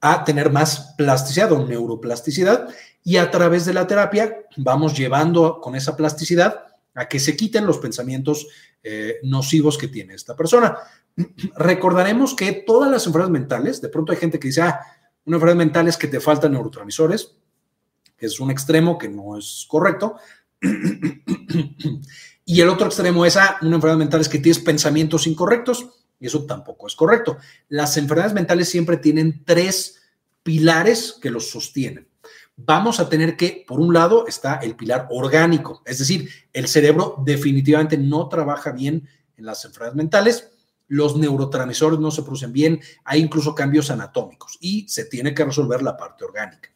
a 0.01 0.23
tener 0.23 0.51
más 0.51 0.93
plasticidad 0.97 1.51
o 1.51 1.65
neuroplasticidad 1.65 2.69
y 3.03 3.17
a 3.17 3.29
través 3.31 3.65
de 3.65 3.73
la 3.73 3.87
terapia 3.87 4.45
vamos 4.57 4.97
llevando 4.97 5.59
con 5.61 5.75
esa 5.75 5.95
plasticidad 5.95 6.65
a 6.95 7.07
que 7.07 7.19
se 7.19 7.35
quiten 7.35 7.65
los 7.65 7.77
pensamientos 7.79 8.47
eh, 8.83 9.17
nocivos 9.23 9.77
que 9.77 9.87
tiene 9.87 10.13
esta 10.13 10.35
persona. 10.35 10.77
Recordaremos 11.55 12.33
que 12.33 12.51
todas 12.65 12.89
las 12.89 13.05
enfermedades 13.05 13.39
mentales, 13.39 13.81
de 13.81 13.89
pronto 13.89 14.11
hay 14.11 14.17
gente 14.17 14.39
que 14.39 14.47
dice, 14.47 14.61
ah, 14.61 14.79
una 15.25 15.37
enfermedad 15.37 15.57
mental 15.57 15.87
es 15.87 15.97
que 15.97 16.07
te 16.07 16.19
faltan 16.19 16.53
neurotransmisores, 16.53 17.35
que 18.17 18.25
es 18.25 18.39
un 18.39 18.51
extremo 18.51 18.97
que 18.97 19.09
no 19.09 19.37
es 19.37 19.65
correcto. 19.67 20.15
y 22.51 22.61
el 22.61 22.69
otro 22.69 22.87
extremo 22.87 23.27
es, 23.27 23.37
ah, 23.37 23.59
una 23.61 23.75
enfermedad 23.75 23.99
mental 23.99 24.21
es 24.21 24.27
que 24.27 24.39
tienes 24.39 24.57
pensamientos 24.57 25.27
incorrectos. 25.27 25.87
Y 26.19 26.25
eso 26.25 26.47
tampoco 26.47 26.87
es 26.87 26.95
correcto. 26.95 27.37
Las 27.67 27.95
enfermedades 27.95 28.33
mentales 28.33 28.67
siempre 28.67 28.97
tienen 28.97 29.43
tres 29.45 30.01
pilares 30.41 31.19
que 31.21 31.29
los 31.29 31.51
sostienen. 31.51 32.07
Vamos 32.57 32.99
a 32.99 33.07
tener 33.07 33.37
que, 33.37 33.63
por 33.67 33.79
un 33.79 33.93
lado, 33.93 34.25
está 34.25 34.55
el 34.55 34.75
pilar 34.75 35.05
orgánico, 35.11 35.83
es 35.85 35.99
decir, 35.99 36.27
el 36.51 36.67
cerebro 36.67 37.17
definitivamente 37.23 37.99
no 37.99 38.27
trabaja 38.27 38.71
bien 38.71 39.07
en 39.37 39.45
las 39.45 39.63
enfermedades 39.63 39.95
mentales, 39.95 40.49
los 40.87 41.15
neurotransmisores 41.17 41.99
no 41.99 42.09
se 42.09 42.23
producen 42.23 42.51
bien, 42.51 42.81
hay 43.05 43.21
incluso 43.21 43.53
cambios 43.53 43.91
anatómicos 43.91 44.57
y 44.59 44.89
se 44.89 45.05
tiene 45.05 45.35
que 45.35 45.45
resolver 45.45 45.83
la 45.83 45.95
parte 45.95 46.25
orgánica. 46.25 46.69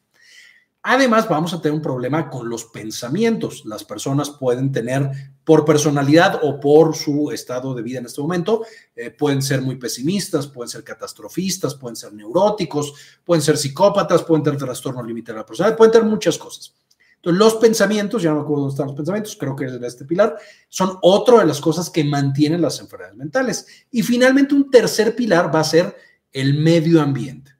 Además, 0.85 1.29
vamos 1.29 1.53
a 1.53 1.61
tener 1.61 1.73
un 1.73 1.81
problema 1.81 2.29
con 2.29 2.49
los 2.49 2.65
pensamientos. 2.65 3.63
Las 3.65 3.85
personas 3.85 4.29
pueden 4.29 4.69
tener, 4.73 5.09
por 5.45 5.63
personalidad 5.63 6.41
o 6.43 6.59
por 6.59 6.93
su 6.93 7.31
estado 7.31 7.73
de 7.73 7.81
vida 7.81 7.99
en 7.99 8.05
este 8.05 8.19
momento, 8.19 8.65
eh, 8.93 9.09
pueden 9.09 9.41
ser 9.41 9.61
muy 9.61 9.77
pesimistas, 9.77 10.45
pueden 10.45 10.69
ser 10.69 10.83
catastrofistas, 10.83 11.75
pueden 11.75 11.95
ser 11.95 12.13
neuróticos, 12.13 12.93
pueden 13.23 13.41
ser 13.41 13.57
psicópatas, 13.57 14.23
pueden 14.23 14.43
tener 14.43 14.59
trastorno 14.59 15.01
límite 15.01 15.31
de 15.31 15.37
la 15.37 15.45
personalidad, 15.45 15.77
pueden 15.77 15.93
tener 15.93 16.07
muchas 16.07 16.37
cosas. 16.37 16.75
Entonces, 17.15 17.39
los 17.39 17.55
pensamientos, 17.55 18.21
ya 18.21 18.31
no 18.31 18.35
me 18.35 18.41
acuerdo 18.41 18.63
dónde 18.63 18.73
están 18.73 18.87
los 18.87 18.95
pensamientos, 18.97 19.37
creo 19.39 19.55
que 19.55 19.65
es 19.65 19.79
de 19.79 19.87
este 19.87 20.03
pilar, 20.03 20.35
son 20.67 20.97
otra 21.01 21.39
de 21.39 21.45
las 21.45 21.61
cosas 21.61 21.89
que 21.89 22.03
mantienen 22.03 22.61
las 22.61 22.81
enfermedades 22.81 23.15
mentales. 23.15 23.67
Y 23.89 24.03
finalmente, 24.03 24.53
un 24.53 24.69
tercer 24.69 25.15
pilar 25.15 25.53
va 25.53 25.61
a 25.61 25.63
ser 25.63 25.95
el 26.33 26.55
medio 26.55 27.01
ambiente. 27.01 27.51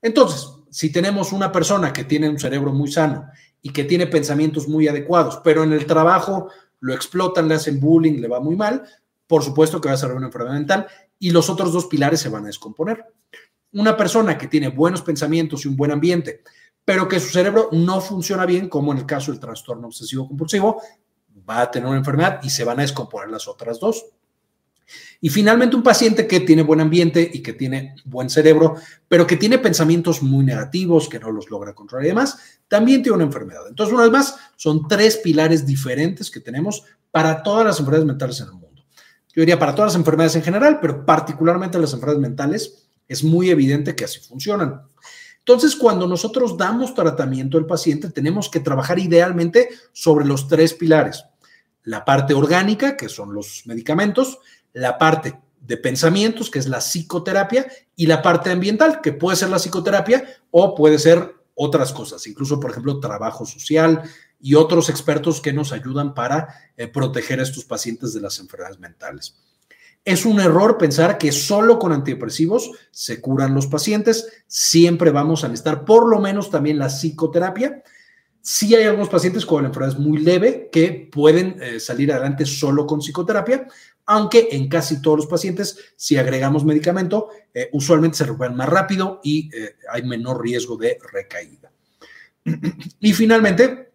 Entonces, 0.00 0.46
si 0.72 0.90
tenemos 0.90 1.34
una 1.34 1.52
persona 1.52 1.92
que 1.92 2.04
tiene 2.04 2.30
un 2.30 2.38
cerebro 2.38 2.72
muy 2.72 2.90
sano 2.90 3.28
y 3.60 3.70
que 3.70 3.84
tiene 3.84 4.06
pensamientos 4.06 4.68
muy 4.68 4.88
adecuados, 4.88 5.38
pero 5.44 5.62
en 5.64 5.72
el 5.74 5.84
trabajo 5.84 6.48
lo 6.80 6.94
explotan, 6.94 7.46
le 7.46 7.56
hacen 7.56 7.78
bullying, 7.78 8.22
le 8.22 8.26
va 8.26 8.40
muy 8.40 8.56
mal, 8.56 8.82
por 9.26 9.44
supuesto 9.44 9.82
que 9.82 9.88
va 9.88 9.94
a 9.94 9.98
ser 9.98 10.12
una 10.12 10.26
enfermedad 10.26 10.54
mental 10.54 10.86
y 11.18 11.30
los 11.30 11.50
otros 11.50 11.74
dos 11.74 11.86
pilares 11.86 12.20
se 12.20 12.30
van 12.30 12.44
a 12.44 12.46
descomponer. 12.46 13.04
una 13.74 13.96
persona 13.96 14.36
que 14.36 14.48
tiene 14.48 14.68
buenos 14.68 15.02
pensamientos 15.02 15.64
y 15.64 15.68
un 15.68 15.76
buen 15.76 15.92
ambiente, 15.92 16.42
pero 16.84 17.06
que 17.06 17.20
su 17.20 17.28
cerebro 17.28 17.68
no 17.72 18.00
funciona 18.00 18.46
bien, 18.46 18.68
como 18.68 18.92
en 18.92 18.98
el 18.98 19.06
caso 19.06 19.30
del 19.30 19.40
trastorno 19.40 19.88
obsesivo 19.88 20.26
compulsivo, 20.26 20.80
va 21.48 21.62
a 21.62 21.70
tener 21.70 21.88
una 21.88 21.98
enfermedad 21.98 22.40
y 22.42 22.50
se 22.50 22.64
van 22.64 22.78
a 22.78 22.82
descomponer 22.82 23.30
las 23.30 23.46
otras 23.46 23.78
dos. 23.78 24.06
Y 25.20 25.28
finalmente 25.28 25.76
un 25.76 25.82
paciente 25.82 26.26
que 26.26 26.40
tiene 26.40 26.62
buen 26.62 26.80
ambiente 26.80 27.30
y 27.32 27.42
que 27.42 27.52
tiene 27.52 27.94
buen 28.04 28.28
cerebro, 28.28 28.76
pero 29.08 29.26
que 29.26 29.36
tiene 29.36 29.58
pensamientos 29.58 30.22
muy 30.22 30.44
negativos, 30.44 31.08
que 31.08 31.20
no 31.20 31.30
los 31.30 31.50
logra 31.50 31.74
controlar 31.74 32.04
y 32.04 32.08
demás, 32.08 32.38
también 32.68 33.02
tiene 33.02 33.16
una 33.16 33.24
enfermedad. 33.24 33.68
Entonces, 33.68 33.94
una 33.94 34.02
vez 34.04 34.12
más, 34.12 34.36
son 34.56 34.88
tres 34.88 35.18
pilares 35.18 35.66
diferentes 35.66 36.30
que 36.30 36.40
tenemos 36.40 36.84
para 37.10 37.42
todas 37.42 37.64
las 37.64 37.78
enfermedades 37.78 38.06
mentales 38.06 38.40
en 38.40 38.46
el 38.46 38.52
mundo. 38.52 38.84
Yo 39.34 39.40
diría 39.40 39.58
para 39.58 39.74
todas 39.74 39.92
las 39.92 39.98
enfermedades 39.98 40.36
en 40.36 40.42
general, 40.42 40.78
pero 40.80 41.06
particularmente 41.06 41.78
las 41.78 41.92
enfermedades 41.92 42.22
mentales, 42.22 42.88
es 43.08 43.22
muy 43.22 43.50
evidente 43.50 43.94
que 43.94 44.04
así 44.04 44.20
funcionan. 44.20 44.82
Entonces, 45.38 45.74
cuando 45.74 46.06
nosotros 46.06 46.56
damos 46.56 46.94
tratamiento 46.94 47.58
al 47.58 47.66
paciente, 47.66 48.10
tenemos 48.10 48.48
que 48.48 48.60
trabajar 48.60 48.98
idealmente 48.98 49.68
sobre 49.92 50.24
los 50.24 50.48
tres 50.48 50.72
pilares. 50.74 51.24
La 51.82 52.04
parte 52.04 52.32
orgánica, 52.32 52.96
que 52.96 53.08
son 53.08 53.34
los 53.34 53.62
medicamentos, 53.66 54.38
la 54.72 54.98
parte 54.98 55.38
de 55.60 55.76
pensamientos, 55.76 56.50
que 56.50 56.58
es 56.58 56.68
la 56.68 56.78
psicoterapia, 56.78 57.66
y 57.96 58.06
la 58.06 58.22
parte 58.22 58.50
ambiental, 58.50 59.00
que 59.00 59.12
puede 59.12 59.36
ser 59.36 59.50
la 59.50 59.58
psicoterapia 59.58 60.24
o 60.50 60.74
puede 60.74 60.98
ser 60.98 61.34
otras 61.54 61.92
cosas, 61.92 62.26
incluso, 62.26 62.58
por 62.58 62.70
ejemplo, 62.70 62.98
trabajo 62.98 63.44
social 63.44 64.02
y 64.40 64.54
otros 64.54 64.88
expertos 64.88 65.40
que 65.40 65.52
nos 65.52 65.72
ayudan 65.72 66.14
para 66.14 66.48
eh, 66.76 66.88
proteger 66.88 67.40
a 67.40 67.44
estos 67.44 67.64
pacientes 67.64 68.12
de 68.12 68.20
las 68.20 68.38
enfermedades 68.38 68.80
mentales. 68.80 69.36
Es 70.04 70.26
un 70.26 70.40
error 70.40 70.78
pensar 70.78 71.16
que 71.16 71.30
solo 71.30 71.78
con 71.78 71.92
antidepresivos 71.92 72.72
se 72.90 73.20
curan 73.20 73.54
los 73.54 73.68
pacientes. 73.68 74.26
Siempre 74.48 75.12
vamos 75.12 75.44
a 75.44 75.48
necesitar 75.48 75.84
por 75.84 76.08
lo 76.08 76.18
menos 76.18 76.50
también 76.50 76.78
la 76.78 76.88
psicoterapia. 76.88 77.84
Sí 78.40 78.74
hay 78.74 78.82
algunos 78.82 79.08
pacientes 79.08 79.46
con 79.46 79.62
la 79.62 79.68
enfermedad 79.68 79.98
muy 79.98 80.18
leve 80.18 80.68
que 80.72 81.08
pueden 81.12 81.62
eh, 81.62 81.78
salir 81.78 82.10
adelante 82.10 82.44
solo 82.44 82.84
con 82.84 82.98
psicoterapia, 82.98 83.68
aunque 84.06 84.48
en 84.52 84.68
casi 84.68 85.00
todos 85.00 85.18
los 85.18 85.26
pacientes, 85.26 85.78
si 85.96 86.16
agregamos 86.16 86.64
medicamento, 86.64 87.28
eh, 87.54 87.68
usualmente 87.72 88.18
se 88.18 88.24
recuperan 88.24 88.56
más 88.56 88.68
rápido 88.68 89.20
y 89.22 89.48
eh, 89.54 89.76
hay 89.90 90.02
menor 90.02 90.42
riesgo 90.42 90.76
de 90.76 90.98
recaída. 91.12 91.70
y 93.00 93.12
finalmente, 93.12 93.92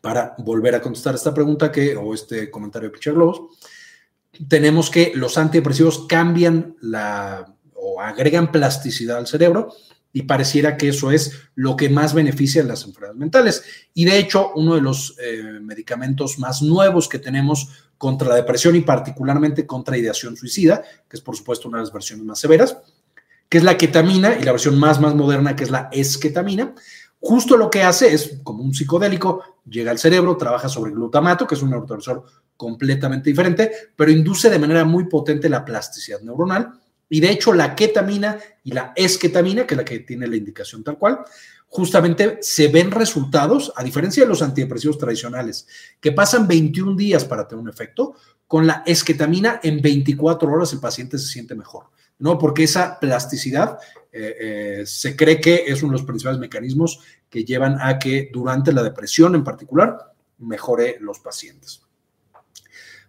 para 0.00 0.34
volver 0.38 0.76
a 0.76 0.80
contestar 0.80 1.14
esta 1.14 1.34
pregunta 1.34 1.70
que, 1.70 1.96
o 1.96 2.14
este 2.14 2.50
comentario 2.50 2.88
de 2.88 2.94
Pichar 2.94 3.14
Globos, 3.14 3.42
tenemos 4.48 4.88
que 4.88 5.12
los 5.14 5.36
antidepresivos 5.36 6.06
cambian 6.06 6.76
la 6.80 7.52
o 7.74 8.00
agregan 8.00 8.52
plasticidad 8.52 9.18
al 9.18 9.26
cerebro 9.26 9.72
y 10.12 10.22
pareciera 10.22 10.76
que 10.76 10.88
eso 10.88 11.10
es 11.10 11.32
lo 11.54 11.76
que 11.76 11.88
más 11.88 12.14
beneficia 12.14 12.62
a 12.62 12.66
las 12.66 12.84
enfermedades 12.84 13.18
mentales. 13.18 13.64
Y 13.94 14.04
de 14.04 14.18
hecho, 14.18 14.52
uno 14.54 14.74
de 14.74 14.80
los 14.80 15.16
eh, 15.20 15.60
medicamentos 15.60 16.38
más 16.38 16.62
nuevos 16.62 17.08
que 17.08 17.18
tenemos 17.18 17.68
contra 17.96 18.28
la 18.28 18.36
depresión 18.36 18.74
y 18.76 18.80
particularmente 18.80 19.66
contra 19.66 19.96
ideación 19.96 20.36
suicida, 20.36 20.82
que 21.08 21.16
es 21.16 21.20
por 21.20 21.36
supuesto 21.36 21.68
una 21.68 21.78
de 21.78 21.84
las 21.84 21.92
versiones 21.92 22.24
más 22.24 22.40
severas, 22.40 22.76
que 23.48 23.58
es 23.58 23.64
la 23.64 23.76
ketamina 23.76 24.36
y 24.40 24.42
la 24.42 24.52
versión 24.52 24.78
más, 24.78 25.00
más 25.00 25.14
moderna, 25.14 25.54
que 25.54 25.64
es 25.64 25.70
la 25.70 25.88
esketamina. 25.92 26.74
Justo 27.20 27.56
lo 27.56 27.68
que 27.68 27.82
hace 27.82 28.14
es, 28.14 28.38
como 28.42 28.62
un 28.62 28.72
psicodélico, 28.72 29.42
llega 29.68 29.90
al 29.90 29.98
cerebro, 29.98 30.36
trabaja 30.36 30.68
sobre 30.68 30.92
glutamato, 30.92 31.46
que 31.46 31.54
es 31.54 31.62
un 31.62 31.70
neurotransmisor 31.70 32.24
completamente 32.56 33.28
diferente, 33.28 33.70
pero 33.94 34.10
induce 34.10 34.48
de 34.48 34.58
manera 34.58 34.84
muy 34.84 35.04
potente 35.04 35.48
la 35.48 35.64
plasticidad 35.64 36.20
neuronal 36.22 36.79
y 37.10 37.20
de 37.20 37.30
hecho, 37.30 37.52
la 37.52 37.74
ketamina 37.74 38.38
y 38.62 38.70
la 38.70 38.92
esketamina, 38.94 39.66
que 39.66 39.74
es 39.74 39.78
la 39.78 39.84
que 39.84 39.98
tiene 39.98 40.28
la 40.28 40.36
indicación 40.36 40.84
tal 40.84 40.96
cual, 40.96 41.18
justamente 41.66 42.38
se 42.40 42.68
ven 42.68 42.92
resultados, 42.92 43.72
a 43.74 43.82
diferencia 43.82 44.22
de 44.22 44.28
los 44.28 44.42
antidepresivos 44.42 44.96
tradicionales, 44.96 45.66
que 46.00 46.12
pasan 46.12 46.46
21 46.46 46.96
días 46.96 47.24
para 47.24 47.48
tener 47.48 47.62
un 47.62 47.68
efecto, 47.68 48.14
con 48.46 48.66
la 48.66 48.84
esketamina 48.86 49.60
en 49.62 49.82
24 49.82 50.50
horas 50.50 50.72
el 50.72 50.80
paciente 50.80 51.18
se 51.18 51.26
siente 51.26 51.54
mejor, 51.56 51.86
¿no? 52.20 52.38
Porque 52.38 52.62
esa 52.62 52.98
plasticidad 53.00 53.78
eh, 54.12 54.36
eh, 54.80 54.86
se 54.86 55.16
cree 55.16 55.40
que 55.40 55.64
es 55.66 55.82
uno 55.82 55.92
de 55.92 55.98
los 55.98 56.06
principales 56.06 56.40
mecanismos 56.40 57.00
que 57.28 57.44
llevan 57.44 57.78
a 57.80 57.98
que 57.98 58.30
durante 58.32 58.72
la 58.72 58.84
depresión 58.84 59.34
en 59.34 59.44
particular 59.44 60.14
mejore 60.38 60.98
los 61.00 61.18
pacientes. 61.18 61.82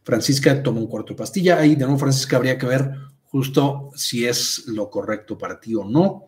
Francisca 0.03 0.61
toma 0.63 0.79
un 0.79 0.87
cuarto 0.87 1.13
de 1.13 1.17
pastilla. 1.17 1.57
Ahí 1.57 1.75
de 1.75 1.85
nuevo, 1.85 1.99
Francisca, 1.99 2.37
habría 2.37 2.57
que 2.57 2.65
ver 2.65 2.91
justo 3.32 3.91
si 3.95 4.25
es 4.25 4.65
lo 4.67 4.89
correcto 4.89 5.38
para 5.38 5.59
ti 5.59 5.73
o 5.73 5.86
no. 5.86 6.27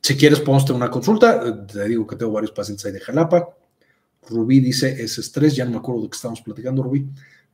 Si 0.00 0.16
quieres, 0.16 0.40
podemos 0.40 0.64
tener 0.64 0.80
una 0.80 0.90
consulta. 0.90 1.66
Te 1.66 1.88
digo 1.88 2.06
que 2.06 2.16
tengo 2.16 2.32
varios 2.32 2.52
pacientes 2.52 2.86
ahí 2.86 2.92
de 2.92 3.00
Jalapa. 3.00 3.48
Rubí 4.28 4.60
dice, 4.60 5.02
es 5.02 5.18
estrés, 5.18 5.56
ya 5.56 5.64
no 5.64 5.72
me 5.72 5.76
acuerdo 5.78 6.02
de 6.02 6.10
qué 6.10 6.16
estamos 6.16 6.40
platicando, 6.40 6.82
Rubí. 6.82 7.06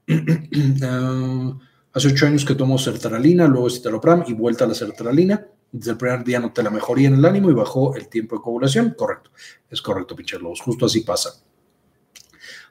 Ah, 0.83 1.59
hace 1.93 2.09
ocho 2.09 2.27
años 2.27 2.45
que 2.45 2.55
tomo 2.55 2.79
sertralina, 2.79 3.47
luego 3.47 3.71
citalopram 3.71 4.25
y 4.27 4.33
vuelta 4.33 4.65
a 4.65 4.69
la 4.69 4.75
sertralina. 4.75 5.47
Desde 5.71 5.93
el 5.93 5.97
primer 5.97 6.25
día 6.25 6.41
noté 6.41 6.63
la 6.63 6.71
mejoría 6.71 7.09
en 7.09 7.15
el 7.15 7.25
ánimo 7.25 7.51
y 7.51 7.55
bajó 7.55 7.95
el 7.95 8.09
tiempo 8.09 8.37
de 8.37 8.43
coagulación. 8.43 8.95
Correcto, 8.97 9.31
es 9.71 9.81
correcto, 9.81 10.17
pinche 10.17 10.39
lobos. 10.39 10.61
Justo 10.61 10.87
así 10.87 11.01
pasa. 11.01 11.31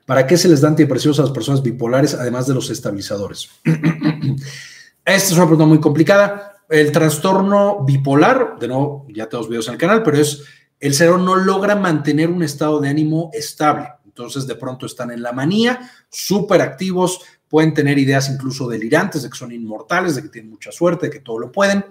¿Para 0.05 0.27
qué 0.27 0.37
se 0.37 0.49
les 0.49 0.61
da 0.61 0.67
antidepresivos 0.67 1.19
a 1.19 1.23
las 1.23 1.31
personas 1.31 1.63
bipolares, 1.63 2.13
además 2.15 2.47
de 2.47 2.53
los 2.53 2.69
estabilizadores? 2.69 3.49
Esta 5.03 5.29
es 5.29 5.33
una 5.33 5.47
pregunta 5.47 5.65
muy 5.65 5.79
complicada. 5.79 6.63
El 6.69 6.91
trastorno 6.91 7.83
bipolar, 7.83 8.57
de 8.59 8.67
nuevo, 8.67 9.07
ya 9.09 9.27
tenemos 9.27 9.49
videos 9.49 9.67
en 9.67 9.73
el 9.73 9.79
canal, 9.79 10.03
pero 10.03 10.17
es 10.17 10.43
el 10.79 10.93
cerebro 10.93 11.17
no 11.17 11.35
logra 11.35 11.75
mantener 11.75 12.29
un 12.29 12.43
estado 12.43 12.79
de 12.79 12.89
ánimo 12.89 13.31
estable. 13.33 13.87
Entonces, 14.05 14.45
de 14.45 14.55
pronto 14.55 14.85
están 14.85 15.11
en 15.11 15.23
la 15.23 15.31
manía, 15.31 15.89
súper 16.09 16.61
activos, 16.61 17.21
pueden 17.47 17.73
tener 17.73 17.97
ideas 17.97 18.29
incluso 18.29 18.67
delirantes 18.67 19.23
de 19.23 19.29
que 19.29 19.37
son 19.37 19.51
inmortales, 19.51 20.15
de 20.15 20.23
que 20.23 20.29
tienen 20.29 20.51
mucha 20.51 20.71
suerte, 20.71 21.07
de 21.07 21.11
que 21.11 21.19
todo 21.19 21.39
lo 21.39 21.51
pueden, 21.51 21.83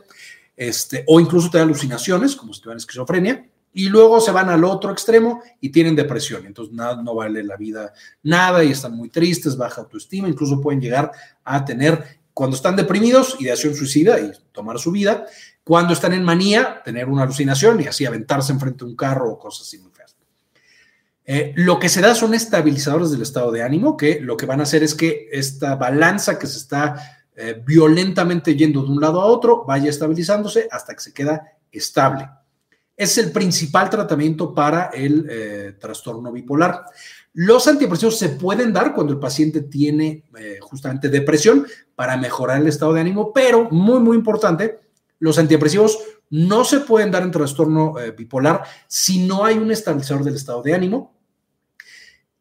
este, 0.57 1.05
o 1.07 1.19
incluso 1.19 1.51
tener 1.51 1.65
alucinaciones, 1.65 2.37
como 2.37 2.53
si 2.53 2.61
tuvieran 2.61 2.79
esquizofrenia, 2.79 3.45
y 3.73 3.89
luego 3.89 4.21
se 4.21 4.33
van 4.33 4.49
al 4.49 4.65
otro 4.65 4.91
extremo 4.91 5.43
y 5.61 5.71
tienen 5.71 5.97
depresión. 5.97 6.47
Entonces, 6.47 6.75
nada, 6.75 7.03
no 7.03 7.15
vale 7.15 7.43
la 7.43 7.57
vida 7.57 7.93
nada 8.23 8.63
y 8.65 8.71
están 8.71 8.97
muy 8.97 9.09
tristes, 9.09 9.57
baja 9.57 9.83
autoestima, 9.83 10.29
incluso 10.29 10.61
pueden 10.61 10.81
llegar 10.81 11.13
a 11.45 11.65
tener 11.65 12.20
cuando 12.41 12.57
están 12.57 12.75
deprimidos, 12.75 13.37
ideación 13.39 13.75
suicida 13.75 14.19
y 14.19 14.33
tomar 14.51 14.79
su 14.79 14.91
vida. 14.91 15.27
Cuando 15.63 15.93
están 15.93 16.15
en 16.15 16.25
manía, 16.25 16.81
tener 16.83 17.07
una 17.07 17.25
alucinación 17.25 17.83
y 17.83 17.87
así 17.87 18.07
aventarse 18.07 18.51
enfrente 18.51 18.83
de 18.83 18.91
un 18.93 18.97
carro 18.97 19.31
o 19.31 19.39
cosas 19.39 19.67
así 19.67 19.79
muy 19.79 19.93
feas. 19.93 20.17
Eh, 21.27 21.53
lo 21.57 21.79
que 21.79 21.91
se 21.91 22.01
da 22.01 22.15
son 22.15 22.33
estabilizadores 22.33 23.11
del 23.11 23.21
estado 23.21 23.53
de 23.53 23.63
ánimo, 23.63 23.95
que 23.95 24.21
lo 24.21 24.39
que 24.39 24.47
van 24.47 24.61
a 24.61 24.63
hacer 24.63 24.83
es 24.83 24.95
que 24.95 25.29
esta 25.31 25.75
balanza 25.75 26.39
que 26.39 26.47
se 26.47 26.57
está 26.57 27.27
eh, 27.37 27.63
violentamente 27.63 28.57
yendo 28.57 28.85
de 28.85 28.89
un 28.89 29.03
lado 29.03 29.21
a 29.21 29.27
otro 29.27 29.67
vaya 29.67 29.91
estabilizándose 29.91 30.67
hasta 30.71 30.95
que 30.95 31.01
se 31.01 31.13
queda 31.13 31.59
estable. 31.71 32.27
Es 32.97 33.19
el 33.19 33.33
principal 33.33 33.91
tratamiento 33.91 34.55
para 34.55 34.87
el 34.95 35.27
eh, 35.29 35.77
trastorno 35.79 36.33
bipolar. 36.33 36.87
Los 37.43 37.67
antidepresivos 37.69 38.19
se 38.19 38.29
pueden 38.29 38.71
dar 38.71 38.93
cuando 38.95 39.15
el 39.15 39.19
paciente 39.19 39.63
tiene 39.63 40.25
eh, 40.39 40.59
justamente 40.61 41.09
depresión 41.09 41.67
para 41.95 42.19
mejorar 42.19 42.61
el 42.61 42.67
estado 42.69 42.93
de 42.93 43.01
ánimo, 43.01 43.33
pero 43.33 43.71
muy, 43.71 43.99
muy 43.99 44.19
importante, 44.19 44.79
los 45.21 45.39
antidepresivos 45.39 45.99
no 46.29 46.67
se 46.67 46.81
pueden 46.81 47.11
dar 47.11 47.23
en 47.23 47.31
trastorno 47.31 47.99
eh, 47.99 48.11
bipolar 48.11 48.63
si 48.87 49.27
no 49.27 49.43
hay 49.43 49.57
un 49.57 49.71
estabilizador 49.71 50.23
del 50.23 50.35
estado 50.35 50.61
de 50.61 50.75
ánimo. 50.75 51.15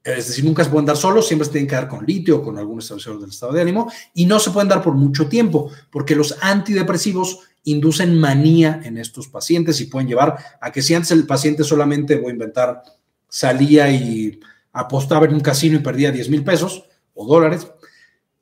Es 0.04 0.28
decir, 0.28 0.44
nunca 0.44 0.66
se 0.66 0.70
pueden 0.70 0.86
dar 0.86 0.98
solos, 0.98 1.26
siempre 1.26 1.46
se 1.46 1.54
tienen 1.54 1.70
que 1.70 1.76
dar 1.76 1.88
con 1.88 2.06
litio 2.06 2.40
o 2.40 2.44
con 2.44 2.58
algún 2.58 2.80
estabilizador 2.80 3.22
del 3.22 3.30
estado 3.30 3.54
de 3.54 3.62
ánimo 3.62 3.90
y 4.14 4.26
no 4.26 4.38
se 4.38 4.52
pueden 4.52 4.68
dar 4.68 4.82
por 4.82 4.96
mucho 4.96 5.30
tiempo 5.30 5.72
porque 5.92 6.14
los 6.14 6.36
antidepresivos 6.42 7.40
inducen 7.64 8.20
manía 8.20 8.82
en 8.84 8.98
estos 8.98 9.30
pacientes 9.30 9.80
y 9.80 9.86
pueden 9.86 10.10
llevar 10.10 10.38
a 10.60 10.74
que 10.74 10.82
si 10.82 10.94
antes 10.94 11.12
el 11.12 11.26
paciente 11.26 11.64
solamente, 11.64 12.18
voy 12.18 12.32
a 12.32 12.34
inventar, 12.34 12.84
salía 13.30 13.90
y 13.90 14.42
apostaba 14.74 15.26
en 15.26 15.34
un 15.34 15.40
casino 15.40 15.78
y 15.78 15.80
perdía 15.80 16.12
10 16.12 16.30
mil 16.30 16.44
pesos 16.44 16.86
o 17.14 17.26
dólares. 17.26 17.68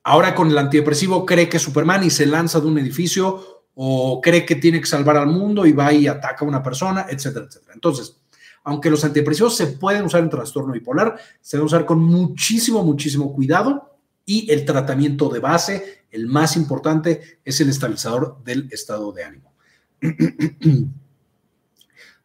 Ahora 0.02 0.34
con 0.34 0.50
el 0.50 0.58
antidepresivo 0.58 1.26
cree 1.26 1.48
que 1.48 1.58
es 1.58 1.62
Superman 1.62 2.04
y 2.04 2.10
se 2.10 2.26
lanza 2.26 2.60
de 2.60 2.66
un 2.66 2.78
edificio 2.78 3.64
o 3.74 4.20
cree 4.20 4.44
que 4.44 4.56
tiene 4.56 4.80
que 4.80 4.86
salvar 4.86 5.16
al 5.16 5.28
mundo 5.28 5.66
y 5.66 5.72
va 5.72 5.92
y 5.92 6.06
ataca 6.06 6.44
a 6.44 6.48
una 6.48 6.62
persona, 6.62 7.06
etcétera, 7.08 7.46
etcétera. 7.46 7.74
Entonces, 7.74 8.16
aunque 8.64 8.90
los 8.90 9.04
antidepresivos 9.04 9.56
se 9.56 9.66
pueden 9.68 10.04
usar 10.04 10.22
en 10.22 10.30
trastorno 10.30 10.72
bipolar, 10.72 11.16
se 11.40 11.56
deben 11.56 11.66
usar 11.66 11.86
con 11.86 12.00
muchísimo, 12.00 12.82
muchísimo 12.82 13.32
cuidado 13.32 13.96
y 14.24 14.50
el 14.50 14.64
tratamiento 14.64 15.28
de 15.28 15.38
base, 15.40 16.04
el 16.10 16.26
más 16.26 16.56
importante, 16.56 17.38
es 17.44 17.60
el 17.60 17.68
estabilizador 17.68 18.42
del 18.44 18.68
estado 18.70 19.12
de 19.12 19.24
ánimo. 19.24 19.54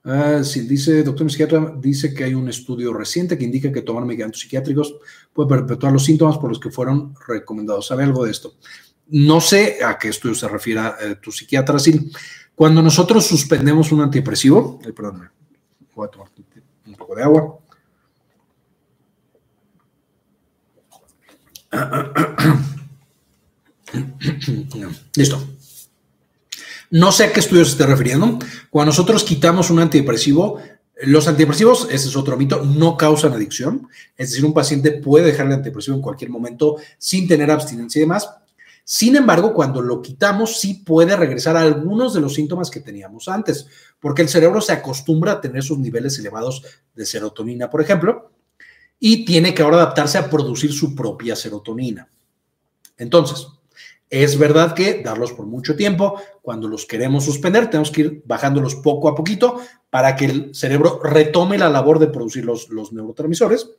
Uh, 0.05 0.43
si 0.43 0.67
dice, 0.67 1.01
doctor 1.01 1.31
psiquiatra, 1.31 1.75
dice 1.77 2.13
que 2.13 2.25
hay 2.25 2.33
un 2.33 2.49
estudio 2.49 2.93
reciente 2.93 3.37
que 3.37 3.45
indica 3.45 3.71
que 3.71 3.83
tomar 3.83 4.03
medicamentos 4.03 4.41
psiquiátricos 4.41 4.95
puede 5.31 5.47
perpetuar 5.47 5.93
los 5.93 6.03
síntomas 6.03 6.37
por 6.37 6.49
los 6.49 6.59
que 6.59 6.69
fueron 6.69 7.15
recomendados. 7.25 7.87
¿Sabe 7.87 8.03
algo 8.03 8.25
de 8.25 8.31
esto? 8.31 8.55
No 9.07 9.39
sé 9.39 9.77
a 9.83 9.97
qué 9.97 10.09
estudio 10.09 10.35
se 10.35 10.49
refiere 10.49 10.81
eh, 11.01 11.15
tu 11.21 11.31
psiquiatra, 11.31 11.79
sí. 11.79 12.11
Cuando 12.53 12.81
nosotros 12.81 13.25
suspendemos 13.25 13.93
un 13.93 14.01
antidepresivo, 14.01 14.77
perdón, 14.79 15.29
voy 15.95 16.07
a 16.07 16.11
tomar 16.11 16.27
un 16.85 16.95
poco 16.95 17.15
de 17.15 17.23
agua. 17.23 17.59
Listo. 25.15 25.41
No 26.93 27.11
sé 27.11 27.23
a 27.23 27.33
qué 27.33 27.39
estudio 27.39 27.65
se 27.65 27.71
esté 27.71 27.87
refiriendo. 27.87 28.37
Cuando 28.69 28.91
nosotros 28.91 29.23
quitamos 29.23 29.71
un 29.71 29.79
antidepresivo, 29.79 30.59
los 31.01 31.27
antidepresivos, 31.27 31.87
ese 31.89 32.07
es 32.07 32.15
otro 32.15 32.37
mito, 32.37 32.63
no 32.63 32.97
causan 32.97 33.33
adicción. 33.33 33.89
Es 34.15 34.29
decir, 34.29 34.45
un 34.45 34.53
paciente 34.53 34.91
puede 34.91 35.25
dejar 35.25 35.47
el 35.47 35.53
antidepresivo 35.53 35.97
en 35.97 36.03
cualquier 36.03 36.29
momento 36.29 36.75
sin 36.99 37.27
tener 37.27 37.49
abstinencia 37.49 37.97
y 37.97 38.01
demás. 38.01 38.29
Sin 38.83 39.15
embargo, 39.15 39.55
cuando 39.55 39.81
lo 39.81 40.03
quitamos, 40.03 40.59
sí 40.59 40.83
puede 40.85 41.15
regresar 41.15 41.57
a 41.57 41.61
algunos 41.61 42.13
de 42.13 42.21
los 42.21 42.35
síntomas 42.35 42.69
que 42.69 42.81
teníamos 42.81 43.27
antes, 43.27 43.65
porque 43.99 44.21
el 44.21 44.29
cerebro 44.29 44.61
se 44.61 44.73
acostumbra 44.73 45.31
a 45.31 45.41
tener 45.41 45.63
sus 45.63 45.79
niveles 45.79 46.19
elevados 46.19 46.63
de 46.93 47.07
serotonina, 47.07 47.71
por 47.71 47.81
ejemplo, 47.81 48.29
y 48.99 49.25
tiene 49.25 49.55
que 49.55 49.63
ahora 49.63 49.77
adaptarse 49.77 50.19
a 50.19 50.29
producir 50.29 50.71
su 50.71 50.93
propia 50.93 51.35
serotonina. 51.35 52.07
Entonces, 52.97 53.47
es 54.13 54.37
verdad 54.37 54.75
que 54.75 55.01
darlos 55.01 55.33
por 55.33 55.47
mucho 55.47 55.75
tiempo, 55.75 56.21
cuando 56.41 56.67
los 56.67 56.85
queremos 56.85 57.25
suspender, 57.25 57.69
tenemos 57.69 57.89
que 57.89 58.01
ir 58.01 58.23
bajándolos 58.25 58.75
poco 58.75 59.09
a 59.09 59.15
poquito 59.15 59.59
para 59.89 60.15
que 60.15 60.25
el 60.25 60.55
cerebro 60.55 60.99
retome 61.03 61.57
la 61.57 61.69
labor 61.69 61.97
de 61.97 62.07
producir 62.07 62.45
los, 62.45 62.69
los 62.69 62.93
neurotransmisores 62.93 63.69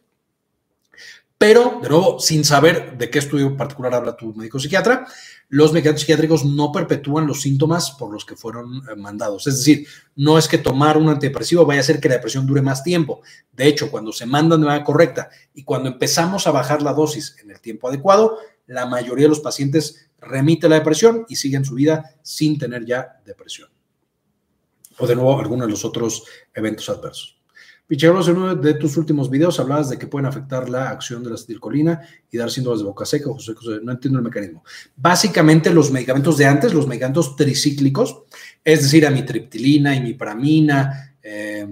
pero, 1.44 1.80
de 1.82 1.88
nuevo, 1.88 2.20
sin 2.20 2.42
saber 2.42 2.96
de 2.96 3.10
qué 3.10 3.18
estudio 3.18 3.56
particular 3.56 3.94
habla 3.94 4.16
tu 4.16 4.32
médico 4.34 4.58
psiquiatra, 4.58 5.06
los 5.48 5.72
medicamentos 5.72 6.00
psiquiátricos 6.00 6.44
no 6.44 6.72
perpetúan 6.72 7.26
los 7.26 7.42
síntomas 7.42 7.90
por 7.90 8.10
los 8.10 8.24
que 8.24 8.34
fueron 8.34 8.76
eh, 8.88 8.96
mandados. 8.96 9.46
Es 9.46 9.58
decir, 9.58 9.86
no 10.16 10.38
es 10.38 10.48
que 10.48 10.58
tomar 10.58 10.96
un 10.96 11.08
antidepresivo 11.08 11.66
vaya 11.66 11.80
a 11.80 11.82
hacer 11.82 12.00
que 12.00 12.08
la 12.08 12.14
depresión 12.14 12.46
dure 12.46 12.62
más 12.62 12.82
tiempo. 12.82 13.20
De 13.52 13.66
hecho, 13.66 13.90
cuando 13.90 14.10
se 14.10 14.26
mandan 14.26 14.60
de 14.60 14.66
manera 14.68 14.84
correcta 14.84 15.28
y 15.52 15.64
cuando 15.64 15.90
empezamos 15.90 16.46
a 16.46 16.50
bajar 16.50 16.80
la 16.80 16.94
dosis 16.94 17.36
en 17.42 17.50
el 17.50 17.60
tiempo 17.60 17.88
adecuado, 17.88 18.38
la 18.66 18.86
mayoría 18.86 19.26
de 19.26 19.30
los 19.30 19.40
pacientes 19.40 20.08
remite 20.26 20.68
la 20.68 20.76
depresión 20.76 21.24
y 21.28 21.36
siguen 21.36 21.64
su 21.64 21.74
vida 21.74 22.16
sin 22.22 22.58
tener 22.58 22.84
ya 22.84 23.20
depresión. 23.24 23.68
O 24.98 25.06
de 25.06 25.14
nuevo, 25.14 25.38
algunos 25.38 25.66
de 25.66 25.70
los 25.72 25.84
otros 25.84 26.24
eventos 26.54 26.88
adversos. 26.88 27.38
Picheros, 27.86 28.28
en 28.28 28.38
uno 28.38 28.54
de 28.54 28.74
tus 28.74 28.96
últimos 28.96 29.28
videos 29.28 29.60
hablabas 29.60 29.90
de 29.90 29.98
que 29.98 30.06
pueden 30.06 30.24
afectar 30.24 30.70
la 30.70 30.88
acción 30.88 31.22
de 31.22 31.28
la 31.28 31.34
acetilcolina 31.34 32.00
y 32.30 32.38
dar 32.38 32.50
síntomas 32.50 32.78
de 32.78 32.86
boca 32.86 33.04
seca. 33.04 33.28
José, 33.28 33.52
no 33.82 33.92
entiendo 33.92 34.18
el 34.18 34.24
mecanismo. 34.24 34.64
Básicamente, 34.96 35.68
los 35.70 35.90
medicamentos 35.90 36.38
de 36.38 36.46
antes, 36.46 36.72
los 36.72 36.86
medicamentos 36.86 37.36
tricíclicos, 37.36 38.22
es 38.64 38.84
decir, 38.84 39.06
amitriptilina, 39.06 39.94
imipramina, 39.94 41.14
eh, 41.22 41.66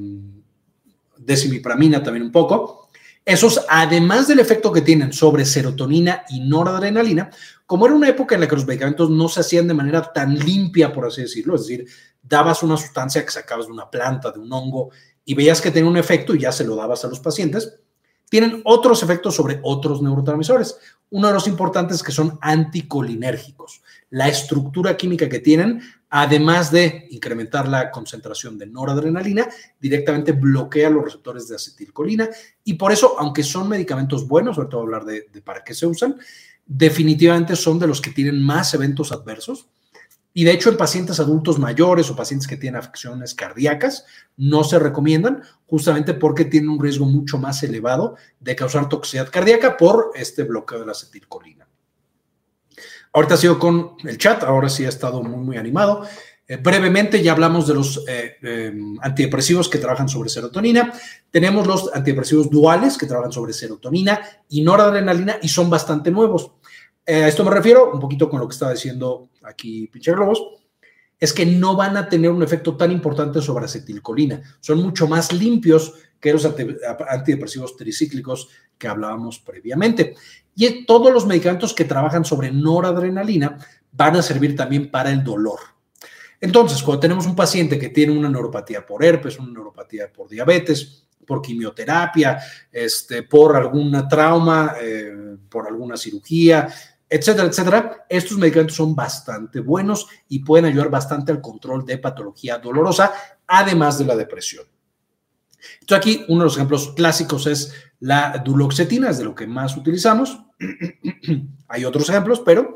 decimipramina 1.16 2.02
también 2.02 2.26
un 2.26 2.32
poco, 2.32 2.81
esos, 3.24 3.64
además 3.68 4.26
del 4.26 4.40
efecto 4.40 4.72
que 4.72 4.80
tienen 4.80 5.12
sobre 5.12 5.44
serotonina 5.44 6.24
y 6.28 6.40
noradrenalina, 6.40 7.30
como 7.66 7.86
era 7.86 7.94
una 7.94 8.08
época 8.08 8.34
en 8.34 8.40
la 8.40 8.48
que 8.48 8.56
los 8.56 8.66
medicamentos 8.66 9.10
no 9.10 9.28
se 9.28 9.40
hacían 9.40 9.68
de 9.68 9.74
manera 9.74 10.12
tan 10.12 10.36
limpia, 10.36 10.92
por 10.92 11.06
así 11.06 11.22
decirlo, 11.22 11.54
es 11.54 11.62
decir, 11.62 11.86
dabas 12.20 12.62
una 12.62 12.76
sustancia 12.76 13.24
que 13.24 13.30
sacabas 13.30 13.66
de 13.66 13.72
una 13.72 13.90
planta, 13.90 14.32
de 14.32 14.40
un 14.40 14.52
hongo, 14.52 14.90
y 15.24 15.34
veías 15.34 15.60
que 15.60 15.70
tenía 15.70 15.88
un 15.88 15.96
efecto 15.96 16.34
y 16.34 16.40
ya 16.40 16.52
se 16.52 16.64
lo 16.64 16.74
dabas 16.74 17.04
a 17.04 17.08
los 17.08 17.20
pacientes, 17.20 17.78
tienen 18.28 18.62
otros 18.64 19.02
efectos 19.02 19.36
sobre 19.36 19.60
otros 19.62 20.00
neurotransmisores. 20.00 20.78
Uno 21.10 21.28
de 21.28 21.34
los 21.34 21.46
importantes 21.46 22.02
que 22.02 22.12
son 22.12 22.38
anticolinérgicos. 22.40 23.82
La 24.12 24.28
estructura 24.28 24.94
química 24.94 25.26
que 25.26 25.38
tienen, 25.38 25.80
además 26.10 26.70
de 26.70 27.06
incrementar 27.10 27.66
la 27.66 27.90
concentración 27.90 28.58
de 28.58 28.66
noradrenalina, 28.66 29.48
directamente 29.80 30.32
bloquea 30.32 30.90
los 30.90 31.04
receptores 31.04 31.48
de 31.48 31.56
acetilcolina 31.56 32.28
y 32.62 32.74
por 32.74 32.92
eso, 32.92 33.18
aunque 33.18 33.42
son 33.42 33.70
medicamentos 33.70 34.28
buenos, 34.28 34.58
ahorita 34.58 34.76
voy 34.76 34.82
a 34.82 34.86
hablar 34.86 35.04
de, 35.06 35.42
para 35.42 35.64
qué 35.64 35.72
se 35.72 35.86
usan, 35.86 36.18
definitivamente 36.66 37.56
son 37.56 37.78
de 37.78 37.86
los 37.86 38.02
que 38.02 38.10
tienen 38.10 38.42
más 38.42 38.74
eventos 38.74 39.12
adversos 39.12 39.70
y 40.34 40.44
de 40.44 40.52
hecho, 40.52 40.68
en 40.68 40.76
pacientes 40.76 41.18
adultos 41.18 41.58
mayores 41.58 42.10
o 42.10 42.16
pacientes 42.16 42.46
que 42.46 42.58
tienen 42.58 42.80
afecciones 42.80 43.34
cardíacas, 43.34 44.04
no 44.36 44.62
se 44.64 44.78
recomiendan 44.78 45.42
justamente 45.66 46.12
porque 46.12 46.44
tienen 46.44 46.68
un 46.68 46.82
riesgo 46.82 47.06
mucho 47.06 47.38
más 47.38 47.62
elevado 47.62 48.16
de 48.40 48.56
causar 48.56 48.90
toxicidad 48.90 49.30
cardíaca 49.30 49.78
por 49.78 50.12
este 50.14 50.42
bloqueo 50.42 50.80
de 50.80 50.86
la 50.86 50.92
acetilcolina. 50.92 51.66
Ahorita 53.12 53.36
sigo 53.36 53.58
con 53.58 53.96
el 54.04 54.16
chat, 54.16 54.42
ahora 54.42 54.68
sí 54.68 54.84
ha 54.84 54.88
estado 54.88 55.22
muy, 55.22 55.44
muy 55.44 55.56
animado. 55.56 56.06
Eh, 56.48 56.56
brevemente 56.56 57.22
ya 57.22 57.32
hablamos 57.32 57.66
de 57.66 57.74
los 57.74 58.04
eh, 58.08 58.36
em, 58.42 58.98
antidepresivos 59.00 59.68
que 59.68 59.78
trabajan 59.78 60.08
sobre 60.08 60.28
serotonina. 60.28 60.92
Tenemos 61.30 61.66
los 61.66 61.90
antidepresivos 61.94 62.50
duales 62.50 62.98
que 62.98 63.06
trabajan 63.06 63.32
sobre 63.32 63.52
serotonina 63.52 64.20
y 64.48 64.62
noradrenalina 64.62 65.36
y 65.42 65.48
son 65.48 65.70
bastante 65.70 66.10
nuevos. 66.10 66.52
Eh, 67.04 67.24
a 67.24 67.28
esto 67.28 67.44
me 67.44 67.50
refiero, 67.50 67.92
un 67.92 68.00
poquito 68.00 68.28
con 68.30 68.40
lo 68.40 68.48
que 68.48 68.52
estaba 68.52 68.72
diciendo 68.72 69.28
aquí 69.42 69.88
Pinche 69.88 70.12
Globos, 70.12 70.42
es 71.18 71.32
que 71.32 71.46
no 71.46 71.76
van 71.76 71.96
a 71.96 72.08
tener 72.08 72.30
un 72.30 72.42
efecto 72.42 72.76
tan 72.76 72.90
importante 72.90 73.40
sobre 73.40 73.66
acetilcolina. 73.66 74.42
Son 74.60 74.82
mucho 74.82 75.06
más 75.06 75.32
limpios 75.32 75.94
que 76.22 76.32
los 76.32 76.46
antidepresivos 76.46 77.76
tricíclicos 77.76 78.48
que 78.78 78.86
hablábamos 78.86 79.40
previamente. 79.40 80.14
Y 80.54 80.86
todos 80.86 81.12
los 81.12 81.26
medicamentos 81.26 81.74
que 81.74 81.84
trabajan 81.84 82.24
sobre 82.24 82.52
noradrenalina 82.52 83.58
van 83.90 84.16
a 84.16 84.22
servir 84.22 84.54
también 84.54 84.90
para 84.90 85.10
el 85.10 85.24
dolor. 85.24 85.58
Entonces, 86.40 86.82
cuando 86.82 87.00
tenemos 87.00 87.26
un 87.26 87.34
paciente 87.34 87.78
que 87.78 87.88
tiene 87.88 88.16
una 88.16 88.28
neuropatía 88.28 88.86
por 88.86 89.04
herpes, 89.04 89.38
una 89.38 89.52
neuropatía 89.52 90.12
por 90.12 90.28
diabetes, 90.28 91.06
por 91.26 91.42
quimioterapia, 91.42 92.38
este, 92.70 93.24
por 93.24 93.56
alguna 93.56 94.06
trauma, 94.06 94.74
eh, 94.80 95.36
por 95.48 95.66
alguna 95.66 95.96
cirugía, 95.96 96.72
etcétera, 97.08 97.48
etcétera, 97.48 98.06
estos 98.08 98.38
medicamentos 98.38 98.76
son 98.76 98.94
bastante 98.94 99.60
buenos 99.60 100.06
y 100.28 100.38
pueden 100.38 100.66
ayudar 100.66 100.88
bastante 100.88 101.32
al 101.32 101.40
control 101.40 101.84
de 101.84 101.98
patología 101.98 102.58
dolorosa, 102.58 103.12
además 103.46 103.98
de 103.98 104.04
la 104.04 104.16
depresión. 104.16 104.64
Entonces 105.80 105.98
aquí 105.98 106.24
uno 106.28 106.40
de 106.40 106.44
los 106.44 106.56
ejemplos 106.56 106.92
clásicos 106.94 107.46
es 107.46 107.72
la 108.00 108.42
duloxetina, 108.44 109.10
es 109.10 109.18
de 109.18 109.24
lo 109.24 109.34
que 109.34 109.46
más 109.46 109.76
utilizamos. 109.76 110.40
Hay 111.68 111.84
otros 111.84 112.08
ejemplos, 112.08 112.40
pero 112.44 112.74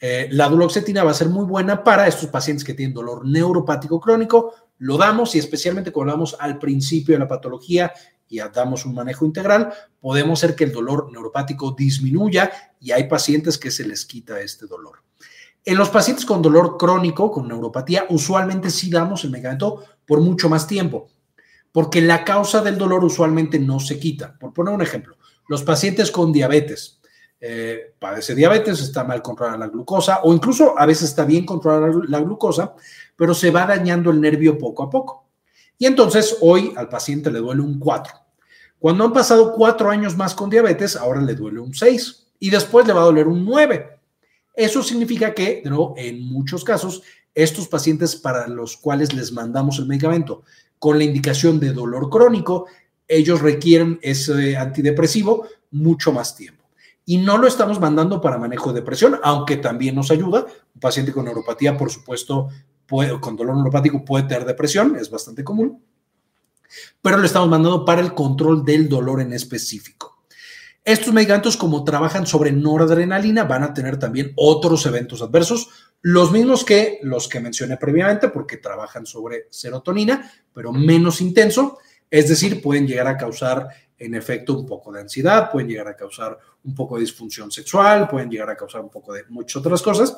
eh, 0.00 0.28
la 0.30 0.48
duloxetina 0.48 1.02
va 1.02 1.10
a 1.10 1.14
ser 1.14 1.28
muy 1.28 1.44
buena 1.44 1.82
para 1.82 2.06
estos 2.06 2.28
pacientes 2.28 2.64
que 2.64 2.74
tienen 2.74 2.94
dolor 2.94 3.26
neuropático 3.26 4.00
crónico. 4.00 4.54
Lo 4.78 4.96
damos 4.96 5.34
y 5.34 5.38
especialmente 5.38 5.90
cuando 5.90 6.12
damos 6.12 6.36
al 6.38 6.58
principio 6.58 7.14
de 7.14 7.20
la 7.20 7.28
patología 7.28 7.92
y 8.28 8.38
damos 8.38 8.84
un 8.84 8.94
manejo 8.94 9.24
integral, 9.24 9.72
podemos 10.00 10.38
hacer 10.38 10.54
que 10.54 10.64
el 10.64 10.72
dolor 10.72 11.10
neuropático 11.10 11.72
disminuya 11.72 12.52
y 12.78 12.92
hay 12.92 13.08
pacientes 13.08 13.58
que 13.58 13.70
se 13.70 13.86
les 13.86 14.04
quita 14.04 14.38
este 14.40 14.66
dolor. 14.66 15.02
En 15.64 15.76
los 15.76 15.88
pacientes 15.88 16.24
con 16.24 16.42
dolor 16.42 16.76
crónico, 16.78 17.30
con 17.30 17.48
neuropatía, 17.48 18.06
usualmente 18.10 18.70
sí 18.70 18.90
damos 18.90 19.24
el 19.24 19.30
medicamento 19.30 19.82
por 20.06 20.20
mucho 20.20 20.48
más 20.48 20.66
tiempo, 20.66 21.08
porque 21.72 22.00
la 22.00 22.24
causa 22.24 22.62
del 22.62 22.78
dolor 22.78 23.04
usualmente 23.04 23.58
no 23.58 23.80
se 23.80 23.98
quita. 23.98 24.36
Por 24.38 24.52
poner 24.52 24.74
un 24.74 24.82
ejemplo, 24.82 25.16
los 25.48 25.62
pacientes 25.62 26.10
con 26.10 26.32
diabetes, 26.32 27.00
eh, 27.40 27.94
padece 27.98 28.34
diabetes, 28.34 28.80
está 28.80 29.04
mal 29.04 29.22
controlada 29.22 29.58
la 29.58 29.68
glucosa 29.68 30.20
o 30.24 30.34
incluso 30.34 30.78
a 30.78 30.86
veces 30.86 31.10
está 31.10 31.24
bien 31.24 31.46
controlada 31.46 31.92
la 32.08 32.20
glucosa, 32.20 32.74
pero 33.16 33.34
se 33.34 33.50
va 33.50 33.66
dañando 33.66 34.10
el 34.10 34.20
nervio 34.20 34.58
poco 34.58 34.82
a 34.82 34.90
poco. 34.90 35.28
Y 35.78 35.86
entonces 35.86 36.38
hoy 36.40 36.72
al 36.76 36.88
paciente 36.88 37.30
le 37.30 37.38
duele 37.38 37.62
un 37.62 37.78
4. 37.78 38.12
Cuando 38.78 39.04
han 39.04 39.12
pasado 39.12 39.52
cuatro 39.52 39.90
años 39.90 40.16
más 40.16 40.34
con 40.34 40.50
diabetes, 40.50 40.96
ahora 40.96 41.20
le 41.20 41.34
duele 41.34 41.60
un 41.60 41.74
6 41.74 42.26
y 42.40 42.50
después 42.50 42.86
le 42.86 42.92
va 42.92 43.02
a 43.02 43.04
doler 43.04 43.26
un 43.26 43.44
9. 43.44 43.98
Eso 44.54 44.82
significa 44.82 45.34
que, 45.34 45.62
de 45.62 45.70
nuevo, 45.70 45.94
en 45.96 46.20
muchos 46.24 46.64
casos, 46.64 47.02
estos 47.34 47.68
pacientes 47.68 48.16
para 48.16 48.48
los 48.48 48.76
cuales 48.76 49.12
les 49.12 49.30
mandamos 49.32 49.78
el 49.78 49.86
medicamento 49.86 50.42
con 50.78 50.98
la 50.98 51.04
indicación 51.04 51.60
de 51.60 51.72
dolor 51.72 52.10
crónico, 52.10 52.66
ellos 53.06 53.40
requieren 53.40 53.98
ese 54.02 54.56
antidepresivo 54.56 55.46
mucho 55.70 56.12
más 56.12 56.36
tiempo. 56.36 56.64
Y 57.04 57.16
no 57.16 57.38
lo 57.38 57.46
estamos 57.46 57.80
mandando 57.80 58.20
para 58.20 58.36
manejo 58.36 58.72
de 58.72 58.80
depresión, 58.80 59.18
aunque 59.22 59.56
también 59.56 59.94
nos 59.94 60.10
ayuda. 60.10 60.46
Un 60.74 60.80
paciente 60.80 61.12
con 61.12 61.24
neuropatía, 61.24 61.76
por 61.76 61.90
supuesto, 61.90 62.48
con 63.20 63.36
dolor 63.36 63.56
neuropático 63.56 64.04
puede 64.04 64.24
tener 64.24 64.44
depresión, 64.44 64.96
es 64.96 65.10
bastante 65.10 65.44
común, 65.44 65.82
pero 67.02 67.18
lo 67.18 67.24
estamos 67.24 67.48
mandando 67.48 67.84
para 67.84 68.00
el 68.00 68.14
control 68.14 68.64
del 68.64 68.88
dolor 68.88 69.20
en 69.20 69.32
específico. 69.32 70.24
Estos 70.84 71.12
medicamentos, 71.12 71.56
como 71.58 71.84
trabajan 71.84 72.26
sobre 72.26 72.50
noradrenalina, 72.50 73.44
van 73.44 73.62
a 73.62 73.74
tener 73.74 73.98
también 73.98 74.32
otros 74.36 74.86
eventos 74.86 75.20
adversos, 75.20 75.68
los 76.02 76.30
mismos 76.32 76.64
que 76.64 77.00
los 77.02 77.28
que 77.28 77.40
mencioné 77.40 77.76
previamente, 77.76 78.28
porque 78.28 78.58
trabajan 78.58 79.06
sobre 79.06 79.46
serotonina, 79.50 80.30
pero 80.52 80.72
menos 80.72 81.20
intenso, 81.20 81.78
es 82.10 82.28
decir, 82.28 82.62
pueden 82.62 82.86
llegar 82.86 83.06
a 83.06 83.16
causar 83.16 83.68
en 83.98 84.14
efecto 84.14 84.54
un 84.54 84.66
poco 84.66 84.92
de 84.92 85.00
ansiedad, 85.00 85.50
pueden 85.50 85.68
llegar 85.68 85.88
a 85.88 85.96
causar 85.96 86.38
un 86.64 86.74
poco 86.74 86.96
de 86.96 87.02
disfunción 87.02 87.50
sexual, 87.50 88.08
pueden 88.08 88.30
llegar 88.30 88.50
a 88.50 88.56
causar 88.56 88.80
un 88.80 88.90
poco 88.90 89.12
de 89.12 89.24
muchas 89.28 89.56
otras 89.56 89.82
cosas. 89.82 90.16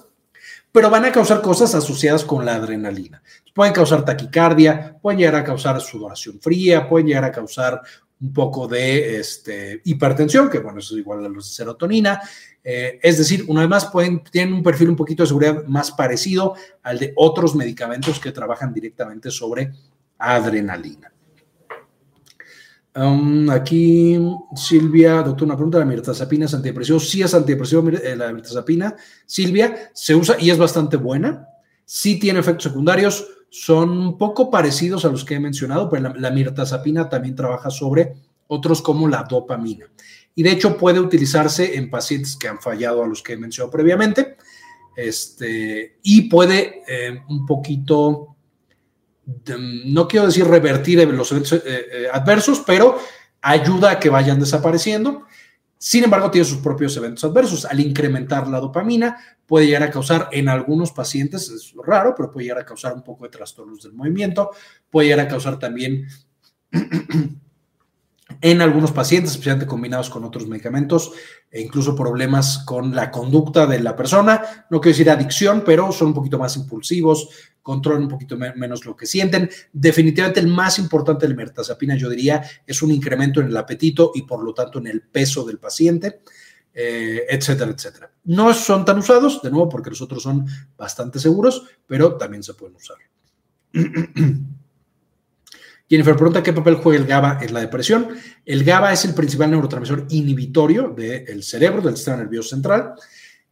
pero 0.72 0.88
van 0.88 1.04
a 1.04 1.12
causar 1.12 1.42
cosas 1.42 1.74
asociadas 1.74 2.24
con 2.24 2.44
la 2.44 2.54
adrenalina. 2.54 3.22
Pueden 3.54 3.74
causar 3.74 4.04
taquicardia, 4.04 4.96
pueden 5.02 5.18
llegar 5.18 5.36
a 5.36 5.44
causar 5.44 5.80
sudoración 5.80 6.40
fría, 6.40 6.88
pueden 6.88 7.08
llegar 7.08 7.24
a 7.24 7.32
causar 7.32 7.82
un 8.20 8.32
poco 8.32 8.68
de 8.68 9.18
este, 9.18 9.80
hipertensión, 9.84 10.48
que 10.50 10.58
bueno, 10.58 10.78
eso 10.78 10.94
es 10.94 11.00
igual 11.00 11.24
a 11.24 11.28
los 11.28 11.46
de 11.46 11.54
serotonina. 11.54 12.20
Eh, 12.62 12.98
es 13.02 13.18
decir, 13.18 13.44
una 13.48 13.62
vez 13.62 13.70
más, 13.70 13.90
tienen 14.30 14.54
un 14.54 14.62
perfil 14.62 14.90
un 14.90 14.96
poquito 14.96 15.22
de 15.22 15.28
seguridad 15.28 15.64
más 15.66 15.90
parecido 15.90 16.54
al 16.82 16.98
de 16.98 17.12
otros 17.16 17.54
medicamentos 17.54 18.20
que 18.20 18.32
trabajan 18.32 18.72
directamente 18.72 19.30
sobre 19.30 19.72
adrenalina. 20.18 21.10
Um, 22.94 23.48
aquí 23.50 24.18
Silvia, 24.56 25.22
doctor, 25.22 25.46
una 25.46 25.54
pregunta, 25.54 25.78
la 25.78 25.84
mirtazapina 25.84 26.46
es 26.46 26.54
antidepresivo. 26.54 26.98
Sí 26.98 27.22
es 27.22 27.32
antidepresivo 27.34 27.88
eh, 27.88 28.16
la 28.16 28.32
mirtazapina. 28.32 28.96
Silvia, 29.24 29.90
se 29.94 30.14
usa 30.14 30.36
y 30.38 30.50
es 30.50 30.58
bastante 30.58 30.96
buena. 30.96 31.46
Sí 31.84 32.18
tiene 32.18 32.40
efectos 32.40 32.64
secundarios, 32.64 33.26
son 33.48 33.90
un 33.90 34.18
poco 34.18 34.50
parecidos 34.50 35.04
a 35.04 35.08
los 35.08 35.24
que 35.24 35.34
he 35.34 35.40
mencionado, 35.40 35.88
pero 35.88 36.02
la, 36.02 36.14
la 36.16 36.30
mirtazapina 36.30 37.08
también 37.08 37.34
trabaja 37.34 37.70
sobre 37.70 38.14
otros 38.50 38.82
como 38.82 39.08
la 39.08 39.22
dopamina. 39.22 39.86
Y 40.34 40.42
de 40.42 40.52
hecho 40.52 40.76
puede 40.76 41.00
utilizarse 41.00 41.76
en 41.76 41.90
pacientes 41.90 42.36
que 42.36 42.48
han 42.48 42.60
fallado 42.60 43.02
a 43.02 43.06
los 43.06 43.22
que 43.22 43.32
he 43.32 43.36
mencionado 43.36 43.70
previamente. 43.70 44.36
Este, 44.96 45.98
y 46.02 46.22
puede 46.28 46.82
eh, 46.86 47.22
un 47.28 47.46
poquito 47.46 48.36
no 49.58 50.08
quiero 50.08 50.26
decir 50.26 50.46
revertir 50.46 51.06
los 51.08 51.30
eventos 51.30 51.52
eh, 51.52 51.62
eh, 51.66 52.06
adversos, 52.12 52.62
pero 52.66 52.98
ayuda 53.40 53.92
a 53.92 54.00
que 54.00 54.08
vayan 54.08 54.40
desapareciendo. 54.40 55.26
Sin 55.78 56.04
embargo, 56.04 56.30
tiene 56.30 56.44
sus 56.44 56.58
propios 56.58 56.96
eventos 56.96 57.24
adversos. 57.24 57.64
Al 57.64 57.80
incrementar 57.80 58.48
la 58.48 58.60
dopamina, 58.60 59.16
puede 59.46 59.66
llegar 59.66 59.84
a 59.84 59.90
causar 59.90 60.28
en 60.32 60.48
algunos 60.48 60.92
pacientes, 60.92 61.48
es 61.48 61.72
raro, 61.84 62.14
pero 62.16 62.30
puede 62.30 62.46
llegar 62.46 62.62
a 62.62 62.66
causar 62.66 62.92
un 62.92 63.02
poco 63.02 63.24
de 63.24 63.30
trastornos 63.30 63.82
del 63.82 63.94
movimiento, 63.94 64.50
puede 64.90 65.08
llegar 65.08 65.26
a 65.26 65.28
causar 65.28 65.58
también 65.58 66.06
en 68.40 68.62
algunos 68.62 68.92
pacientes, 68.92 69.32
especialmente 69.32 69.66
combinados 69.66 70.10
con 70.10 70.24
otros 70.24 70.46
medicamentos, 70.46 71.12
e 71.50 71.60
incluso 71.60 71.96
problemas 71.96 72.58
con 72.64 72.94
la 72.94 73.10
conducta 73.10 73.66
de 73.66 73.80
la 73.80 73.96
persona. 73.96 74.66
No 74.70 74.80
quiero 74.80 74.94
decir 74.94 75.10
adicción, 75.10 75.62
pero 75.64 75.92
son 75.92 76.08
un 76.08 76.14
poquito 76.14 76.38
más 76.38 76.56
impulsivos, 76.56 77.28
controlan 77.62 78.02
un 78.04 78.08
poquito 78.08 78.36
menos 78.36 78.84
lo 78.84 78.96
que 78.96 79.06
sienten. 79.06 79.50
Definitivamente 79.72 80.40
el 80.40 80.48
más 80.48 80.78
importante 80.78 81.26
de 81.26 81.34
la 81.34 81.38
mirtazapina, 81.38 81.96
yo 81.96 82.08
diría, 82.08 82.42
es 82.66 82.82
un 82.82 82.92
incremento 82.92 83.40
en 83.40 83.48
el 83.48 83.56
apetito 83.56 84.12
y 84.14 84.22
por 84.22 84.42
lo 84.42 84.54
tanto 84.54 84.78
en 84.78 84.86
el 84.86 85.02
peso 85.02 85.44
del 85.44 85.58
paciente. 85.58 86.20
Eh, 86.72 87.26
etcétera, 87.28 87.72
etcétera. 87.72 88.12
No 88.24 88.54
son 88.54 88.84
tan 88.84 88.98
usados, 88.98 89.42
de 89.42 89.50
nuevo, 89.50 89.68
porque 89.68 89.90
los 89.90 90.00
otros 90.00 90.22
son 90.22 90.46
bastante 90.76 91.18
seguros, 91.18 91.64
pero 91.86 92.16
también 92.16 92.44
se 92.44 92.54
pueden 92.54 92.76
usar. 92.76 92.96
Jennifer 95.90 96.14
pregunta 96.14 96.44
qué 96.44 96.52
papel 96.52 96.76
juega 96.76 97.00
el 97.00 97.06
GABA 97.06 97.38
en 97.42 97.52
la 97.52 97.60
depresión. 97.60 98.10
El 98.46 98.62
GABA 98.62 98.92
es 98.92 99.04
el 99.06 99.12
principal 99.12 99.50
neurotransmisor 99.50 100.06
inhibitorio 100.10 100.90
del 100.90 101.42
cerebro, 101.42 101.82
del 101.82 101.96
sistema 101.96 102.18
nervioso 102.18 102.50
central, 102.50 102.94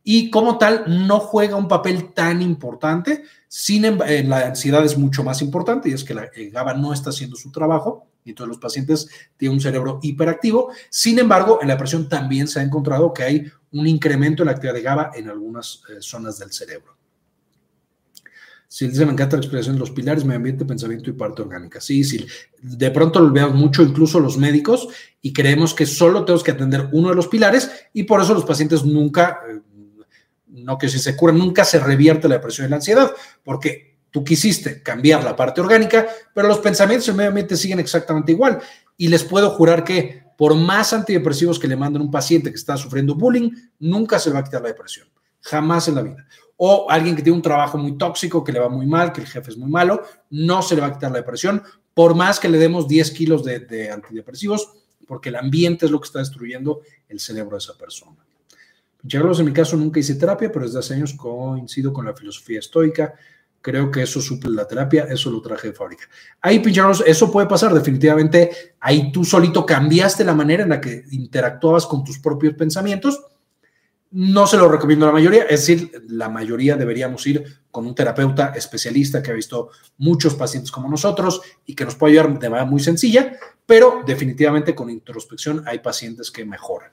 y 0.04 0.30
como 0.30 0.56
tal 0.56 0.84
no 0.86 1.18
juega 1.18 1.56
un 1.56 1.66
papel 1.66 2.14
tan 2.14 2.40
importante. 2.40 3.24
Sin 3.48 3.84
en 3.84 4.28
la 4.28 4.46
ansiedad 4.46 4.84
es 4.84 4.96
mucho 4.96 5.24
más 5.24 5.42
importante 5.42 5.88
y 5.88 5.94
es 5.94 6.04
que 6.04 6.14
el 6.34 6.50
GABA 6.52 6.74
no 6.74 6.92
está 6.92 7.10
haciendo 7.10 7.34
su 7.34 7.50
trabajo 7.50 8.06
y 8.24 8.34
todos 8.34 8.46
los 8.46 8.58
pacientes 8.58 9.08
tienen 9.36 9.56
un 9.56 9.60
cerebro 9.60 9.98
hiperactivo. 10.00 10.70
Sin 10.90 11.18
embargo, 11.18 11.58
en 11.60 11.66
la 11.66 11.74
depresión 11.74 12.08
también 12.08 12.46
se 12.46 12.60
ha 12.60 12.62
encontrado 12.62 13.12
que 13.12 13.24
hay 13.24 13.52
un 13.72 13.88
incremento 13.88 14.44
en 14.44 14.46
la 14.46 14.52
actividad 14.52 14.74
de 14.74 14.82
GABA 14.82 15.10
en 15.16 15.28
algunas 15.28 15.82
eh, 15.88 15.96
zonas 15.98 16.38
del 16.38 16.52
cerebro. 16.52 16.97
Sí, 18.70 18.86
dice, 18.86 19.06
me 19.06 19.12
encanta 19.12 19.36
la 19.36 19.40
explicación 19.40 19.78
los 19.78 19.90
pilares, 19.90 20.26
medio 20.26 20.36
ambiente, 20.36 20.66
pensamiento 20.66 21.08
y 21.08 21.14
parte 21.14 21.40
orgánica. 21.40 21.80
Sí, 21.80 22.04
sí. 22.04 22.26
De 22.60 22.90
pronto 22.90 23.18
lo 23.18 23.32
veamos 23.32 23.56
mucho, 23.56 23.82
incluso 23.82 24.20
los 24.20 24.36
médicos, 24.36 24.88
y 25.22 25.32
creemos 25.32 25.72
que 25.72 25.86
solo 25.86 26.26
tenemos 26.26 26.44
que 26.44 26.50
atender 26.50 26.90
uno 26.92 27.08
de 27.08 27.14
los 27.14 27.28
pilares, 27.28 27.70
y 27.94 28.02
por 28.02 28.20
eso 28.20 28.34
los 28.34 28.44
pacientes 28.44 28.84
nunca, 28.84 29.40
eh, 29.48 29.60
no 30.48 30.76
que 30.76 30.90
si 30.90 30.98
se 30.98 31.16
curan, 31.16 31.38
nunca 31.38 31.64
se 31.64 31.80
revierte 31.80 32.28
la 32.28 32.34
depresión 32.34 32.66
y 32.66 32.70
la 32.70 32.76
ansiedad, 32.76 33.10
porque 33.42 33.96
tú 34.10 34.22
quisiste 34.22 34.82
cambiar 34.82 35.24
la 35.24 35.34
parte 35.34 35.62
orgánica, 35.62 36.06
pero 36.34 36.46
los 36.46 36.58
pensamientos 36.58 37.08
y 37.08 37.12
medio 37.12 37.30
ambiente 37.30 37.56
siguen 37.56 37.80
exactamente 37.80 38.32
igual. 38.32 38.58
Y 38.98 39.08
les 39.08 39.24
puedo 39.24 39.48
jurar 39.50 39.82
que 39.82 40.24
por 40.36 40.54
más 40.54 40.92
antidepresivos 40.92 41.58
que 41.58 41.68
le 41.68 41.76
manden 41.76 42.02
a 42.02 42.04
un 42.04 42.10
paciente 42.10 42.50
que 42.50 42.56
está 42.56 42.76
sufriendo 42.76 43.14
bullying, 43.14 43.50
nunca 43.78 44.18
se 44.18 44.30
va 44.30 44.40
a 44.40 44.44
quitar 44.44 44.60
la 44.60 44.68
depresión. 44.68 45.08
Jamás 45.40 45.88
en 45.88 45.94
la 45.94 46.02
vida 46.02 46.26
o 46.58 46.90
alguien 46.90 47.14
que 47.14 47.22
tiene 47.22 47.36
un 47.36 47.42
trabajo 47.42 47.78
muy 47.78 47.96
tóxico, 47.96 48.42
que 48.42 48.52
le 48.52 48.58
va 48.58 48.68
muy 48.68 48.86
mal, 48.86 49.12
que 49.12 49.20
el 49.20 49.26
jefe 49.26 49.52
es 49.52 49.56
muy 49.56 49.70
malo, 49.70 50.02
no 50.30 50.60
se 50.60 50.74
le 50.74 50.80
va 50.80 50.88
a 50.88 50.92
quitar 50.92 51.10
la 51.12 51.18
depresión, 51.18 51.62
por 51.94 52.14
más 52.14 52.38
que 52.40 52.48
le 52.48 52.58
demos 52.58 52.88
10 52.88 53.10
kilos 53.12 53.44
de, 53.44 53.90
antidepresivos, 53.90 54.72
porque 55.06 55.28
el 55.28 55.36
ambiente 55.36 55.86
es 55.86 55.92
lo 55.92 56.00
que 56.00 56.06
está 56.06 56.18
destruyendo 56.18 56.80
el 57.08 57.20
cerebro 57.20 57.52
de 57.52 57.58
esa 57.58 57.78
persona. 57.78 58.16
Carlos, 59.08 59.38
en 59.38 59.46
mi 59.46 59.52
caso 59.52 59.76
nunca 59.76 60.00
hice 60.00 60.16
terapia, 60.16 60.50
pero 60.50 60.64
desde 60.64 60.80
hace 60.80 60.94
años 60.94 61.14
coincido 61.14 61.92
con 61.92 62.04
la 62.04 62.14
filosofía 62.14 62.58
estoica. 62.58 63.14
Creo 63.60 63.90
que 63.90 64.02
eso 64.02 64.20
suple 64.20 64.50
la 64.50 64.66
terapia, 64.66 65.04
eso 65.04 65.30
lo 65.30 65.40
traje 65.40 65.68
de 65.68 65.74
fábrica. 65.74 66.04
Ahí, 66.40 66.58
Pincharlos, 66.58 67.04
eso 67.06 67.30
puede 67.30 67.46
pasar 67.46 67.72
definitivamente. 67.72 68.74
Ahí 68.80 69.12
tú 69.12 69.24
solito 69.24 69.64
cambiaste 69.64 70.24
la 70.24 70.34
manera 70.34 70.64
en 70.64 70.70
la 70.70 70.80
que 70.80 71.04
interactuabas 71.12 71.86
con 71.86 72.04
tus 72.04 72.18
propios 72.18 72.54
pensamientos 72.54 73.20
no 74.10 74.46
se 74.46 74.56
lo 74.56 74.68
recomiendo 74.68 75.04
a 75.04 75.08
la 75.08 75.14
mayoría, 75.14 75.42
es 75.44 75.66
decir, 75.66 75.92
la 76.08 76.28
mayoría 76.28 76.76
deberíamos 76.76 77.26
ir 77.26 77.44
con 77.70 77.86
un 77.86 77.94
terapeuta 77.94 78.52
especialista 78.56 79.22
que 79.22 79.30
ha 79.30 79.34
visto 79.34 79.70
muchos 79.98 80.34
pacientes 80.34 80.70
como 80.70 80.88
nosotros 80.88 81.42
y 81.66 81.74
que 81.74 81.84
nos 81.84 81.94
puede 81.94 82.12
ayudar 82.12 82.38
de 82.38 82.48
manera 82.48 82.68
muy 82.68 82.80
sencilla, 82.80 83.36
pero 83.66 84.02
definitivamente 84.06 84.74
con 84.74 84.88
introspección 84.88 85.62
hay 85.66 85.80
pacientes 85.80 86.30
que 86.30 86.44
mejoran. 86.44 86.90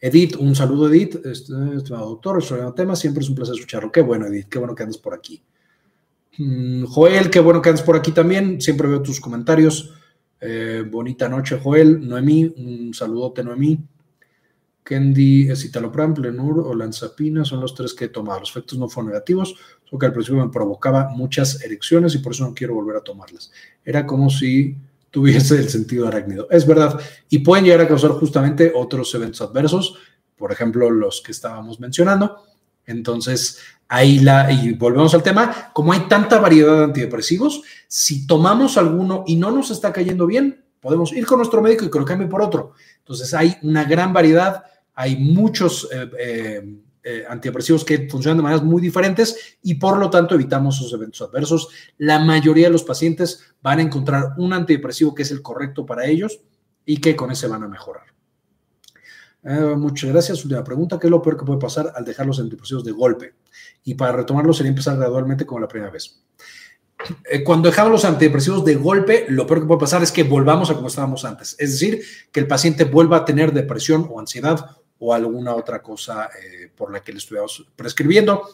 Edith, 0.00 0.36
un 0.36 0.54
saludo 0.54 0.88
Edith, 0.88 1.16
este, 1.26 1.52
estimado 1.76 2.10
doctor, 2.10 2.38
es 2.38 2.50
un 2.52 2.74
tema, 2.74 2.94
siempre 2.94 3.24
es 3.24 3.28
un 3.28 3.34
placer 3.34 3.54
escucharlo. 3.54 3.90
Qué 3.90 4.00
bueno 4.00 4.26
Edith, 4.26 4.48
qué 4.48 4.58
bueno 4.60 4.74
que 4.74 4.84
andes 4.84 4.98
por 4.98 5.12
aquí. 5.12 5.42
Mm, 6.38 6.84
Joel, 6.84 7.30
qué 7.30 7.40
bueno 7.40 7.60
que 7.60 7.70
andes 7.70 7.82
por 7.82 7.96
aquí 7.96 8.12
también, 8.12 8.60
siempre 8.60 8.86
veo 8.86 9.02
tus 9.02 9.20
comentarios. 9.20 9.92
Eh, 10.40 10.84
bonita 10.88 11.28
noche 11.28 11.58
Joel, 11.60 12.06
Noemí, 12.06 12.44
un 12.44 12.94
saludote 12.94 13.42
Noemí. 13.42 13.80
Kendi, 14.88 15.54
citalopram, 15.54 16.14
Plenur 16.14 16.60
o 16.60 16.74
Lanzapina 16.74 17.44
son 17.44 17.60
los 17.60 17.74
tres 17.74 17.92
que 17.92 18.06
he 18.06 18.08
tomado. 18.08 18.40
Los 18.40 18.48
efectos 18.48 18.78
no 18.78 18.88
fueron 18.88 19.12
negativos, 19.12 19.54
solo 19.84 19.98
que 19.98 20.06
al 20.06 20.14
principio 20.14 20.42
me 20.42 20.50
provocaba 20.50 21.10
muchas 21.10 21.62
erecciones 21.62 22.14
y 22.14 22.18
por 22.18 22.32
eso 22.32 22.44
no 22.44 22.54
quiero 22.54 22.72
volver 22.72 22.96
a 22.96 23.02
tomarlas. 23.02 23.52
Era 23.84 24.06
como 24.06 24.30
si 24.30 24.78
tuviese 25.10 25.56
el 25.58 25.68
sentido 25.68 26.08
arácnido. 26.08 26.48
Es 26.50 26.66
verdad. 26.66 26.98
Y 27.28 27.40
pueden 27.40 27.66
llegar 27.66 27.82
a 27.82 27.88
causar 27.88 28.12
justamente 28.12 28.72
otros 28.74 29.14
eventos 29.14 29.42
adversos, 29.42 29.98
por 30.38 30.52
ejemplo, 30.52 30.88
los 30.90 31.20
que 31.20 31.32
estábamos 31.32 31.78
mencionando. 31.80 32.44
Entonces, 32.86 33.58
ahí 33.88 34.20
la, 34.20 34.50
y 34.50 34.72
volvemos 34.72 35.12
al 35.12 35.22
tema, 35.22 35.70
como 35.74 35.92
hay 35.92 36.08
tanta 36.08 36.38
variedad 36.40 36.78
de 36.78 36.84
antidepresivos, 36.84 37.60
si 37.88 38.26
tomamos 38.26 38.78
alguno 38.78 39.24
y 39.26 39.36
no 39.36 39.50
nos 39.50 39.70
está 39.70 39.92
cayendo 39.92 40.26
bien, 40.26 40.64
podemos 40.80 41.12
ir 41.12 41.26
con 41.26 41.36
nuestro 41.36 41.60
médico 41.60 41.84
y 41.84 41.90
que 41.90 41.98
lo 41.98 42.06
cambie 42.06 42.26
por 42.26 42.40
otro. 42.40 42.72
Entonces, 43.00 43.34
hay 43.34 43.54
una 43.62 43.84
gran 43.84 44.14
variedad 44.14 44.62
hay 44.98 45.14
muchos 45.14 45.88
eh, 45.92 46.10
eh, 46.18 46.76
eh, 47.04 47.24
antidepresivos 47.28 47.84
que 47.84 48.08
funcionan 48.08 48.38
de 48.38 48.42
maneras 48.42 48.64
muy 48.64 48.82
diferentes 48.82 49.56
y 49.62 49.74
por 49.74 49.96
lo 49.96 50.10
tanto 50.10 50.34
evitamos 50.34 50.76
esos 50.76 50.92
eventos 50.92 51.22
adversos. 51.22 51.68
La 51.98 52.18
mayoría 52.18 52.66
de 52.66 52.72
los 52.72 52.82
pacientes 52.82 53.44
van 53.62 53.78
a 53.78 53.82
encontrar 53.82 54.32
un 54.38 54.52
antidepresivo 54.52 55.14
que 55.14 55.22
es 55.22 55.30
el 55.30 55.40
correcto 55.40 55.86
para 55.86 56.04
ellos 56.04 56.40
y 56.84 56.96
que 56.96 57.14
con 57.14 57.30
ese 57.30 57.46
van 57.46 57.62
a 57.62 57.68
mejorar. 57.68 58.06
muchas 59.76 60.10
gracias. 60.10 60.42
Última 60.44 60.64
pregunta. 60.64 60.98
¿Qué 60.98 61.06
es 61.06 61.12
lo 61.12 61.22
peor 61.22 61.36
que 61.36 61.46
puede 61.46 61.60
pasar 61.60 61.92
al 61.94 62.04
dejar 62.04 62.26
los 62.26 62.40
antidepresivos 62.40 62.82
de 62.82 62.90
golpe? 62.90 63.34
Y 63.84 63.94
para 63.94 64.10
retomarlo 64.16 64.52
sería 64.52 64.70
empezar 64.70 64.96
gradualmente 64.96 65.46
como 65.46 65.60
la 65.60 65.68
primera 65.68 65.92
vez. 65.92 66.24
cuando 67.44 67.68
dejamos 67.68 67.92
los 67.92 68.04
antidepresivos 68.04 68.64
de 68.64 68.74
golpe, 68.74 69.26
lo 69.28 69.46
peor 69.46 69.60
que 69.60 69.66
puede 69.68 69.80
pasar 69.80 70.02
es 70.02 70.10
que 70.10 70.24
volvamos 70.24 70.70
a 70.70 70.74
como 70.74 70.88
estábamos 70.88 71.24
antes. 71.24 71.54
Es 71.60 71.70
decir, 71.70 72.02
que 72.32 72.40
el 72.40 72.48
paciente 72.48 72.82
vuelva 72.82 73.18
a 73.18 73.24
tener 73.24 73.52
depresión 73.52 74.08
o 74.10 74.18
ansiedad 74.18 74.78
o 75.00 75.14
alguna 75.14 75.54
otra 75.54 75.82
cosa 75.82 76.28
eh, 76.42 76.70
por 76.74 76.92
la 76.92 77.00
que 77.00 77.12
le 77.12 77.18
estuviéramos 77.18 77.66
prescribiendo. 77.76 78.48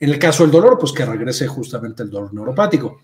En 0.00 0.10
el 0.10 0.18
caso 0.18 0.42
del 0.42 0.52
dolor, 0.52 0.78
pues 0.78 0.92
que 0.92 1.04
regrese 1.04 1.46
justamente 1.46 2.02
el 2.02 2.10
dolor 2.10 2.34
neuropático. 2.34 3.00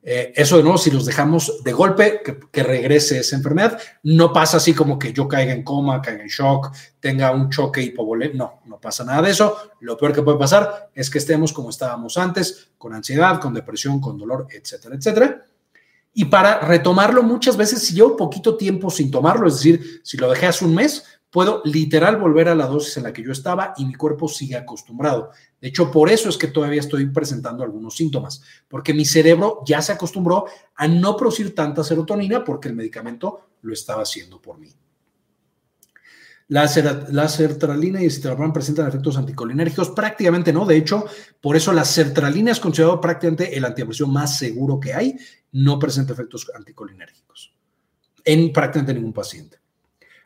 Eh, 0.00 0.32
eso 0.36 0.56
de 0.56 0.62
nuevo, 0.62 0.78
si 0.78 0.90
los 0.90 1.04
dejamos 1.04 1.62
de 1.64 1.72
golpe, 1.72 2.22
que, 2.52 2.62
regrese 2.62 3.18
esa 3.18 3.36
enfermedad, 3.36 3.78
no 4.04 4.32
pasa 4.32 4.58
así 4.58 4.72
como 4.72 4.98
que 4.98 5.12
yo 5.12 5.26
caiga 5.26 5.52
en 5.52 5.64
coma, 5.64 6.00
caiga 6.00 6.22
en 6.22 6.28
shock, 6.28 6.72
tenga 7.00 7.32
un 7.32 7.50
choque 7.50 7.82
hipovolémico, 7.82 8.38
no, 8.38 8.60
no 8.66 8.80
pasa 8.80 9.04
nada 9.04 9.22
de 9.22 9.30
eso. 9.30 9.56
Lo 9.80 9.96
peor 9.96 10.12
que 10.12 10.22
puede 10.22 10.38
pasar 10.38 10.90
es 10.94 11.10
que 11.10 11.18
estemos 11.18 11.52
como 11.52 11.70
estábamos 11.70 12.16
antes, 12.16 12.70
con 12.78 12.94
ansiedad, 12.94 13.40
con 13.40 13.52
depresión, 13.52 14.00
con 14.00 14.16
dolor, 14.16 14.46
etcétera, 14.50 14.94
etcétera. 14.94 15.44
Y 16.14 16.24
para 16.26 16.60
retomarlo 16.60 17.22
muchas 17.22 17.56
veces, 17.56 17.82
si 17.82 17.94
llevo 17.94 18.16
poquito 18.16 18.56
tiempo 18.56 18.90
sin 18.90 19.10
tomarlo, 19.10 19.46
es 19.46 19.54
decir, 19.54 20.00
si 20.04 20.16
lo 20.16 20.30
dejé 20.30 20.46
hace 20.46 20.64
un 20.64 20.74
mes, 20.74 21.04
puedo 21.30 21.62
literal 21.64 22.16
volver 22.16 22.48
a 22.48 22.54
la 22.54 22.66
dosis 22.66 22.96
en 22.96 23.04
la 23.04 23.12
que 23.12 23.22
yo 23.22 23.32
estaba 23.32 23.74
y 23.76 23.84
mi 23.84 23.94
cuerpo 23.94 24.28
sigue 24.28 24.56
acostumbrado. 24.56 25.30
De 25.60 25.68
hecho, 25.68 25.90
por 25.90 26.10
eso 26.10 26.28
es 26.28 26.36
que 26.36 26.48
todavía 26.48 26.80
estoy 26.80 27.06
presentando 27.06 27.62
algunos 27.62 27.96
síntomas, 27.96 28.42
porque 28.68 28.94
mi 28.94 29.04
cerebro 29.04 29.62
ya 29.66 29.82
se 29.82 29.92
acostumbró 29.92 30.46
a 30.74 30.88
no 30.88 31.16
producir 31.16 31.54
tanta 31.54 31.84
serotonina 31.84 32.44
porque 32.44 32.68
el 32.68 32.74
medicamento 32.74 33.48
lo 33.62 33.72
estaba 33.72 34.02
haciendo 34.02 34.40
por 34.40 34.58
mí. 34.58 34.72
La, 36.48 36.66
sertralina 36.66 38.00
y 38.00 38.06
el 38.06 38.10
citalopram 38.10 38.54
presentan 38.54 38.88
efectos 38.88 39.18
anticolinérgicos, 39.18 39.90
prácticamente 39.90 40.50
no. 40.50 40.64
De 40.64 40.76
hecho, 40.76 41.04
por 41.42 41.56
eso 41.56 41.74
la 41.74 41.84
sertralina 41.84 42.52
es 42.52 42.60
considerado 42.60 42.98
prácticamente 43.02 43.54
el 43.54 43.66
antidepresivo 43.66 44.08
más 44.08 44.38
seguro 44.38 44.80
que 44.80 44.94
hay. 44.94 45.14
No 45.52 45.78
presenta 45.78 46.14
efectos 46.14 46.50
anticolinérgicos 46.54 47.54
en 48.24 48.50
prácticamente 48.50 48.94
ningún 48.94 49.12
paciente. 49.12 49.58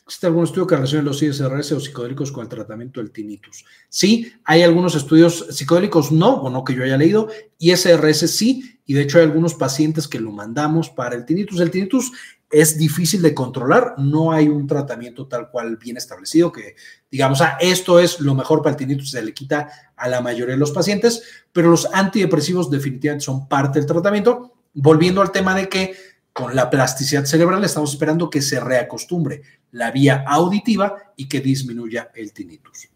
¿Existe 0.04 0.26
algún 0.26 0.44
estudio 0.44 0.66
que 0.66 0.74
relacione 0.74 1.04
los 1.04 1.22
ISRS 1.22 1.72
o 1.72 1.80
psicodélicos 1.80 2.32
con 2.32 2.42
el 2.42 2.48
tratamiento 2.48 3.00
del 3.00 3.12
tinnitus? 3.12 3.64
Sí, 3.88 4.32
hay 4.44 4.62
algunos 4.62 4.96
estudios 4.96 5.46
psicodélicos 5.50 6.10
no, 6.10 6.34
o 6.34 6.50
no 6.50 6.64
que 6.64 6.74
yo 6.74 6.82
haya 6.82 6.96
leído, 6.96 7.28
ISRS 7.58 8.28
sí, 8.30 8.80
y 8.84 8.94
de 8.94 9.02
hecho 9.02 9.18
hay 9.18 9.24
algunos 9.24 9.54
pacientes 9.54 10.08
que 10.08 10.18
lo 10.18 10.32
mandamos 10.32 10.90
para 10.90 11.14
el 11.14 11.24
tinnitus. 11.24 11.60
El 11.60 11.70
tinnitus 11.70 12.12
es 12.50 12.76
difícil 12.76 13.22
de 13.22 13.32
controlar, 13.32 13.94
no 13.96 14.32
hay 14.32 14.48
un 14.48 14.66
tratamiento 14.66 15.26
tal 15.26 15.50
cual 15.50 15.78
bien 15.78 15.96
establecido 15.96 16.52
que 16.52 16.74
digamos, 17.10 17.40
ah, 17.40 17.56
esto 17.60 17.98
es 17.98 18.20
lo 18.20 18.34
mejor 18.34 18.60
para 18.60 18.72
el 18.72 18.76
tinnitus, 18.76 19.12
se 19.12 19.22
le 19.22 19.32
quita 19.32 19.68
a 19.96 20.08
la 20.08 20.20
mayoría 20.20 20.54
de 20.54 20.60
los 20.60 20.72
pacientes, 20.72 21.22
pero 21.52 21.70
los 21.70 21.88
antidepresivos 21.92 22.70
definitivamente 22.70 23.24
son 23.24 23.48
parte 23.48 23.78
del 23.78 23.86
tratamiento. 23.86 24.52
Volviendo 24.74 25.20
al 25.20 25.32
tema 25.32 25.54
de 25.54 25.68
que 25.68 25.94
con 26.32 26.56
la 26.56 26.70
plasticidad 26.70 27.24
cerebral 27.24 27.62
estamos 27.64 27.92
esperando 27.92 28.30
que 28.30 28.40
se 28.40 28.58
reacostumbre 28.58 29.42
la 29.72 29.90
vía 29.90 30.24
auditiva 30.26 31.12
y 31.16 31.28
que 31.28 31.40
disminuya 31.40 32.10
el 32.14 32.32
tinnitus. 32.32 32.88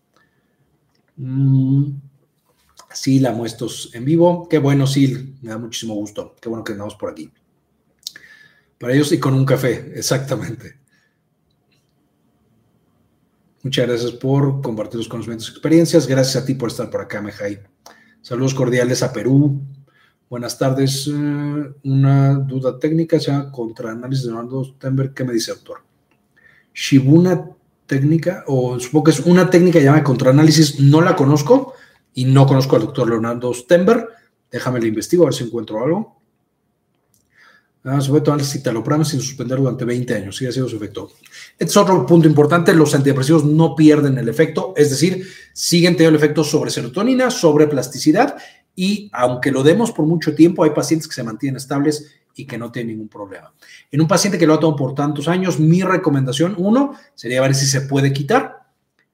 Mm, 1.16 1.90
sí, 2.92 3.20
la 3.20 3.32
muestros 3.32 3.90
en 3.94 4.04
vivo. 4.04 4.48
Qué 4.48 4.58
bueno, 4.58 4.86
sí, 4.86 5.36
me 5.42 5.50
da 5.50 5.58
muchísimo 5.58 5.94
gusto. 5.94 6.34
Qué 6.40 6.48
bueno 6.48 6.64
que 6.64 6.72
andamos 6.72 6.94
por 6.94 7.10
aquí. 7.10 7.30
Para 8.78 8.94
ellos 8.94 9.12
y 9.12 9.18
con 9.18 9.34
un 9.34 9.44
café, 9.44 9.92
exactamente. 9.94 10.78
Muchas 13.62 13.86
gracias 13.88 14.12
por 14.12 14.60
compartir 14.62 14.98
los 14.98 15.08
conocimientos 15.08 15.48
y 15.48 15.52
experiencias. 15.52 16.06
Gracias 16.06 16.42
a 16.42 16.46
ti 16.46 16.54
por 16.54 16.68
estar 16.68 16.88
por 16.90 17.00
acá, 17.00 17.20
Mejai. 17.20 17.60
Saludos 18.22 18.54
cordiales 18.54 19.02
a 19.02 19.12
Perú. 19.12 19.60
Buenas 20.28 20.58
tardes. 20.58 21.06
Eh, 21.06 21.12
una 21.84 22.34
duda 22.34 22.80
técnica, 22.80 23.20
sea 23.20 23.48
contra 23.52 23.92
análisis 23.92 24.24
de 24.24 24.32
Leonardo 24.32 24.64
Stenberg. 24.64 25.14
¿Qué 25.14 25.22
me 25.22 25.32
dice, 25.32 25.52
autor? 25.52 25.82
Shibuna 26.74 27.50
técnica, 27.86 28.42
o 28.48 28.78
supongo 28.80 29.04
que 29.04 29.10
es 29.12 29.20
una 29.20 29.48
técnica 29.48 29.78
llamada 29.78 30.02
contraanálisis, 30.02 30.80
no 30.80 31.00
la 31.00 31.14
conozco 31.14 31.74
y 32.12 32.24
no 32.24 32.44
conozco 32.44 32.74
al 32.74 32.82
doctor 32.82 33.08
Leonardo 33.08 33.54
Stenberg. 33.54 34.08
Déjame 34.50 34.80
le 34.80 34.88
investigo 34.88 35.22
a 35.22 35.26
ver 35.26 35.34
si 35.34 35.44
encuentro 35.44 35.84
algo. 35.84 36.16
Ah, 37.84 38.00
puede 38.08 38.22
tomar 38.22 38.42
citalopram 38.42 39.04
sin 39.04 39.20
suspender 39.20 39.58
durante 39.58 39.84
20 39.84 40.12
años. 40.12 40.42
Ha 40.42 40.50
sido 40.50 40.68
su 40.68 40.74
efecto. 40.74 41.08
Este 41.52 41.66
es 41.66 41.76
otro 41.76 42.04
punto 42.04 42.26
importante. 42.26 42.74
Los 42.74 42.96
antidepresivos 42.96 43.44
no 43.44 43.76
pierden 43.76 44.18
el 44.18 44.28
efecto, 44.28 44.74
es 44.76 44.90
decir, 44.90 45.24
siguen 45.52 45.94
teniendo 45.94 46.18
el 46.18 46.24
efecto 46.24 46.42
sobre 46.42 46.72
serotonina, 46.72 47.30
sobre 47.30 47.68
plasticidad 47.68 48.36
y 48.76 49.10
aunque 49.12 49.50
lo 49.50 49.62
demos 49.62 49.90
por 49.90 50.06
mucho 50.06 50.34
tiempo, 50.34 50.62
hay 50.62 50.70
pacientes 50.70 51.08
que 51.08 51.14
se 51.14 51.24
mantienen 51.24 51.56
estables 51.56 52.12
y 52.34 52.46
que 52.46 52.58
no 52.58 52.70
tienen 52.70 52.92
ningún 52.92 53.08
problema. 53.08 53.52
En 53.90 54.02
un 54.02 54.06
paciente 54.06 54.38
que 54.38 54.46
lo 54.46 54.54
ha 54.54 54.60
tomado 54.60 54.76
por 54.76 54.94
tantos 54.94 55.26
años, 55.26 55.58
mi 55.58 55.82
recomendación, 55.82 56.54
uno, 56.58 56.92
sería 57.14 57.40
ver 57.40 57.54
si 57.54 57.66
se 57.66 57.80
puede 57.80 58.12
quitar. 58.12 58.66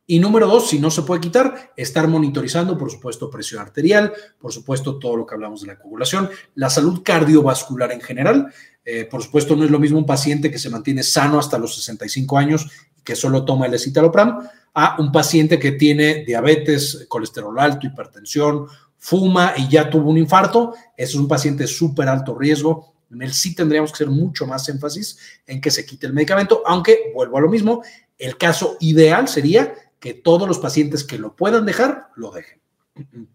Y 0.05 0.19
número 0.19 0.49
dos, 0.49 0.69
si 0.69 0.81
no 0.81 0.91
se 0.91 1.03
puede 1.03 1.21
quitar, 1.21 1.73
estar 1.77 2.09
monitorizando, 2.09 2.77
por 2.77 2.91
supuesto, 2.91 3.31
presión 3.31 3.63
arterial, 3.63 4.13
por 4.41 4.53
supuesto, 4.53 4.99
todo 4.99 5.17
lo 5.17 5.25
que 5.25 5.37
hablamos 5.37 5.61
de 5.61 5.69
la 5.69 5.79
coagulación, 5.79 6.29
la 6.57 6.69
salud 6.69 7.03
cardiovascular 7.05 7.93
en 7.93 8.01
general. 8.01 8.53
Eh, 8.85 9.05
por 9.05 9.23
supuesto, 9.23 9.55
no 9.55 9.65
es 9.65 9.71
lo 9.71 9.79
mismo 9.79 9.99
un 9.99 10.07
paciente 10.07 10.51
que 10.51 10.59
se 10.59 10.69
mantiene 10.69 11.05
sano 11.05 11.39
hasta 11.39 11.57
los 11.57 11.77
65 11.77 12.37
años 12.37 12.69
que 13.05 13.15
solo 13.15 13.45
toma 13.45 13.67
el 13.67 13.75
escitalopram 13.75 14.49
a 14.75 14.97
un 15.01 15.13
paciente 15.13 15.59
que 15.59 15.73
tiene 15.73 16.25
diabetes, 16.25 17.07
colesterol 17.09 17.59
alto, 17.59 17.87
hipertensión, 17.87 18.67
fuma 19.03 19.55
y 19.57 19.69
ya 19.69 19.91
tuvo 19.91 20.11
un 20.11 20.19
infarto. 20.19 20.75
Ese 20.97 21.15
es 21.15 21.15
un 21.17 21.27
paciente 21.27 21.67
súper 21.67 22.09
alto 22.09 22.39
riesgo. 22.39 22.95
En 23.11 23.21
él 23.21 23.33
sí 23.33 23.53
tendríamos 23.53 23.91
que 23.91 23.97
hacer 23.97 24.11
mucho 24.11 24.47
más 24.47 24.69
énfasis 24.69 25.19
en 25.45 25.61
que 25.61 25.73
se 25.73 25.85
quite 25.85 26.07
el 26.07 26.13
medicamento, 26.13 26.63
aunque 26.65 27.11
vuelvo 27.13 27.37
a 27.37 27.41
lo 27.41 27.51
mismo, 27.51 27.83
el 28.17 28.39
caso 28.39 28.77
ideal 28.79 29.27
sería 29.27 29.75
que 29.99 30.15
todos 30.15 30.47
los 30.47 30.61
pacientes 30.61 31.03
que 31.03 31.19
lo 31.19 31.35
puedan 31.35 31.67
dejar, 31.67 32.11
lo 32.17 32.31
dejen. 32.31 32.61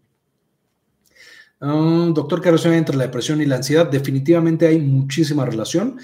Ah, 1.60 2.10
doctor, 2.14 2.40
¿qué 2.40 2.50
relación 2.50 2.74
entre 2.74 2.96
la 2.96 3.02
depresión 3.02 3.40
y 3.40 3.44
la 3.44 3.56
ansiedad? 3.56 3.90
Definitivamente 3.90 4.68
hay 4.68 4.78
muchísima 4.78 5.44
relación. 5.44 5.98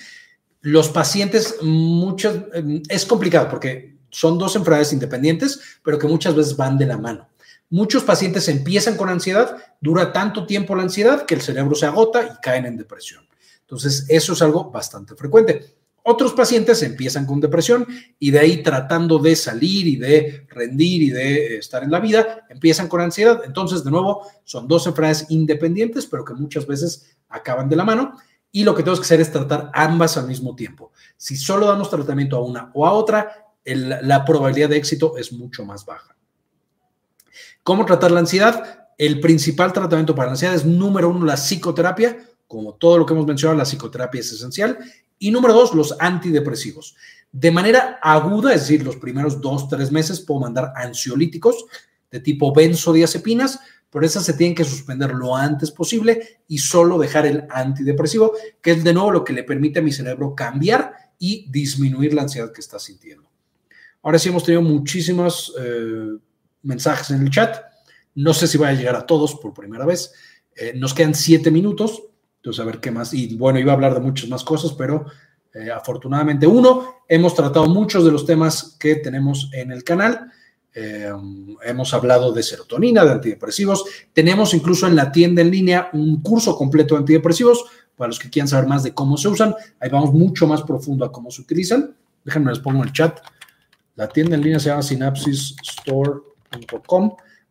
Los 0.62 0.89
pacientes, 0.89 1.59
muchas, 1.62 2.41
em, 2.55 2.83
es 2.89 3.07
complicado 3.07 3.49
porque 3.49 3.97
son 4.11 4.37
dos 4.37 4.57
enfermedades 4.57 4.93
independientes, 4.93 5.61
pero 5.85 5.97
que 5.97 6.09
muchas 6.09 6.35
veces 6.35 6.57
van 6.57 6.77
de 6.77 6.87
la 6.87 6.99
mano. 6.99 7.29
Muchos 7.71 8.05
pacientes 8.05 8.49
empiezan 8.49 8.97
con 8.97 9.09
ansiedad, 9.09 9.57
dura 9.81 10.12
tanto 10.12 10.47
tiempo 10.47 10.75
la 10.75 10.83
ansiedad 10.83 11.27
que 11.27 11.35
el 11.35 11.43
cerebro 11.43 11.75
se 11.75 11.87
agota 11.87 12.23
y 12.23 12.41
caen 12.41 12.67
en 12.67 12.77
depresión. 12.77 13.27
Entonces, 13.61 14.07
eso 14.09 14.35
es 14.35 14.43
algo 14.43 14.71
bastante 14.71 15.15
frecuente. 15.15 15.75
Otros 16.07 16.35
pacientes 16.35 16.83
empiezan 16.83 17.25
con 17.25 17.41
depresión 17.41 17.87
y 18.19 18.31
de 18.31 18.39
ahí 18.39 18.62
tratando 18.62 19.19
de 19.19 19.35
salir 19.35 19.87
y 19.87 19.97
de 19.97 20.47
rendir 20.51 21.03
y 21.03 21.11
de 21.11 21.57
estar 21.57 21.83
en 21.83 21.91
la 21.91 21.99
vida, 21.99 22.47
empiezan 22.51 22.89
con 22.89 23.01
ansiedad. 23.01 23.41
Entonces, 23.47 23.83
de 23.83 23.91
nuevo, 23.91 24.27
son 24.45 24.69
dos 24.69 24.87
enfermedades 24.87 25.25
independientes, 25.31 26.05
pero 26.05 26.23
que 26.23 26.35
muchas 26.35 26.67
veces 26.67 27.17
acaban 27.31 27.71
de 27.71 27.77
la 27.77 27.85
mano. 27.85 28.19
Y 28.53 28.65
lo 28.65 28.75
que 28.75 28.83
tenemos 28.83 29.01
que 29.01 29.07
hacer 29.07 29.23
es 29.23 29.33
tratar 29.33 29.71
ambas 29.73 30.19
al 30.19 30.27
mismo 30.27 30.55
tiempo. 30.55 30.93
Si 31.17 31.37
solo 31.37 31.67
damos 31.67 31.89
tratamiento 31.89 32.37
a 32.37 32.45
una 32.45 32.71
o 32.75 32.87
a 32.87 32.93
otra, 32.93 33.49
la 33.65 34.25
probabilidad 34.27 34.69
de 34.69 34.77
éxito 34.77 35.17
es 35.17 35.33
mucho 35.33 35.65
más 35.65 35.87
baja. 35.87 36.15
¿Cómo 37.62 37.85
tratar 37.85 38.11
la 38.11 38.20
ansiedad? 38.20 38.89
El 38.99 39.20
principal 39.20 39.72
tratamiento 39.72 40.14
para 40.14 40.26
la 40.26 40.32
ansiedad 40.32 40.55
es, 40.55 40.64
número 40.64 41.09
uno, 41.09 41.24
la 41.24 41.37
psicoterapia. 41.37 42.18
Como 42.47 42.74
todo 42.74 42.99
lo 42.99 43.07
que 43.07 43.14
hemos 43.14 43.26
mencionado, 43.26 43.59
la 43.59 43.64
psicoterapia 43.64 44.20
es 44.20 44.32
esencial. 44.32 44.78
Y 45.18 45.30
número 45.30 45.55
dos, 45.55 45.74
los 45.74 45.97
antidepresivos. 45.99 46.97
De 47.32 47.51
manera 47.51 47.99
aguda, 48.01 48.55
es 48.55 48.61
decir, 48.61 48.85
los 48.85 48.97
primeros 48.97 49.41
dos, 49.41 49.68
tres 49.68 49.91
meses, 49.91 50.20
puedo 50.20 50.41
mandar 50.41 50.72
ansiolíticos 50.76 51.64
de 52.11 52.20
tipo 52.20 52.55
benzodiazepinas, 52.55 53.59
pero 53.91 54.07
esas 54.07 54.24
se 54.24 54.35
tienen 54.35 54.55
que 54.55 54.64
suspender 54.64 55.12
lo 55.12 55.35
antes 55.35 55.70
posible 55.70 56.41
y 56.47 56.59
solo 56.59 56.99
dejar 56.99 57.26
el 57.26 57.45
antidepresivo, 57.51 58.32
que 58.61 58.72
es 58.72 58.85
de 58.85 58.93
nuevo 58.93 59.11
lo 59.11 59.24
que 59.24 59.32
le 59.32 59.45
permite 59.45 59.80
a 59.80 59.82
mi 59.82 59.93
cerebro 59.93 60.35
cambiar 60.35 60.95
y 61.18 61.49
disminuir 61.51 62.12
la 62.12 62.22
ansiedad 62.22 62.53
que 62.53 62.61
está 62.61 62.78
sintiendo. 62.78 63.28
Ahora 64.03 64.18
sí 64.18 64.28
hemos 64.28 64.45
tenido 64.45 64.62
muchísimos 64.62 65.55
eh, 65.59 66.18
mensajes 66.65 67.11
en 67.11 67.23
el 67.23 67.31
chat. 67.31 67.57
No 68.15 68.35
sé 68.35 68.47
si 68.47 68.59
va 68.59 68.69
a 68.69 68.73
llegar 68.73 68.97
a 68.97 69.07
todos 69.07 69.35
por 69.37 69.55
primera 69.55 69.85
vez. 69.85 70.12
Eh, 70.57 70.73
nos 70.77 70.95
quedan 70.95 71.15
siete 71.15 71.51
minutos. 71.51 72.03
Entonces, 72.37 72.61
a 72.61 72.67
ver 72.67 72.81
qué 72.81 72.91
más. 72.91 73.15
Y 73.15 73.37
bueno, 73.37 73.59
iba 73.59 73.73
a 73.73 73.75
hablar 73.75 73.95
de 73.95 74.01
muchas 74.01 74.29
más 74.29 74.45
cosas, 74.45 74.73
pero 74.73 75.07
eh, 75.55 75.71
afortunadamente, 75.71 76.47
uno, 76.47 77.03
hemos 77.09 77.35
tratado 77.35 77.67
muchos 77.67 78.05
de 78.05 78.12
los 78.12 78.27
temas 78.27 78.77
que 78.79 78.97
tenemos 78.97 79.51
en 79.53 79.73
el 79.73 79.85
canal. 79.85 80.31
Eh, 80.75 81.11
hemos 81.62 81.95
hablado 81.95 82.33
de 82.33 82.43
serotonina, 82.43 83.05
de 83.05 83.12
antidepresivos. 83.12 83.85
Tenemos 84.12 84.53
incluso 84.55 84.87
en 84.87 84.97
la 84.97 85.12
tienda 85.12 85.41
en 85.43 85.51
línea 85.51 85.91
un 85.93 86.21
curso 86.21 86.57
completo 86.57 86.95
de 86.95 87.01
antidepresivos 87.01 87.65
para 87.97 88.09
los 88.09 88.19
que 88.19 88.29
quieran 88.29 88.49
saber 88.49 88.69
más 88.69 88.83
de 88.83 88.93
cómo 88.93 89.17
se 89.17 89.29
usan. 89.29 89.55
Ahí 89.79 89.89
vamos 89.89 90.12
mucho 90.12 90.47
más 90.47 90.62
profundo 90.62 91.05
a 91.05 91.12
cómo 91.12 91.31
se 91.31 91.43
utilizan. 91.43 91.97
Déjenme 92.25 92.51
les 92.51 92.59
pongo 92.59 92.83
en 92.83 92.89
el 92.89 92.93
chat. 92.93 93.21
La 93.95 94.09
tienda 94.09 94.35
en 94.35 94.43
línea 94.43 94.59
se 94.59 94.71
llama 94.71 94.83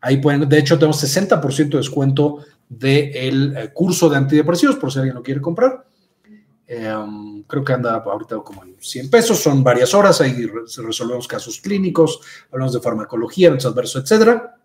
Ahí 0.01 0.18
pueden, 0.18 0.47
de 0.49 0.60
hecho, 0.60 0.78
tenemos 0.78 1.01
60% 1.04 1.70
de 1.70 1.78
descuento 1.78 2.45
del 2.68 3.56
eh, 3.56 3.72
curso 3.74 4.10
de 4.10 4.18
antidepresivos, 4.18 4.76
por 4.76 4.91
si 4.91 4.99
alguien 4.99 5.16
lo 5.16 5.24
quiere 5.24 5.41
comprar. 5.41 5.86
Em, 6.66 7.43
creo 7.43 7.64
que 7.64 7.74
anda 7.74 7.95
ahorita 7.95 8.38
como 8.38 8.64
en 8.64 8.76
100 8.80 9.10
pesos, 9.10 9.39
son 9.39 9.64
varias 9.64 9.93
horas, 9.93 10.22
ahí 10.22 10.45
resolvemos 10.45 11.28
casos 11.28 11.60
clínicos, 11.60 12.22
hablamos 12.51 12.74
de 12.74 12.80
farmacología, 12.80 13.49
los 13.51 13.66
adversos, 13.66 14.04
etcétera. 14.04 14.58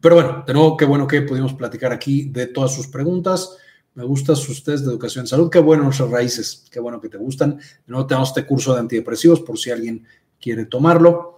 Pero 0.00 0.14
bueno, 0.14 0.44
de 0.46 0.52
nuevo, 0.52 0.76
qué 0.76 0.84
bueno 0.84 1.06
que 1.06 1.22
pudimos 1.22 1.54
platicar 1.54 1.92
aquí 1.92 2.28
de 2.30 2.46
todas 2.46 2.74
sus 2.74 2.86
preguntas. 2.86 3.56
Me 3.94 4.04
gustan 4.04 4.36
sus 4.36 4.62
test 4.62 4.84
de 4.84 4.90
educación 4.90 5.24
en 5.24 5.26
salud. 5.26 5.50
Qué 5.50 5.58
bueno 5.58 5.82
nuestras 5.82 6.10
raíces. 6.10 6.66
Qué 6.70 6.78
bueno 6.78 7.00
que 7.00 7.08
te 7.08 7.16
gustan. 7.18 7.56
De 7.56 7.64
nuevo, 7.86 8.06
tenemos 8.06 8.28
este 8.28 8.46
curso 8.46 8.74
de 8.74 8.80
antidepresivos 8.80 9.40
por 9.40 9.58
si 9.58 9.70
alguien 9.70 10.06
quiere 10.40 10.66
tomarlo. 10.66 11.37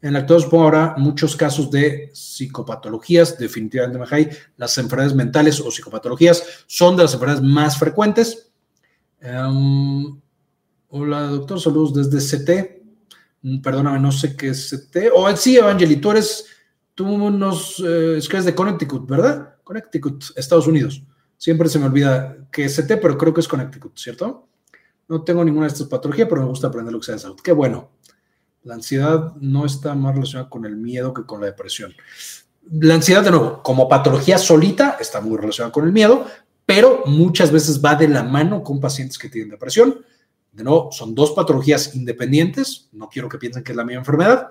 En 0.00 0.12
la 0.12 0.20
actualidad 0.20 0.44
supongo 0.44 0.64
habrá 0.64 0.94
muchos 0.96 1.34
casos 1.34 1.70
de 1.70 2.10
psicopatologías, 2.12 3.36
definitivamente. 3.36 3.98
Las 4.56 4.78
enfermedades 4.78 5.16
mentales 5.16 5.60
o 5.60 5.70
psicopatologías 5.70 6.64
son 6.66 6.96
de 6.96 7.02
las 7.02 7.14
enfermedades 7.14 7.44
más 7.44 7.76
frecuentes. 7.78 8.52
Em, 9.20 10.20
hola, 10.88 11.22
doctor, 11.22 11.60
saludos 11.60 12.10
desde 12.10 12.20
CT. 12.20 12.82
Mm, 13.42 13.60
perdóname, 13.60 13.98
no 13.98 14.12
sé 14.12 14.36
qué 14.36 14.50
es 14.50 14.70
CT. 14.70 15.10
O 15.12 15.24
oh, 15.24 15.36
sí, 15.36 15.56
Evangeli, 15.56 15.96
tú 15.96 16.12
eres, 16.12 16.46
tú 16.94 17.30
nos 17.30 17.80
eh, 17.80 18.18
escribes 18.18 18.44
de 18.44 18.54
Connecticut, 18.54 19.08
¿verdad? 19.08 19.56
Connecticut, 19.64 20.26
Estados 20.36 20.68
Unidos. 20.68 21.02
Siempre 21.36 21.68
se 21.68 21.78
me 21.80 21.86
olvida 21.86 22.48
que 22.52 22.66
es 22.66 22.76
CT, 22.76 23.00
pero 23.02 23.18
creo 23.18 23.34
que 23.34 23.40
es 23.40 23.48
Connecticut, 23.48 23.96
¿cierto? 23.98 24.48
No 25.08 25.24
tengo 25.24 25.44
ninguna 25.44 25.66
de 25.66 25.72
estas 25.72 25.88
patologías, 25.88 26.28
pero 26.28 26.42
me 26.42 26.48
gusta 26.48 26.68
aprender 26.68 26.92
lo 26.92 27.00
que 27.00 27.06
sea 27.06 27.14
de 27.14 27.20
salud. 27.20 27.38
Qué 27.42 27.52
bueno. 27.52 27.90
La 28.68 28.74
ansiedad 28.74 29.32
no 29.40 29.64
está 29.64 29.94
más 29.94 30.14
relacionada 30.14 30.50
con 30.50 30.66
el 30.66 30.76
miedo 30.76 31.14
que 31.14 31.22
con 31.22 31.40
la 31.40 31.46
depresión. 31.46 31.94
La 32.70 32.96
ansiedad, 32.96 33.24
de 33.24 33.30
nuevo, 33.30 33.62
como 33.62 33.88
patología 33.88 34.36
solita, 34.36 34.98
está 35.00 35.22
muy 35.22 35.38
relacionada 35.38 35.72
con 35.72 35.86
el 35.86 35.92
miedo, 35.92 36.26
pero 36.66 37.02
muchas 37.06 37.50
veces 37.50 37.82
va 37.82 37.94
de 37.94 38.08
la 38.08 38.22
mano 38.22 38.62
con 38.62 38.78
pacientes 38.78 39.16
que 39.16 39.30
tienen 39.30 39.48
depresión. 39.48 40.04
De 40.52 40.64
nuevo, 40.64 40.92
son 40.92 41.14
dos 41.14 41.30
patologías 41.30 41.94
independientes, 41.94 42.90
no 42.92 43.08
quiero 43.08 43.30
que 43.30 43.38
piensen 43.38 43.64
que 43.64 43.72
es 43.72 43.76
la 43.76 43.84
misma 43.84 44.00
enfermedad, 44.00 44.48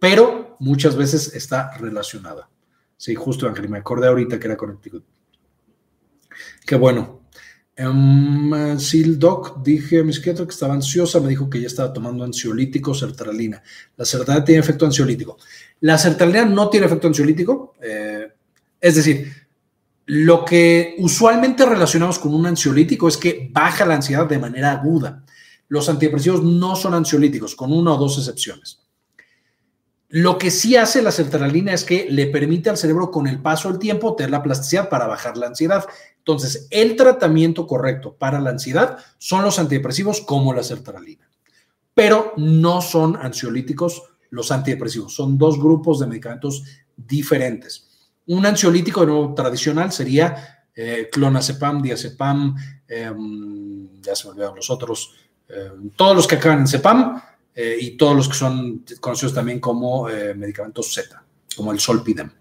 pero 0.00 0.56
muchas 0.58 0.96
veces 0.96 1.32
está 1.32 1.70
relacionada. 1.76 2.50
Sí, 2.96 3.14
justo, 3.14 3.46
Ángel, 3.46 3.68
me 3.68 3.78
acordé 3.78 4.08
ahorita 4.08 4.40
que 4.40 4.46
era 4.48 4.56
Connecticut. 4.56 5.04
Qué 6.66 6.74
bueno. 6.74 7.20
Um, 7.78 8.50
Doc, 9.18 9.62
dije 9.62 10.00
a 10.00 10.04
mi 10.04 10.12
psiquiatra 10.12 10.46
que 10.46 10.52
estaba 10.52 10.72
ansiosa, 10.72 11.20
me 11.20 11.28
dijo 11.28 11.50
que 11.50 11.60
ya 11.60 11.66
estaba 11.66 11.92
tomando 11.92 12.24
ansiolítico, 12.24 12.94
sertralina. 12.94 13.62
La 13.96 14.04
sertralina 14.04 14.44
tiene 14.44 14.60
efecto 14.60 14.86
ansiolítico. 14.86 15.36
La 15.80 15.98
sertralina 15.98 16.46
no 16.46 16.70
tiene 16.70 16.86
efecto 16.86 17.08
ansiolítico, 17.08 17.74
eh, 17.82 18.32
es 18.80 18.94
decir, 18.94 19.30
lo 20.06 20.44
que 20.44 20.94
usualmente 20.98 21.66
relacionamos 21.66 22.18
con 22.18 22.32
un 22.32 22.46
ansiolítico 22.46 23.08
es 23.08 23.16
que 23.16 23.50
baja 23.52 23.84
la 23.84 23.96
ansiedad 23.96 24.26
de 24.26 24.38
manera 24.38 24.72
aguda. 24.72 25.24
Los 25.68 25.88
antidepresivos 25.88 26.42
no 26.42 26.76
son 26.76 26.94
ansiolíticos, 26.94 27.56
con 27.56 27.72
una 27.72 27.92
o 27.92 27.98
dos 27.98 28.16
excepciones. 28.16 28.80
Lo 30.08 30.38
que 30.38 30.52
sí 30.52 30.76
hace 30.76 31.02
la 31.02 31.10
sertralina 31.10 31.72
es 31.74 31.82
que 31.82 32.06
le 32.08 32.28
permite 32.28 32.70
al 32.70 32.76
cerebro 32.76 33.10
con 33.10 33.26
el 33.26 33.42
paso 33.42 33.68
del 33.68 33.80
tiempo 33.80 34.14
tener 34.14 34.30
la 34.30 34.42
plasticidad 34.42 34.88
para 34.88 35.08
bajar 35.08 35.36
la 35.36 35.48
ansiedad. 35.48 35.84
Entonces, 36.26 36.66
el 36.72 36.96
tratamiento 36.96 37.68
correcto 37.68 38.16
para 38.16 38.40
la 38.40 38.50
ansiedad 38.50 38.98
son 39.16 39.44
los 39.44 39.60
antidepresivos 39.60 40.22
como 40.22 40.52
la 40.52 40.64
sertralina, 40.64 41.30
pero 41.94 42.32
no 42.36 42.82
son 42.82 43.14
ansiolíticos 43.14 44.02
los 44.30 44.50
antidepresivos. 44.50 45.14
Son 45.14 45.38
dos 45.38 45.56
grupos 45.56 46.00
de 46.00 46.08
medicamentos 46.08 46.64
diferentes. 46.96 48.10
Un 48.26 48.44
ansiolítico 48.44 49.02
de 49.02 49.06
nuevo 49.06 49.34
tradicional 49.34 49.92
sería 49.92 50.64
eh, 50.74 51.08
clonazepam, 51.12 51.80
diazepam, 51.80 52.56
em, 52.88 54.02
ya 54.02 54.16
se 54.16 54.26
me 54.26 54.32
olvidaron 54.32 54.56
los 54.56 54.68
otros, 54.68 55.14
em, 55.48 55.90
todos 55.90 56.16
los 56.16 56.26
que 56.26 56.34
acaban 56.34 56.58
en 56.58 56.66
cepam 56.66 57.22
eh, 57.54 57.76
y 57.80 57.96
todos 57.96 58.16
los 58.16 58.28
que 58.28 58.34
son 58.34 58.84
conocidos 58.98 59.32
también 59.32 59.60
como 59.60 60.10
eh, 60.10 60.34
medicamentos 60.34 60.92
Z, 60.92 61.22
como 61.54 61.70
el 61.70 61.78
solpidem. 61.78 62.32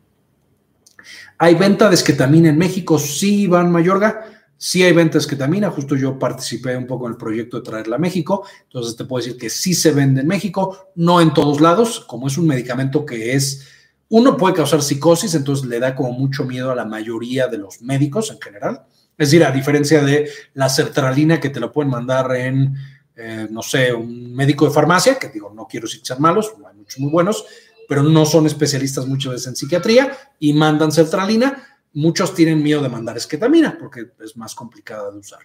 ¿Hay 1.38 1.56
venta 1.56 1.90
de 1.90 1.96
esquetamina 1.96 2.50
en 2.50 2.58
México? 2.58 2.98
Sí, 2.98 3.42
Iván 3.42 3.72
Mayorga. 3.72 4.32
Sí 4.58 4.84
hay 4.84 4.94
venta 4.94 5.14
de 5.14 5.20
esquetamina, 5.20 5.70
justo 5.70 5.96
yo 5.98 6.18
participé 6.18 6.78
un 6.78 6.88
poco 6.88 7.08
en 7.08 7.12
el 7.12 7.18
proyecto 7.18 7.58
de 7.58 7.64
traerla 7.64 7.98
a 7.98 8.00
México, 8.00 8.48
entonces 8.64 8.96
te 8.96 9.04
puedo 9.04 9.22
decir 9.24 9.38
que 9.38 9.50
sí 9.50 9.74
se 9.74 9.92
vende 9.92 10.22
en 10.22 10.28
México, 10.28 10.92
no 10.96 11.20
en 11.20 11.34
todos 11.34 11.60
lados, 11.60 12.00
como 12.00 12.28
es 12.28 12.38
un 12.38 12.48
medicamento 12.48 13.06
que 13.06 13.34
es 13.34 13.68
uno 14.08 14.38
puede 14.38 14.56
causar 14.56 14.82
psicosis, 14.82 15.36
entonces 15.36 15.66
le 15.66 15.80
da 15.80 15.94
como 15.94 16.12
mucho 16.14 16.46
miedo 16.46 16.72
a 16.72 16.76
la 16.76 16.86
mayoría 16.86 17.48
de 17.48 17.58
los 17.58 17.82
médicos 17.82 18.32
en 18.32 18.40
general. 18.40 18.86
Es 19.18 19.30
decir, 19.30 19.44
a 19.44 19.52
diferencia 19.52 20.02
de 20.04 20.30
la 20.54 20.70
sertralina 20.70 21.40
que 21.40 21.50
te 21.50 21.60
lo 21.60 21.72
pueden 21.72 21.92
mandar 21.92 22.34
en, 22.36 22.76
eh, 23.16 23.48
no 23.50 23.62
sé, 23.62 23.94
un 23.94 24.34
médico 24.34 24.66
de 24.66 24.72
farmacia, 24.72 25.16
que 25.16 25.30
digo, 25.30 25.52
no 25.54 25.68
quiero 25.68 25.88
decir 25.88 26.02
que 26.02 26.08
sean 26.08 26.22
malos, 26.22 26.54
hay 26.68 26.78
muchos 26.78 27.00
muy 27.00 27.12
buenos, 27.12 27.46
pero 27.88 28.04
no 28.04 28.26
son 28.26 28.46
especialistas 28.46 29.08
muchas 29.08 29.34
veces 29.34 29.48
en 29.48 29.56
psiquiatría 29.56 30.18
y 30.40 30.54
mandan 30.54 30.92
sertralina. 30.92 31.80
Muchos 31.94 32.34
tienen 32.34 32.62
miedo 32.62 32.82
de 32.82 32.90
mandar 32.90 33.18
esquetamina 33.18 33.78
porque 33.80 34.12
es 34.24 34.36
más 34.36 34.54
complicada 34.54 35.12
de 35.12 35.20
usar. 35.20 35.40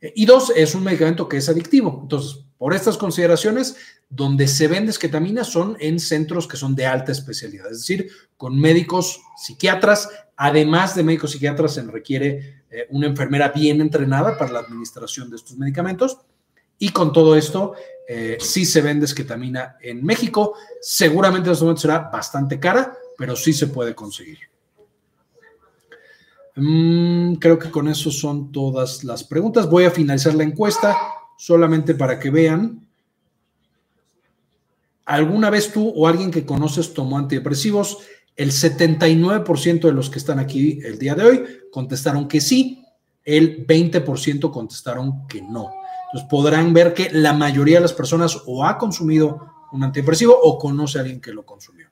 Eh, 0.00 0.12
y 0.16 0.26
dos, 0.26 0.52
es 0.54 0.74
un 0.74 0.84
medicamento 0.84 1.28
que 1.28 1.38
es 1.38 1.48
adictivo. 1.48 2.00
Entonces, 2.02 2.44
por 2.58 2.74
estas 2.74 2.96
consideraciones, 2.96 3.76
donde 4.08 4.48
se 4.48 4.68
vende 4.68 4.90
esquetamina 4.90 5.44
son 5.44 5.76
en 5.80 5.98
centros 5.98 6.46
que 6.46 6.56
son 6.56 6.74
de 6.74 6.86
alta 6.86 7.12
especialidad, 7.12 7.70
es 7.70 7.78
decir, 7.78 8.10
con 8.36 8.58
médicos 8.58 9.20
psiquiatras. 9.36 10.08
Además 10.36 10.94
de 10.94 11.02
médicos 11.02 11.32
psiquiatras, 11.32 11.74
se 11.74 11.82
requiere 11.82 12.64
eh, 12.70 12.86
una 12.90 13.06
enfermera 13.06 13.48
bien 13.48 13.80
entrenada 13.80 14.36
para 14.38 14.52
la 14.52 14.60
administración 14.60 15.30
de 15.30 15.36
estos 15.36 15.56
medicamentos. 15.56 16.18
Y 16.78 16.90
con 16.90 17.12
todo 17.12 17.36
esto, 17.36 17.74
eh, 18.08 18.38
sí 18.40 18.64
se 18.64 18.80
vende 18.80 19.06
esquetamina 19.06 19.76
en 19.80 20.04
México. 20.04 20.54
Seguramente 20.80 21.48
en 21.48 21.54
este 21.54 21.76
será 21.76 22.10
bastante 22.12 22.60
cara, 22.60 22.96
pero 23.16 23.34
sí 23.34 23.52
se 23.52 23.68
puede 23.68 23.94
conseguir. 23.94 24.38
Mm, 26.56 27.34
creo 27.34 27.58
que 27.58 27.70
con 27.70 27.88
eso 27.88 28.10
son 28.10 28.52
todas 28.52 29.04
las 29.04 29.24
preguntas. 29.24 29.68
Voy 29.68 29.84
a 29.84 29.90
finalizar 29.90 30.34
la 30.34 30.44
encuesta 30.44 30.96
solamente 31.36 31.94
para 31.94 32.18
que 32.18 32.30
vean 32.30 32.86
¿Alguna 35.06 35.50
vez 35.50 35.72
tú 35.72 35.88
o 35.88 36.08
alguien 36.08 36.32
que 36.32 36.44
conoces 36.44 36.92
tomó 36.92 37.16
antidepresivos? 37.16 37.98
El 38.34 38.50
79% 38.50 39.80
de 39.86 39.92
los 39.92 40.10
que 40.10 40.18
están 40.18 40.40
aquí 40.40 40.80
el 40.84 40.98
día 40.98 41.14
de 41.14 41.24
hoy 41.24 41.44
contestaron 41.70 42.26
que 42.26 42.40
sí, 42.40 42.84
el 43.24 43.64
20% 43.66 44.50
contestaron 44.50 45.26
que 45.28 45.40
no. 45.40 45.70
Entonces 46.06 46.28
podrán 46.30 46.72
ver 46.72 46.94
que 46.94 47.10
la 47.12 47.32
mayoría 47.32 47.76
de 47.76 47.82
las 47.82 47.92
personas 47.92 48.42
o 48.46 48.64
ha 48.64 48.78
consumido 48.78 49.52
un 49.72 49.82
antidepresivo 49.82 50.38
o 50.40 50.58
conoce 50.58 50.98
a 50.98 51.02
alguien 51.02 51.20
que 51.20 51.32
lo 51.32 51.44
consumió. 51.44 51.88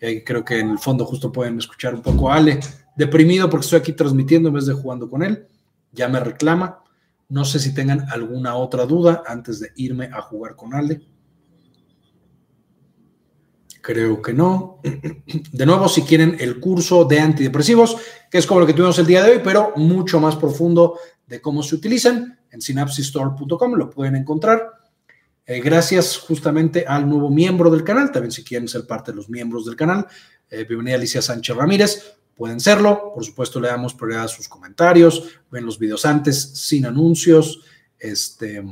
Y 0.00 0.22
creo 0.22 0.44
que 0.44 0.60
en 0.60 0.70
el 0.70 0.78
fondo 0.78 1.04
justo 1.04 1.32
pueden 1.32 1.58
escuchar 1.58 1.94
un 1.94 2.02
poco 2.02 2.30
a 2.30 2.36
Ale, 2.36 2.60
deprimido 2.96 3.50
porque 3.50 3.64
estoy 3.64 3.80
aquí 3.80 3.92
transmitiendo 3.92 4.48
en 4.48 4.54
vez 4.54 4.66
de 4.66 4.74
jugando 4.74 5.10
con 5.10 5.22
él. 5.22 5.46
Ya 5.92 6.08
me 6.08 6.20
reclama. 6.20 6.82
No 7.28 7.44
sé 7.44 7.58
si 7.58 7.74
tengan 7.74 8.06
alguna 8.10 8.54
otra 8.54 8.86
duda 8.86 9.22
antes 9.26 9.60
de 9.60 9.72
irme 9.76 10.06
a 10.06 10.22
jugar 10.22 10.56
con 10.56 10.74
Ale. 10.74 11.02
Creo 13.82 14.20
que 14.22 14.32
no. 14.32 14.80
De 15.52 15.66
nuevo, 15.66 15.88
si 15.88 16.02
quieren 16.02 16.36
el 16.40 16.60
curso 16.60 17.04
de 17.04 17.20
antidepresivos, 17.20 17.96
que 18.30 18.38
es 18.38 18.46
como 18.46 18.60
lo 18.60 18.66
que 18.66 18.74
tuvimos 18.74 18.98
el 18.98 19.06
día 19.06 19.22
de 19.22 19.32
hoy, 19.32 19.40
pero 19.42 19.72
mucho 19.76 20.20
más 20.20 20.36
profundo 20.36 20.98
de 21.28 21.40
cómo 21.40 21.62
se 21.62 21.74
utilizan, 21.74 22.38
en 22.50 22.60
synapsistore.com 22.60 23.74
lo 23.74 23.90
pueden 23.90 24.16
encontrar. 24.16 24.72
Eh, 25.46 25.60
gracias 25.60 26.16
justamente 26.18 26.84
al 26.86 27.08
nuevo 27.08 27.30
miembro 27.30 27.70
del 27.70 27.84
canal, 27.84 28.10
también 28.10 28.32
si 28.32 28.44
quieren 28.44 28.68
ser 28.68 28.86
parte 28.86 29.12
de 29.12 29.16
los 29.16 29.28
miembros 29.28 29.66
del 29.66 29.76
canal. 29.76 30.06
Eh, 30.50 30.64
bienvenida 30.64 30.96
Alicia 30.96 31.22
Sánchez 31.22 31.54
Ramírez, 31.56 32.16
pueden 32.34 32.60
serlo. 32.60 33.12
Por 33.14 33.24
supuesto, 33.24 33.60
le 33.60 33.68
damos 33.68 33.94
prioridad 33.94 34.24
a 34.24 34.28
sus 34.28 34.48
comentarios, 34.48 35.40
ven 35.50 35.66
los 35.66 35.78
videos 35.78 36.06
antes, 36.06 36.38
sin 36.38 36.86
anuncios. 36.86 37.60
Este, 37.98 38.62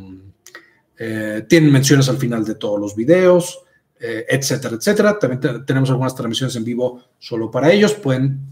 eh, 0.99 1.45
tienen 1.49 1.71
menciones 1.71 2.09
al 2.09 2.17
final 2.17 2.45
de 2.45 2.55
todos 2.55 2.81
los 2.81 2.97
videos. 2.97 3.61
Etcétera, 3.99 4.77
etcétera. 4.77 5.19
También 5.19 5.65
tenemos 5.65 5.89
algunas 5.89 6.15
transmisiones 6.15 6.55
en 6.55 6.65
vivo 6.65 7.03
solo 7.19 7.51
para 7.51 7.73
ellos. 7.73 7.95
Pueden 7.95 8.51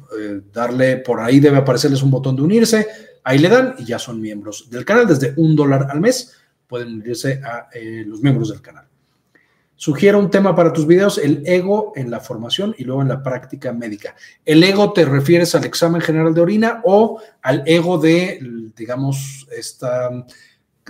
darle, 0.50 0.96
por 0.96 1.20
ahí 1.20 1.38
debe 1.38 1.58
aparecerles 1.58 2.02
un 2.02 2.10
botón 2.10 2.34
de 2.34 2.42
unirse. 2.42 3.13
Ahí 3.24 3.38
le 3.38 3.48
dan 3.48 3.74
y 3.78 3.84
ya 3.84 3.98
son 3.98 4.20
miembros 4.20 4.70
del 4.70 4.84
canal. 4.84 5.06
Desde 5.06 5.34
un 5.36 5.56
dólar 5.56 5.88
al 5.90 6.00
mes 6.00 6.32
pueden 6.66 7.00
unirse 7.00 7.40
a 7.42 7.68
eh, 7.72 8.04
los 8.06 8.20
miembros 8.20 8.50
del 8.50 8.60
canal. 8.60 8.86
Sugiero 9.76 10.18
un 10.20 10.30
tema 10.30 10.54
para 10.54 10.72
tus 10.72 10.86
videos, 10.86 11.18
el 11.18 11.42
ego 11.46 11.92
en 11.96 12.10
la 12.10 12.20
formación 12.20 12.74
y 12.78 12.84
luego 12.84 13.02
en 13.02 13.08
la 13.08 13.22
práctica 13.22 13.72
médica. 13.72 14.14
¿El 14.44 14.62
ego 14.62 14.92
te 14.92 15.04
refieres 15.04 15.54
al 15.56 15.64
examen 15.64 16.00
general 16.00 16.32
de 16.32 16.40
orina 16.40 16.80
o 16.84 17.20
al 17.42 17.64
ego 17.66 17.98
de, 17.98 18.38
digamos, 18.76 19.48
esta, 19.50 20.10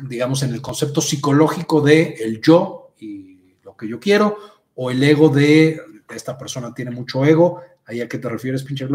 digamos, 0.02 0.42
en 0.42 0.52
el 0.52 0.60
concepto 0.60 1.00
psicológico 1.00 1.80
de 1.80 2.14
el 2.20 2.42
yo 2.42 2.92
y 2.98 3.34
que 3.76 3.88
yo 3.88 4.00
quiero, 4.00 4.36
o 4.74 4.90
el 4.90 5.02
ego 5.02 5.28
de 5.28 5.80
esta 6.14 6.36
persona 6.36 6.74
tiene 6.74 6.90
mucho 6.90 7.24
ego, 7.24 7.60
¿ahí 7.86 8.00
a 8.00 8.08
qué 8.08 8.18
te 8.18 8.28
refieres, 8.28 8.62
pinche 8.62 8.86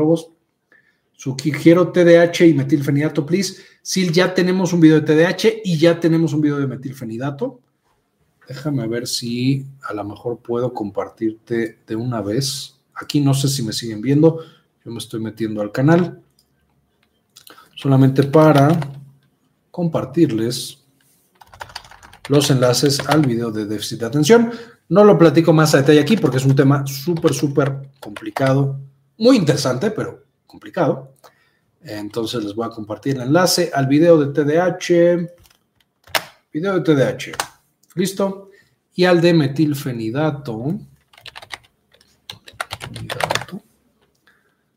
Sugiero 1.20 1.92
TDH 1.92 2.48
y 2.48 2.54
metilfenidato, 2.54 3.26
please. 3.26 3.62
Sí, 3.82 4.10
ya 4.10 4.34
tenemos 4.34 4.72
un 4.72 4.80
video 4.80 5.02
de 5.02 5.06
TDH 5.06 5.62
y 5.66 5.78
ya 5.78 6.00
tenemos 6.00 6.32
un 6.32 6.40
video 6.40 6.58
de 6.58 6.66
metilfenidato. 6.66 7.60
Déjame 8.48 8.88
ver 8.88 9.06
si 9.06 9.66
a 9.82 9.94
lo 9.94 10.06
mejor 10.06 10.40
puedo 10.40 10.74
compartirte 10.74 11.80
de 11.86 11.96
una 11.98 12.22
vez. 12.22 12.80
Aquí 12.96 13.20
no 13.20 13.34
sé 13.34 13.50
si 13.50 13.64
me 13.64 13.74
siguen 13.74 14.00
viendo. 14.00 14.40
Yo 14.86 14.92
me 14.92 15.00
estoy 15.00 15.20
metiendo 15.20 15.62
al 15.62 15.74
canal. 15.74 16.22
Solamente 17.76 18.24
para 18.24 18.80
compartirles 19.72 20.86
los 22.30 22.50
enlaces 22.50 22.98
al 23.10 23.24
video 23.26 23.52
de 23.52 23.66
déficit 23.66 24.00
de 24.00 24.06
atención. 24.06 24.52
No 24.88 25.04
lo 25.04 25.18
platico 25.18 25.52
más 25.52 25.76
a 25.76 25.80
detalle 25.80 26.00
aquí 26.00 26.16
porque 26.16 26.38
es 26.38 26.46
un 26.46 26.56
tema 26.56 26.88
súper, 26.88 27.34
súper 27.34 27.90
complicado, 28.00 28.80
muy 29.18 29.36
interesante, 29.36 29.92
pero 29.92 30.19
complicado. 30.50 31.14
Entonces 31.82 32.44
les 32.44 32.56
voy 32.56 32.66
a 32.66 32.72
compartir 32.72 33.16
el 33.16 33.22
enlace 33.22 33.72
al 33.74 33.88
video 33.88 34.18
de 34.18 34.34
TDAH. 34.34 35.30
Video 36.52 36.80
de 36.80 36.82
TDAH. 36.82 37.32
¿Listo? 37.96 38.50
Y 38.96 39.06
al 39.06 39.22
de 39.22 39.34
metilfenidato. 39.34 40.80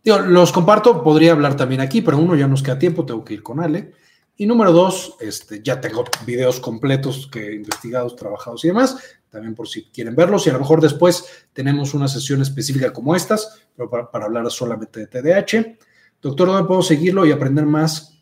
Digo, 0.04 0.18
los 0.18 0.52
comparto, 0.52 1.02
podría 1.02 1.32
hablar 1.32 1.56
también 1.56 1.80
aquí, 1.80 2.02
pero 2.02 2.18
uno 2.18 2.34
ya 2.34 2.48
nos 2.48 2.62
queda 2.62 2.78
tiempo, 2.78 3.06
tengo 3.06 3.24
que 3.24 3.34
ir 3.34 3.42
con 3.42 3.60
Ale. 3.60 3.92
Y 4.36 4.46
número 4.46 4.72
dos, 4.72 5.16
este, 5.20 5.62
ya 5.62 5.80
tengo 5.80 6.04
videos 6.26 6.58
completos 6.60 7.28
que 7.30 7.54
investigados, 7.54 8.16
trabajados 8.16 8.64
y 8.64 8.68
demás, 8.68 8.96
también 9.33 9.55
por 9.55 9.66
si 9.66 9.85
quieren 9.85 10.14
verlos. 10.14 10.47
Y 10.47 10.51
a 10.51 10.53
lo 10.53 10.59
mejor 10.59 10.80
después 10.80 11.24
tenemos 11.55 11.95
una 11.95 12.07
sesión 12.07 12.43
específica 12.43 12.93
como 12.93 13.16
estas, 13.16 13.62
pero 13.74 13.89
para, 13.89 14.26
hablar 14.26 14.49
solamente 14.51 15.01
de 15.01 15.07
TDAH. 15.07 15.78
Doctor, 16.20 16.49
¿dónde 16.49 16.68
puedo 16.68 16.83
seguirlo 16.83 17.24
y 17.24 17.33
aprender 17.33 17.64
más? 17.64 18.18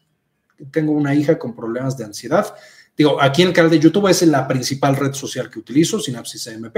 Tengo 0.70 0.92
una 0.92 1.14
hija 1.14 1.36
con 1.36 1.54
problemas 1.54 1.96
de 1.98 2.04
ansiedad. 2.04 2.54
Digo, 2.96 3.20
aquí 3.20 3.42
en 3.42 3.48
el 3.48 3.54
canal 3.54 3.70
de 3.70 3.80
YouTube 3.80 4.08
es 4.08 4.22
la 4.22 4.46
principal 4.46 4.94
red 4.94 5.12
social 5.12 5.50
que 5.50 5.58
utilizo, 5.58 5.98
Synapsis 5.98 6.46
AMP. 6.46 6.76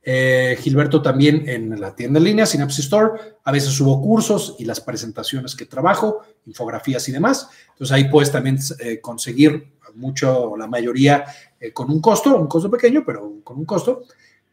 Eh, 0.00 0.56
Gilberto 0.60 1.02
también 1.02 1.46
en 1.46 1.78
la 1.78 1.94
tienda 1.94 2.18
en 2.18 2.24
línea, 2.24 2.46
Synapsis 2.46 2.86
Store. 2.86 3.20
A 3.44 3.52
veces 3.52 3.70
subo 3.70 4.00
cursos 4.00 4.56
y 4.58 4.64
las 4.64 4.80
presentaciones 4.80 5.54
que 5.54 5.66
trabajo, 5.66 6.22
infografías 6.46 7.06
y 7.10 7.12
demás. 7.12 7.48
Entonces 7.72 7.92
ahí 7.94 8.08
puedes 8.08 8.32
también 8.32 8.58
eh, 8.78 9.02
conseguir 9.02 9.77
mucho, 9.98 10.56
la 10.56 10.66
mayoría 10.66 11.24
eh, 11.60 11.72
con 11.72 11.90
un 11.90 12.00
costo, 12.00 12.36
un 12.36 12.46
costo 12.46 12.70
pequeño, 12.70 13.02
pero 13.04 13.40
con 13.44 13.58
un 13.58 13.64
costo. 13.64 14.04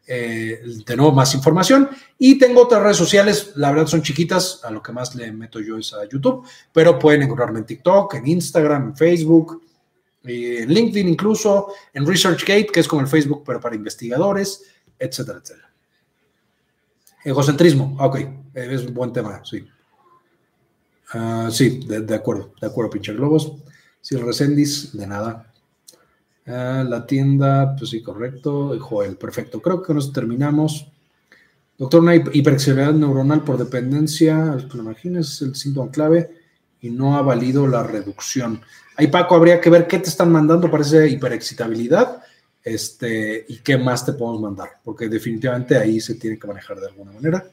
de 0.07 0.95
nuevo, 0.95 1.11
más 1.11 1.33
información. 1.33 1.89
Y 2.19 2.37
tengo 2.37 2.61
otras 2.61 2.83
redes 2.83 2.97
sociales, 2.97 3.53
la 3.55 3.71
verdad 3.71 3.87
son 3.87 4.03
chiquitas, 4.03 4.61
a 4.63 4.69
lo 4.69 4.81
que 4.81 4.91
más 4.91 5.15
le 5.15 5.31
meto 5.31 5.59
yo 5.59 5.77
es 5.77 5.93
a 5.93 6.07
YouTube, 6.07 6.45
pero 6.71 6.99
pueden 6.99 7.23
encontrarme 7.23 7.59
en 7.59 7.65
TikTok, 7.65 8.13
en 8.13 8.27
Instagram, 8.27 8.89
en 8.89 8.95
Facebook, 8.95 9.63
en 10.23 10.69
LinkedIn 10.71 11.07
incluso, 11.07 11.69
en 11.91 12.05
ResearchGate, 12.05 12.67
que 12.67 12.81
es 12.81 12.87
como 12.87 13.01
el 13.01 13.07
Facebook, 13.07 13.43
pero 13.45 13.59
para 13.59 13.75
investigadores 13.75 14.63
etcétera, 14.99 15.39
etcétera. 15.39 15.69
Egocentrismo, 17.23 17.97
ah, 17.99 18.07
ok, 18.07 18.19
es 18.53 18.81
un 18.85 18.93
buen 18.93 19.11
tema, 19.11 19.41
sí. 19.43 19.67
Ah, 21.13 21.49
sí, 21.51 21.85
de, 21.85 22.15
acuerdo, 22.15 22.53
de 22.59 22.67
acuerdo, 22.67 22.91
pinche 22.91 23.13
globos. 23.13 23.53
Sí, 24.05 24.17
Resendis, 24.17 24.95
de 24.95 25.07
nada. 25.07 25.51
Ah, 26.45 26.85
la 26.87 27.07
tienda, 27.07 27.75
pues 27.75 27.89
sí, 27.89 28.03
correcto. 28.03 28.79
Joel, 28.79 29.17
perfecto. 29.17 29.59
Creo 29.59 29.81
que 29.81 29.95
nos 29.95 30.13
terminamos. 30.13 30.85
Doctor, 31.75 32.01
una 32.03 32.13
hiperactividad 32.15 32.93
neuronal 32.93 33.43
por 33.43 33.57
dependencia, 33.57 34.57
lo 34.71 34.79
imagines, 34.83 35.31
es 35.31 35.41
el 35.41 35.55
síntoma 35.55 35.89
clave 35.89 36.29
y 36.81 36.91
no 36.91 37.17
ha 37.17 37.23
valido 37.23 37.65
la 37.65 37.81
reducción. 37.81 38.61
Ahí, 38.95 39.07
Paco, 39.07 39.37
habría 39.37 39.59
que 39.59 39.71
ver 39.71 39.87
qué 39.87 39.97
te 39.97 40.09
están 40.09 40.31
mandando 40.31 40.69
para 40.69 40.83
esa 40.83 41.07
hiperexcitabilidad 41.07 42.21
este, 42.63 43.43
y 43.49 43.57
qué 43.57 43.75
más 43.79 44.05
te 44.05 44.13
podemos 44.13 44.39
mandar, 44.39 44.69
porque 44.83 45.09
definitivamente 45.09 45.79
ahí 45.79 45.99
se 45.99 46.13
tiene 46.13 46.37
que 46.37 46.45
manejar 46.45 46.79
de 46.79 46.89
alguna 46.89 47.11
manera. 47.11 47.43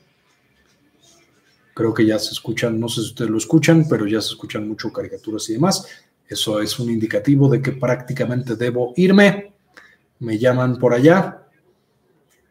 Creo 1.72 1.94
que 1.94 2.04
ya 2.04 2.18
se 2.18 2.32
escuchan, 2.32 2.78
no 2.78 2.90
sé 2.90 3.00
si 3.00 3.06
ustedes 3.06 3.30
lo 3.30 3.38
escuchan, 3.38 3.86
pero 3.88 4.06
ya 4.06 4.20
se 4.20 4.28
escuchan 4.28 4.68
mucho 4.68 4.92
caricaturas 4.92 5.48
y 5.48 5.54
demás. 5.54 5.86
Eso 6.28 6.60
es 6.60 6.78
un 6.78 6.90
indicativo 6.90 7.48
de 7.48 7.60
que 7.60 7.72
prácticamente 7.72 8.56
debo 8.56 8.94
irme. 8.96 9.52
Me 10.20 10.38
llaman 10.38 10.78
por 10.78 10.94
allá. 10.94 11.42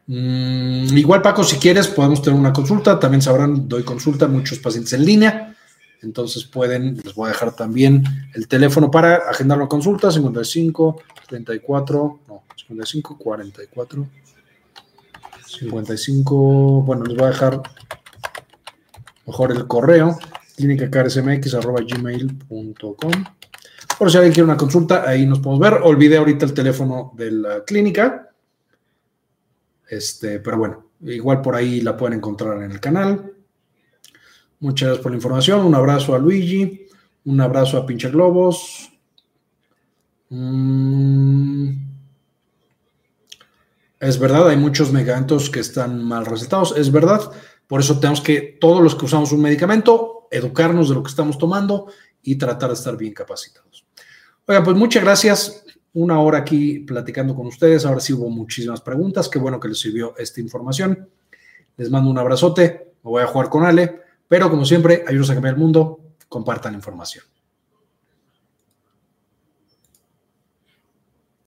Mm, 0.07 0.97
igual, 0.97 1.21
Paco, 1.21 1.43
si 1.43 1.57
quieres, 1.57 1.87
podemos 1.87 2.21
tener 2.21 2.39
una 2.39 2.53
consulta. 2.53 2.99
También 2.99 3.21
sabrán, 3.21 3.67
doy 3.67 3.83
consulta 3.83 4.25
a 4.25 4.29
muchos 4.29 4.59
pacientes 4.59 4.93
en 4.93 5.05
línea. 5.05 5.55
Entonces 6.01 6.45
pueden, 6.45 6.99
les 7.03 7.13
voy 7.13 7.29
a 7.29 7.33
dejar 7.33 7.55
también 7.55 8.03
el 8.33 8.47
teléfono 8.47 8.89
para 8.89 9.17
agendar 9.29 9.57
la 9.57 9.67
consulta, 9.67 10.11
55 10.11 11.01
34, 11.27 12.19
no, 12.27 12.43
55 12.55 13.17
44 13.17 14.07
55, 15.59 16.83
bueno, 16.83 17.03
les 17.03 17.17
voy 17.17 17.25
a 17.25 17.31
dejar 17.31 17.61
mejor 19.25 19.51
el 19.51 19.67
correo, 19.67 20.17
gmail.com 20.57 23.11
Por 24.01 24.09
si 24.09 24.17
alguien 24.17 24.33
quiere 24.33 24.45
una 24.45 24.57
consulta, 24.57 25.07
ahí 25.07 25.27
nos 25.27 25.37
podemos 25.37 25.59
ver. 25.59 25.79
Olvidé 25.83 26.17
ahorita 26.17 26.43
el 26.43 26.55
teléfono 26.55 27.11
de 27.15 27.29
la 27.29 27.63
clínica. 27.63 28.31
Este, 29.87 30.39
pero 30.39 30.57
bueno, 30.57 30.85
igual 31.01 31.39
por 31.43 31.53
ahí 31.53 31.81
la 31.81 31.95
pueden 31.95 32.17
encontrar 32.17 32.63
en 32.63 32.71
el 32.71 32.79
canal. 32.79 33.31
Muchas 34.59 34.87
gracias 34.87 35.03
por 35.03 35.11
la 35.11 35.17
información. 35.17 35.63
Un 35.63 35.75
abrazo 35.75 36.15
a 36.15 36.17
Luigi. 36.17 36.87
Un 37.25 37.41
abrazo 37.41 37.77
a 37.77 37.85
Pinche 37.85 38.09
Globos. 38.09 38.91
Mm. 40.29 41.73
Es 43.99 44.17
verdad, 44.17 44.49
hay 44.49 44.57
muchos 44.57 44.91
medicamentos 44.91 45.47
que 45.51 45.59
están 45.59 46.03
mal 46.03 46.25
recetados. 46.25 46.75
Es 46.75 46.91
verdad. 46.91 47.31
Por 47.67 47.81
eso 47.81 47.99
tenemos 47.99 48.21
que, 48.21 48.57
todos 48.59 48.81
los 48.81 48.95
que 48.95 49.05
usamos 49.05 49.31
un 49.31 49.43
medicamento, 49.43 50.27
educarnos 50.31 50.89
de 50.89 50.95
lo 50.95 51.03
que 51.03 51.11
estamos 51.11 51.37
tomando 51.37 51.85
y 52.23 52.35
tratar 52.37 52.69
de 52.69 52.73
estar 52.73 52.97
bien 52.97 53.13
capacitados. 53.13 53.80
Oiga, 54.51 54.65
pues 54.65 54.75
muchas 54.75 55.01
gracias. 55.01 55.63
Una 55.93 56.19
hora 56.19 56.39
aquí 56.39 56.79
platicando 56.79 57.33
con 57.33 57.47
ustedes. 57.47 57.85
Ahora 57.85 58.01
sí 58.01 58.11
hubo 58.11 58.29
muchísimas 58.29 58.81
preguntas. 58.81 59.29
Qué 59.29 59.39
bueno 59.39 59.61
que 59.61 59.69
les 59.69 59.79
sirvió 59.79 60.13
esta 60.17 60.41
información. 60.41 61.07
Les 61.77 61.89
mando 61.89 62.09
un 62.09 62.17
abrazote. 62.17 62.91
Me 63.01 63.11
voy 63.11 63.23
a 63.23 63.27
jugar 63.27 63.47
con 63.47 63.63
Ale. 63.63 64.01
Pero 64.27 64.49
como 64.49 64.65
siempre, 64.65 65.05
ayúdenos 65.07 65.29
a 65.29 65.35
cambiar 65.35 65.53
el 65.53 65.59
mundo, 65.61 66.01
compartan 66.27 66.73
información. 66.73 67.23